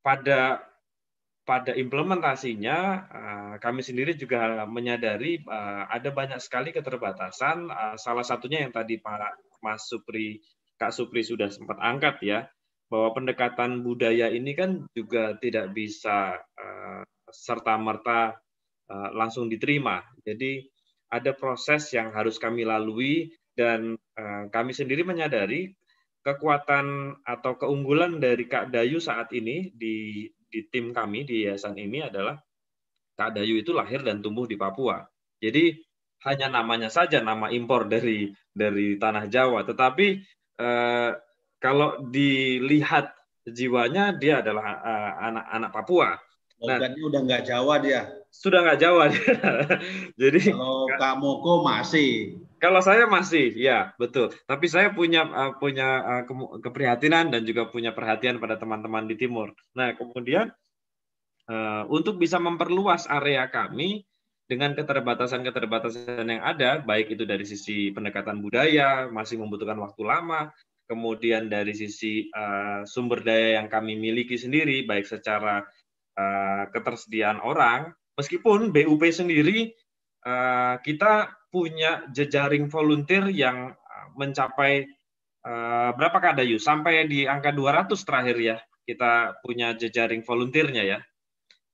pada 0.00 0.60
pada 1.42 1.74
implementasinya 1.74 2.78
kami 3.58 3.82
sendiri 3.82 4.14
juga 4.14 4.62
menyadari 4.64 5.42
ada 5.90 6.10
banyak 6.14 6.38
sekali 6.38 6.70
keterbatasan. 6.70 7.66
Salah 7.98 8.22
satunya 8.22 8.62
yang 8.62 8.72
tadi 8.72 9.02
Pak 9.02 9.58
Mas 9.62 9.90
Supri, 9.90 10.38
Kak 10.78 10.94
Supri 10.94 11.26
sudah 11.26 11.50
sempat 11.50 11.82
angkat 11.82 12.22
ya, 12.22 12.46
bahwa 12.86 13.14
pendekatan 13.18 13.82
budaya 13.82 14.30
ini 14.30 14.54
kan 14.54 14.86
juga 14.94 15.34
tidak 15.42 15.74
bisa 15.74 16.38
serta 17.26 17.74
merta 17.74 18.38
langsung 19.12 19.50
diterima. 19.50 19.98
Jadi 20.22 20.62
ada 21.10 21.34
proses 21.34 21.90
yang 21.90 22.14
harus 22.14 22.38
kami 22.38 22.62
lalui 22.62 23.34
dan 23.58 23.98
kami 24.54 24.72
sendiri 24.72 25.02
menyadari 25.02 25.74
kekuatan 26.22 27.18
atau 27.26 27.58
keunggulan 27.58 28.22
dari 28.22 28.46
Kak 28.46 28.70
Dayu 28.70 29.02
saat 29.02 29.34
ini 29.34 29.74
di 29.74 30.26
di 30.52 30.60
tim 30.70 30.94
kami 30.94 31.26
di 31.26 31.48
yayasan 31.48 31.74
ini 31.74 32.06
adalah 32.06 32.38
Kak 33.18 33.34
Dayu 33.36 33.58
itu 33.58 33.74
lahir 33.74 34.06
dan 34.06 34.22
tumbuh 34.22 34.46
di 34.46 34.54
Papua. 34.54 35.02
Jadi 35.42 35.74
hanya 36.22 36.62
namanya 36.62 36.86
saja 36.86 37.18
nama 37.18 37.50
impor 37.50 37.90
dari 37.90 38.30
dari 38.54 38.94
tanah 38.96 39.26
Jawa, 39.26 39.66
tetapi 39.66 40.06
eh, 40.62 41.10
kalau 41.58 41.98
dilihat 42.06 43.10
jiwanya 43.42 44.14
dia 44.14 44.38
adalah 44.38 44.78
anak-anak 45.18 45.70
eh, 45.70 45.74
Papua. 45.74 46.08
Nah, 46.62 46.78
udah 46.78 47.20
nggak 47.26 47.42
Jawa 47.42 47.74
dia. 47.82 48.06
Sudah 48.30 48.62
nggak 48.62 48.78
Jawa 48.78 49.10
dia. 49.10 49.34
Jadi 50.22 50.54
kalau 50.54 50.86
Kak 50.94 51.14
Moko 51.18 51.66
masih. 51.66 52.38
Kalau 52.62 52.78
saya 52.78 53.10
masih, 53.10 53.58
ya 53.58 53.90
betul. 53.98 54.30
Tapi 54.46 54.70
saya 54.70 54.94
punya 54.94 55.26
uh, 55.26 55.58
punya 55.58 56.22
uh, 56.22 56.22
keprihatinan 56.62 57.34
dan 57.34 57.42
juga 57.42 57.66
punya 57.66 57.90
perhatian 57.90 58.38
pada 58.38 58.54
teman-teman 58.54 59.10
di 59.10 59.18
timur. 59.18 59.50
Nah, 59.74 59.98
kemudian 59.98 60.46
uh, 61.50 61.82
untuk 61.90 62.22
bisa 62.22 62.38
memperluas 62.38 63.10
area 63.10 63.50
kami 63.50 64.06
dengan 64.46 64.78
keterbatasan-keterbatasan 64.78 66.22
yang 66.22 66.38
ada, 66.46 66.78
baik 66.78 67.10
itu 67.10 67.26
dari 67.26 67.42
sisi 67.42 67.90
pendekatan 67.90 68.38
budaya 68.38 69.10
masih 69.10 69.42
membutuhkan 69.42 69.82
waktu 69.82 70.06
lama, 70.06 70.54
kemudian 70.86 71.50
dari 71.50 71.74
sisi 71.74 72.30
uh, 72.30 72.86
sumber 72.86 73.26
daya 73.26 73.58
yang 73.58 73.66
kami 73.66 73.98
miliki 73.98 74.38
sendiri, 74.38 74.86
baik 74.86 75.10
secara 75.10 75.66
uh, 76.14 76.64
ketersediaan 76.70 77.42
orang, 77.42 77.90
meskipun 78.14 78.70
BUP 78.70 79.02
sendiri 79.10 79.74
kita 80.86 81.41
punya 81.52 82.08
jejaring 82.08 82.72
volunteer 82.72 83.28
yang 83.28 83.76
uh, 83.76 84.06
mencapai 84.16 84.88
uh, 85.44 85.92
berapa 85.92 86.16
Kak 86.16 86.40
Dayu? 86.40 86.56
Sampai 86.56 87.04
di 87.04 87.28
angka 87.28 87.52
200 87.52 87.92
terakhir 88.02 88.36
ya. 88.40 88.56
Kita 88.82 89.38
punya 89.44 89.76
jejaring 89.76 90.24
volunteernya 90.24 90.82
ya. 90.82 90.98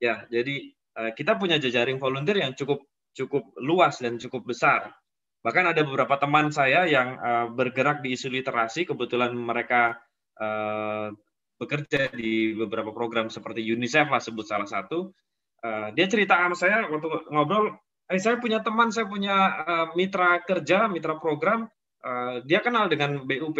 Ya, 0.02 0.26
jadi 0.28 0.74
uh, 0.98 1.10
kita 1.14 1.38
punya 1.38 1.56
jejaring 1.62 2.02
volunteer 2.02 2.42
yang 2.42 2.52
cukup 2.58 2.82
cukup 3.14 3.54
luas 3.62 4.02
dan 4.02 4.18
cukup 4.18 4.50
besar. 4.50 4.94
Bahkan 5.42 5.74
ada 5.74 5.82
beberapa 5.86 6.18
teman 6.18 6.50
saya 6.50 6.86
yang 6.90 7.14
uh, 7.18 7.46
bergerak 7.54 8.02
di 8.02 8.18
isu 8.18 8.30
literasi, 8.30 8.86
kebetulan 8.86 9.30
mereka 9.34 9.98
uh, 10.38 11.14
bekerja 11.58 12.10
di 12.14 12.54
beberapa 12.54 12.94
program 12.94 13.30
seperti 13.30 13.62
UNICEF 13.66 14.10
lah 14.10 14.22
sebut 14.22 14.46
salah 14.46 14.66
satu. 14.66 15.10
Uh, 15.58 15.90
dia 15.94 16.06
cerita 16.06 16.38
sama 16.38 16.54
saya 16.54 16.86
waktu 16.86 17.06
ngobrol, 17.34 17.74
eh, 18.08 18.20
saya 18.20 18.40
punya 18.40 18.64
teman, 18.64 18.88
saya 18.88 19.04
punya 19.04 19.36
uh, 19.64 19.86
mitra 19.92 20.40
kerja, 20.42 20.88
mitra 20.88 21.20
program, 21.20 21.68
uh, 22.04 22.40
dia 22.44 22.64
kenal 22.64 22.88
dengan 22.88 23.24
BUP. 23.28 23.58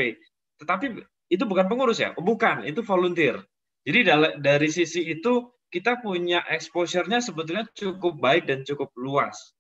Tetapi 0.59 0.87
itu 1.29 1.45
bukan 1.45 1.69
pengurus 1.69 2.01
ya? 2.01 2.17
Bukan, 2.17 2.65
itu 2.65 2.81
volunteer. 2.81 3.45
Jadi 3.85 4.05
dari 4.41 4.69
sisi 4.73 5.05
itu 5.07 5.53
kita 5.69 6.01
punya 6.01 6.45
exposure-nya 6.49 7.21
sebetulnya 7.21 7.69
cukup 7.77 8.17
baik 8.17 8.49
dan 8.49 8.65
cukup 8.65 8.93
luas. 8.97 9.53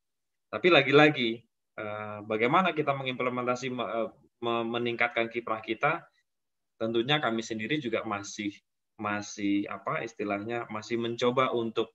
Tapi 0.48 0.72
lagi-lagi, 0.72 1.44
uh, 1.76 2.24
bagaimana 2.24 2.72
kita 2.72 2.96
mengimplementasi 2.96 3.68
meningkatkan 4.40 5.28
kiprah 5.28 5.60
kita? 5.60 6.08
Tentunya 6.80 7.20
kami 7.20 7.44
sendiri 7.44 7.76
juga 7.82 8.06
masih 8.08 8.54
masih 8.98 9.62
apa 9.70 10.02
istilahnya 10.02 10.66
masih 10.74 10.98
mencoba 10.98 11.54
untuk 11.54 11.94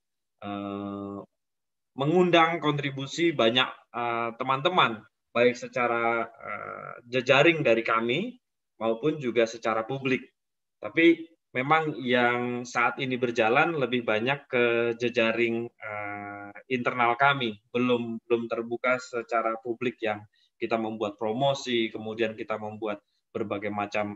mengundang 1.93 2.57
kontribusi 2.57 3.31
banyak 3.33 3.69
eh, 3.93 4.29
teman-teman, 4.37 5.01
baik 5.33 5.57
secara 5.57 6.29
uh, 6.29 6.93
jejaring 7.09 7.65
dari 7.65 7.81
kami 7.81 8.37
maupun 8.77 9.17
juga 9.17 9.49
secara 9.49 9.81
publik. 9.81 10.29
Tapi 10.77 11.25
memang 11.57 11.97
yang 11.97 12.61
saat 12.69 13.01
ini 13.01 13.17
berjalan 13.17 13.73
lebih 13.73 14.05
banyak 14.05 14.45
ke 14.45 14.65
jejaring 15.01 15.65
uh, 15.81 16.53
internal 16.69 17.17
kami, 17.17 17.57
belum 17.73 18.21
belum 18.29 18.45
terbuka 18.45 19.01
secara 19.01 19.57
publik 19.57 19.97
yang 20.05 20.21
kita 20.61 20.77
membuat 20.77 21.17
promosi, 21.17 21.89
kemudian 21.89 22.37
kita 22.37 22.55
membuat 22.61 23.01
berbagai 23.33 23.73
macam 23.73 24.13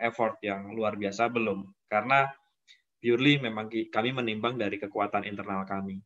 effort 0.00 0.40
yang 0.40 0.72
luar 0.72 0.96
biasa 0.96 1.28
belum, 1.28 1.68
karena 1.84 2.32
purely 2.96 3.36
memang 3.36 3.68
kami 3.68 4.10
menimbang 4.16 4.56
dari 4.56 4.80
kekuatan 4.80 5.28
internal 5.28 5.68
kami. 5.68 6.00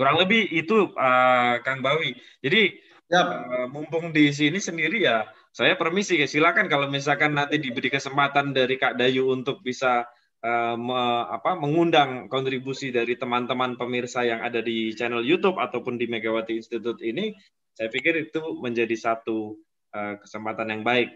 Kurang 0.00 0.16
lebih 0.16 0.48
itu 0.48 0.96
uh, 0.96 1.60
Kang 1.60 1.84
Bawi. 1.84 2.16
Jadi 2.40 2.72
ya. 3.12 3.20
uh, 3.20 3.66
mumpung 3.68 4.16
di 4.16 4.32
sini 4.32 4.56
sendiri 4.56 5.04
ya, 5.04 5.28
saya 5.52 5.76
permisi 5.76 6.16
ya 6.16 6.24
silakan 6.24 6.72
kalau 6.72 6.88
misalkan 6.88 7.36
nanti 7.36 7.60
diberi 7.60 7.92
kesempatan 7.92 8.56
dari 8.56 8.80
Kak 8.80 8.96
Dayu 8.96 9.28
untuk 9.28 9.60
bisa 9.60 10.08
uh, 10.40 10.72
me, 10.80 11.28
apa, 11.28 11.52
mengundang 11.52 12.32
kontribusi 12.32 12.88
dari 12.88 13.20
teman-teman 13.20 13.76
pemirsa 13.76 14.24
yang 14.24 14.40
ada 14.40 14.64
di 14.64 14.96
channel 14.96 15.20
YouTube 15.20 15.60
ataupun 15.60 16.00
di 16.00 16.08
Megawati 16.08 16.56
Institute 16.56 17.04
ini, 17.04 17.36
saya 17.76 17.92
pikir 17.92 18.16
itu 18.24 18.56
menjadi 18.56 18.96
satu 18.96 19.60
uh, 19.92 20.16
kesempatan 20.16 20.80
yang 20.80 20.80
baik. 20.80 21.12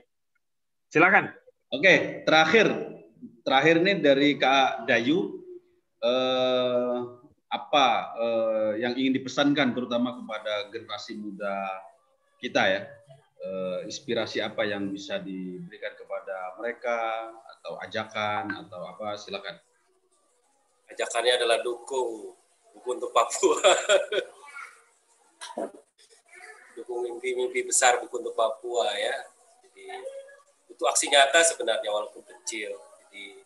Silakan. 0.93 1.33
Oke, 1.73 2.21
terakhir 2.29 2.69
terakhir 3.49 3.81
ini 3.81 3.93
dari 4.05 4.37
Kak 4.37 4.85
Dayu. 4.85 5.41
Uh, 6.05 7.24
apa 7.55 7.87
eh, 8.19 8.73
yang 8.83 8.99
ingin 8.99 9.15
dipesankan 9.15 9.71
terutama 9.71 10.19
kepada 10.19 10.75
generasi 10.75 11.15
muda 11.15 11.55
kita 12.43 12.63
ya? 12.67 12.83
Eh, 13.45 13.79
inspirasi 13.87 14.41
apa 14.43 14.67
yang 14.67 14.89
bisa 14.91 15.21
diberikan 15.23 15.93
kepada 15.95 16.57
mereka 16.59 17.31
atau 17.55 17.79
ajakan 17.85 18.67
atau 18.67 18.81
apa? 18.91 19.15
Silakan. 19.15 19.55
Ajakannya 20.89 21.39
adalah 21.39 21.61
dukung 21.63 22.35
buku 22.75 22.89
untuk 22.89 23.13
Papua. 23.15 23.61
Dukung 26.75 27.07
mimpi-mimpi 27.07 27.69
besar 27.69 28.01
buku 28.03 28.19
untuk 28.19 28.35
Papua 28.35 28.91
ya. 28.97 29.17
Jadi 29.63 29.87
itu 30.73 30.83
aksi 30.89 31.13
nyata 31.13 31.45
sebenarnya 31.45 31.93
walaupun 31.93 32.25
kecil. 32.25 32.75
Jadi 33.05 33.44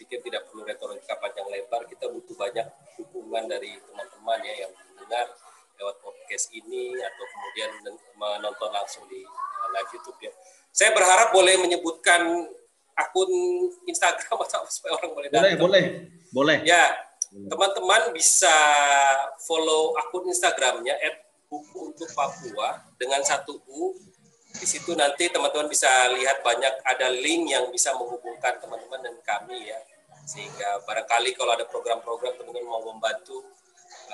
pikir 0.00 0.24
tidak 0.24 0.48
perlu 0.48 0.64
retorika 0.64 1.12
panjang 1.20 1.44
lebar, 1.52 1.84
kita 1.84 2.08
butuh 2.08 2.32
banyak 2.32 2.64
dukungan 2.96 3.44
dari 3.44 3.76
teman-teman 3.84 4.40
ya 4.40 4.64
yang 4.64 4.72
mendengar 4.72 5.28
lewat 5.76 5.96
podcast 6.00 6.48
ini 6.56 6.96
atau 6.96 7.24
kemudian 7.28 7.70
menonton 8.16 8.70
langsung 8.72 9.04
di 9.12 9.20
uh, 9.24 9.68
live 9.76 9.90
YouTube 9.92 10.16
ya. 10.24 10.32
Saya 10.72 10.96
berharap 10.96 11.36
boleh 11.36 11.60
menyebutkan 11.60 12.48
akun 12.96 13.30
Instagram 13.84 14.40
atau 14.48 14.64
supaya 14.72 14.96
orang 14.96 15.12
boleh 15.12 15.28
datang. 15.28 15.56
Boleh, 15.60 15.60
boleh, 15.60 15.84
boleh. 16.32 16.58
Ya, 16.64 16.96
teman-teman 17.48 18.16
bisa 18.16 18.52
follow 19.44 19.96
akun 20.00 20.28
Instagramnya 20.32 20.96
@buku 21.52 21.92
untuk 21.92 22.08
Papua 22.16 22.80
dengan 22.96 23.20
satu 23.20 23.60
u. 23.68 23.96
Di 24.50 24.66
situ 24.66 24.98
nanti 24.98 25.30
teman-teman 25.30 25.70
bisa 25.70 25.86
lihat 26.10 26.42
banyak 26.42 26.74
ada 26.82 27.06
link 27.08 27.54
yang 27.54 27.70
bisa 27.70 27.94
menghubungkan 27.94 28.58
teman-teman 28.58 28.98
dan 28.98 29.14
kami 29.22 29.70
ya 29.70 29.78
sehingga 30.30 30.86
barangkali 30.86 31.34
kalau 31.34 31.58
ada 31.58 31.66
program-program 31.66 32.38
teman-teman 32.38 32.70
mau 32.70 32.86
membantu 32.86 33.42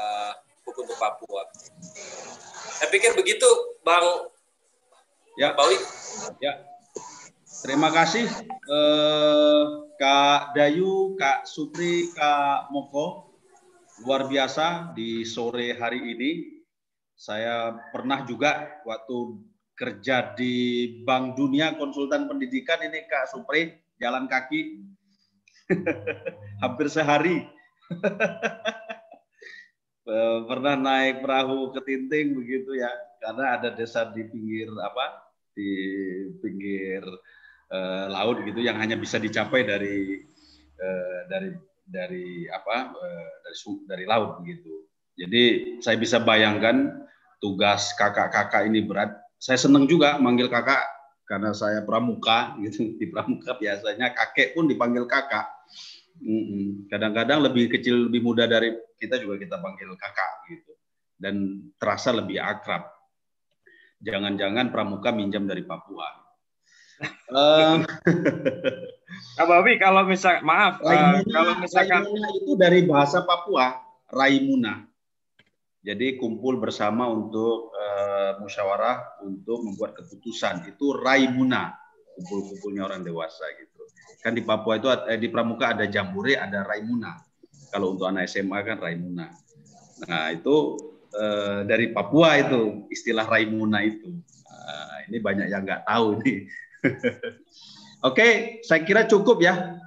uh, 0.01 0.33
hukum 0.65 0.89
untuk 0.89 0.97
Papua. 0.97 1.45
Saya 2.81 2.89
pikir 2.89 3.13
begitu, 3.13 3.47
Bang 3.85 4.33
ya. 5.37 5.53
Bawi. 5.53 5.77
Ya. 6.41 6.65
Terima 7.57 7.89
kasih 7.89 8.29
eh, 8.69 9.65
Kak 9.97 10.53
Dayu, 10.53 11.17
Kak 11.17 11.49
Supri, 11.49 12.13
Kak 12.13 12.69
Moko. 12.73 13.33
Luar 14.05 14.29
biasa 14.29 14.93
di 14.93 15.25
sore 15.25 15.73
hari 15.73 16.05
ini. 16.05 16.61
Saya 17.17 17.73
pernah 17.89 18.29
juga 18.29 18.85
waktu 18.85 19.41
kerja 19.73 20.37
di 20.37 20.55
Bank 21.01 21.37
Dunia 21.37 21.81
konsultan 21.81 22.29
pendidikan 22.29 22.77
ini 22.85 23.09
Kak 23.09 23.33
Supri 23.33 23.73
jalan 23.97 24.29
kaki 24.29 24.85
hampir 26.63 26.87
sehari. 26.91 27.47
Eh, 30.07 30.39
pernah 30.47 30.79
naik 30.79 31.19
perahu 31.19 31.75
ke 31.75 31.83
Tinting 31.83 32.39
begitu 32.39 32.79
ya, 32.79 32.87
karena 33.19 33.59
ada 33.59 33.75
desa 33.75 34.07
di 34.07 34.23
pinggir 34.23 34.71
apa 34.79 35.27
di 35.51 35.71
pinggir 36.39 37.03
uh, 37.75 38.07
laut 38.15 38.39
gitu 38.47 38.63
yang 38.63 38.79
hanya 38.79 38.95
bisa 38.95 39.19
dicapai 39.19 39.67
dari 39.67 40.23
uh, 40.79 41.21
dari 41.27 41.51
dari 41.83 42.47
apa 42.47 42.95
uh, 42.95 43.31
dari 43.43 43.57
dari 43.91 44.05
laut 44.07 44.39
begitu. 44.47 44.87
Jadi 45.17 45.45
saya 45.83 45.97
bisa 45.97 46.21
bayangkan 46.21 47.03
tugas 47.41 47.97
kakak-kakak 47.97 48.69
ini 48.69 48.85
berat. 48.85 49.17
Saya 49.41 49.57
senang 49.57 49.89
juga 49.89 50.23
manggil 50.23 50.47
kakak 50.53 50.85
karena 51.27 51.51
saya 51.57 51.83
pramuka 51.83 52.55
gitu 52.63 52.91
di 53.01 53.09
pramuka 53.09 53.57
biasanya 53.57 54.13
kakek 54.13 54.53
pun 54.53 54.69
dipanggil 54.69 55.09
kakak. 55.09 55.56
Kadang-kadang 56.89 57.45
lebih 57.45 57.69
kecil 57.69 58.09
lebih 58.09 58.25
muda 58.25 58.49
dari 58.49 58.73
kita 58.97 59.21
juga 59.21 59.37
kita 59.37 59.61
panggil 59.61 59.93
kakak 60.01 60.33
gitu 60.49 60.73
dan 61.21 61.67
terasa 61.77 62.13
lebih 62.13 62.41
akrab. 62.41 62.89
Jangan-jangan 64.01 64.73
pramuka 64.73 65.13
minjam 65.13 65.49
dari 65.49 65.65
Papua. 65.65 66.09
uh, 67.37 67.85
Bawi 69.49 69.77
kalau 69.77 70.09
misal 70.09 70.41
maaf 70.41 70.81
Raimuna, 70.81 71.21
uh, 71.21 71.25
kalau 71.29 71.53
misalkan 71.61 72.03
Raimuna 72.09 72.29
itu 72.33 72.53
dari 72.57 72.81
bahasa 72.89 73.25
Papua 73.25 73.77
Raimuna. 74.09 74.85
Jadi 75.87 76.19
kumpul 76.19 76.59
bersama 76.59 77.07
untuk 77.07 77.71
uh, 77.77 78.43
musyawarah 78.43 79.23
untuk 79.23 79.63
membuat 79.63 79.95
keputusan 79.95 80.67
itu 80.67 80.97
Raimuna, 80.99 81.79
kumpul-kumpulnya 82.19 82.83
orang 82.91 83.07
dewasa 83.07 83.45
gitu. 83.61 83.76
Kan 84.27 84.35
di 84.35 84.43
Papua 84.43 84.75
itu 84.75 84.91
eh, 85.07 85.19
di 85.23 85.31
Pramuka 85.31 85.79
ada 85.79 85.87
Jambure, 85.87 86.35
ada 86.35 86.67
Raimuna. 86.67 87.15
Kalau 87.71 87.95
untuk 87.95 88.11
anak 88.11 88.27
SMA 88.27 88.59
kan 88.67 88.83
Raimuna. 88.83 89.31
Nah, 90.03 90.35
itu 90.35 90.75
eh, 91.15 91.63
dari 91.63 91.95
Papua 91.95 92.35
itu 92.43 92.91
istilah 92.91 93.23
Raimuna 93.23 93.87
itu. 93.87 94.11
Nah, 94.51 95.07
ini 95.07 95.23
banyak 95.23 95.47
yang 95.47 95.63
nggak 95.63 95.87
tahu 95.87 96.19
ini. 96.27 96.43
Oke, 98.11 98.59
saya 98.67 98.83
kira 98.83 99.07
cukup 99.07 99.39
ya. 99.47 99.79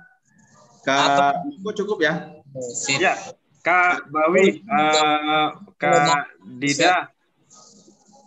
Kak, 0.87 1.43
cukup 1.75 1.99
ya. 1.99 2.31
Siap. 2.55 3.35
Kak 3.59 4.07
Bawi, 4.07 4.63
uh, 4.71 5.51
Kak 5.75 6.31
Dida, 6.63 7.11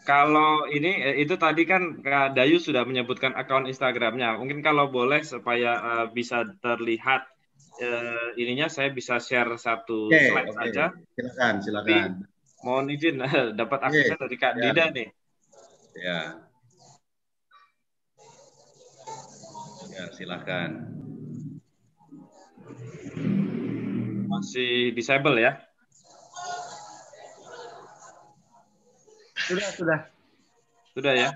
kalau 0.03 0.67
ini 0.67 0.99
eh, 0.99 1.17
itu 1.23 1.39
tadi 1.39 1.63
kan 1.63 2.03
Kak 2.03 2.35
Dayu 2.35 2.59
sudah 2.59 2.83
menyebutkan 2.83 3.35
akun 3.39 3.71
Instagramnya. 3.71 4.39
Mungkin 4.39 4.61
kalau 4.61 4.91
boleh 4.91 5.23
supaya 5.23 5.79
uh, 5.79 6.07
bisa 6.11 6.43
terlihat 6.59 7.23
uh, 7.79 8.29
ininya, 8.35 8.67
saya 8.67 8.91
bisa 8.91 9.23
share 9.23 9.55
satu 9.55 10.11
okay, 10.11 10.31
slide 10.31 10.51
okay. 10.51 10.59
saja. 10.59 10.85
Silakan, 11.15 11.55
silakan. 11.63 12.11
Mohon 12.67 12.87
izin 12.95 13.17
dapat 13.61 13.79
aksesnya 13.87 14.17
okay. 14.19 14.23
dari 14.27 14.37
Kak 14.39 14.53
ya. 14.55 14.63
Dida 14.63 14.85
nih. 14.91 15.09
Ya. 15.99 16.21
Ya, 19.93 20.05
silakan. 20.17 20.71
masih 24.33 24.97
disable 24.97 25.39
ya? 25.39 25.61
Sudah, 29.49 29.69
sudah. 29.75 29.99
Sudah 30.93 31.13
ya? 31.17 31.31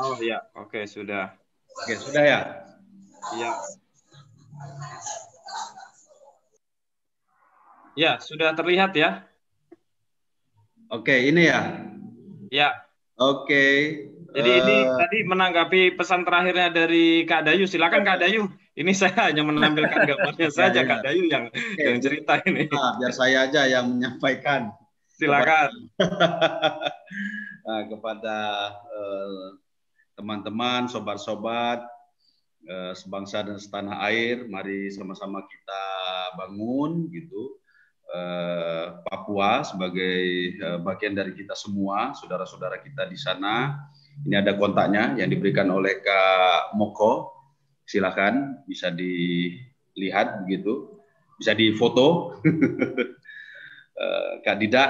Oh 0.00 0.16
ya, 0.18 0.40
oke 0.56 0.88
sudah. 0.88 1.36
Oke, 1.84 1.94
sudah 2.00 2.22
ya? 2.24 2.40
Iya. 3.36 3.50
Ya, 7.98 8.12
sudah 8.22 8.56
terlihat 8.56 8.96
ya? 8.96 9.28
Oke, 10.90 11.30
ini 11.30 11.46
ya? 11.46 11.60
Ya. 12.50 12.68
Oke. 13.20 13.64
Jadi 14.30 14.50
uh... 14.50 14.58
ini 14.64 14.76
eh, 14.82 14.96
tadi 14.96 15.18
menanggapi 15.26 15.82
pesan 15.94 16.24
terakhirnya 16.24 16.72
dari 16.72 17.28
Kak 17.28 17.46
Dayu. 17.46 17.68
Silakan 17.68 18.02
Kak 18.02 18.24
Dayu. 18.24 18.48
Ini 18.74 18.92
saya 19.00 19.30
hanya 19.30 19.44
menampilkan 19.44 20.08
gambarnya 20.08 20.48
ya, 20.48 20.54
saja, 20.54 20.80
ya, 20.80 20.88
Kak 20.88 21.00
Dayu 21.04 21.28
yang 21.28 21.52
Oke. 21.52 21.82
yang 21.82 21.98
cerita 22.00 22.40
ini. 22.48 22.70
Nah, 22.72 22.96
biar 22.96 23.12
saya 23.12 23.46
aja 23.46 23.68
yang 23.68 23.92
menyampaikan. 23.92 24.72
Silakan. 25.20 25.70
nah, 27.68 27.82
kepada 27.92 28.38
eh, 28.88 29.46
teman-teman, 30.16 30.88
uh, 30.88 30.88
sobat-sobat 30.88 31.84
uh, 32.64 32.92
sebangsa 32.96 33.44
dan 33.44 33.60
setanah 33.60 34.00
air, 34.08 34.48
mari 34.48 34.88
sama-sama 34.88 35.44
kita 35.44 35.84
bangun 36.40 37.12
gitu. 37.12 37.60
Uh, 38.10 39.04
Papua 39.06 39.62
sebagai 39.62 40.56
bagian 40.82 41.14
dari 41.14 41.36
kita 41.36 41.52
semua, 41.52 42.16
saudara-saudara 42.16 42.80
kita 42.80 43.04
di 43.04 43.20
sana. 43.20 43.76
Ini 44.24 44.40
ada 44.40 44.56
kontaknya 44.56 45.20
yang 45.20 45.28
diberikan 45.28 45.68
oleh 45.68 46.00
Kak 46.00 46.74
Moko 46.80 47.28
silakan 47.84 48.64
bisa 48.64 48.88
dilihat 48.88 50.42
begitu, 50.48 50.96
bisa 51.36 51.52
difoto. 51.52 52.40
Eh, 54.00 54.32
Kak 54.40 54.56
Dida, 54.56 54.84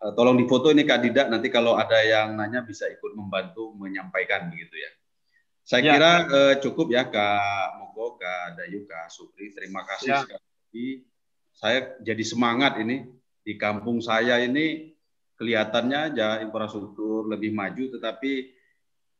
eh, 0.00 0.12
tolong 0.16 0.40
difoto 0.40 0.72
ini 0.72 0.88
Kak 0.88 1.00
Dida. 1.04 1.28
Nanti 1.28 1.52
kalau 1.52 1.76
ada 1.76 2.00
yang 2.00 2.32
nanya 2.40 2.64
bisa 2.64 2.88
ikut 2.88 3.12
membantu 3.12 3.76
menyampaikan 3.76 4.48
begitu 4.48 4.80
ya. 4.80 4.90
Saya 5.60 5.82
ya. 5.86 5.92
kira 5.94 6.12
uh, 6.26 6.54
cukup 6.58 6.90
ya 6.90 7.06
Kak 7.06 7.78
Moko, 7.78 8.18
Kak 8.18 8.58
Dayu, 8.58 8.88
Kak 8.88 9.12
Supri. 9.12 9.54
Terima 9.54 9.86
kasih 9.86 10.08
ya. 10.08 10.18
sekali 10.24 10.42
lagi. 10.42 10.88
Saya 11.54 11.78
jadi 12.00 12.24
semangat 12.24 12.80
ini 12.80 13.06
di 13.44 13.54
kampung 13.60 14.00
saya 14.00 14.40
ini 14.40 14.96
kelihatannya 15.38 15.98
aja 16.10 16.42
infrastruktur 16.42 17.28
lebih 17.28 17.54
maju, 17.54 17.86
tetapi 17.92 18.32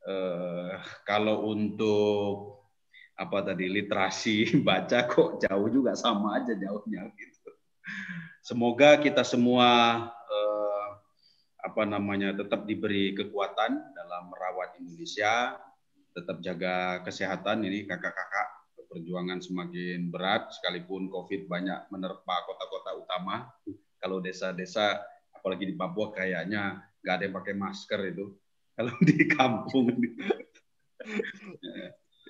uh, 0.08 0.74
kalau 1.06 1.54
untuk 1.54 2.66
apa 3.14 3.52
tadi 3.52 3.68
literasi 3.68 4.50
baca 4.66 5.06
kok 5.06 5.44
jauh 5.44 5.68
juga 5.68 5.92
sama 5.92 6.40
aja 6.40 6.56
jauhnya 6.56 7.04
gitu. 7.14 7.50
Semoga 8.40 8.96
kita 8.96 9.20
semua 9.20 9.68
eh, 10.08 10.88
apa 11.60 11.82
namanya 11.84 12.32
tetap 12.32 12.64
diberi 12.64 13.12
kekuatan 13.12 13.72
dalam 13.92 14.22
merawat 14.32 14.80
Indonesia, 14.80 15.60
tetap 16.16 16.40
jaga 16.40 17.04
kesehatan 17.04 17.68
ini 17.68 17.84
kakak-kakak 17.84 18.60
perjuangan 18.90 19.38
semakin 19.38 20.10
berat 20.10 20.50
sekalipun 20.50 21.06
Covid 21.06 21.46
banyak 21.46 21.86
menerpa 21.94 22.42
kota-kota 22.42 22.90
utama. 22.98 23.46
Kalau 24.02 24.18
desa-desa 24.18 24.98
apalagi 25.30 25.70
di 25.70 25.78
Papua 25.78 26.10
kayaknya 26.10 26.82
nggak 27.00 27.14
ada 27.14 27.24
yang 27.28 27.36
pakai 27.38 27.54
masker 27.54 28.00
itu. 28.10 28.34
Kalau 28.80 28.96
di 29.04 29.28
kampung 29.28 29.92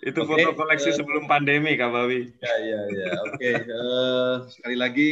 Itu 0.00 0.24
okay. 0.24 0.48
foto 0.48 0.56
koleksi 0.56 0.90
uh, 0.90 0.96
sebelum 0.96 1.28
pandemi, 1.28 1.76
Kak 1.76 1.92
Bawi. 1.92 2.32
Ya, 2.40 2.54
ya, 2.64 2.80
ya. 2.88 3.12
Oke. 3.28 3.36
Okay. 3.36 3.54
Uh, 3.68 3.76
eh, 3.76 4.34
sekali 4.48 4.76
lagi 4.80 5.10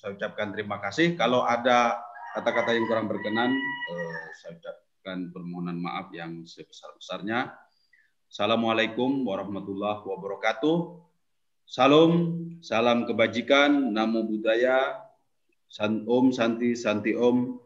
saya 0.00 0.16
ucapkan 0.16 0.48
terima 0.56 0.80
kasih. 0.80 1.12
Kalau 1.12 1.44
ada 1.44 2.00
kata-kata 2.32 2.72
yang 2.72 2.88
kurang 2.88 3.04
berkenan, 3.04 3.52
uh, 3.52 4.24
saya 4.40 4.56
ucapkan 4.56 5.28
permohonan 5.28 5.76
maaf 5.76 6.08
yang 6.16 6.40
sebesar-besarnya. 6.48 7.52
Assalamualaikum 8.24 9.28
warahmatullahi 9.28 10.00
wabarakatuh. 10.00 11.04
Salam, 11.68 12.32
salam 12.64 13.04
kebajikan, 13.04 13.92
namo 13.92 14.24
budaya, 14.24 15.04
san 15.68 16.08
om, 16.08 16.32
santi, 16.32 16.72
santi 16.72 17.12
om, 17.12 17.60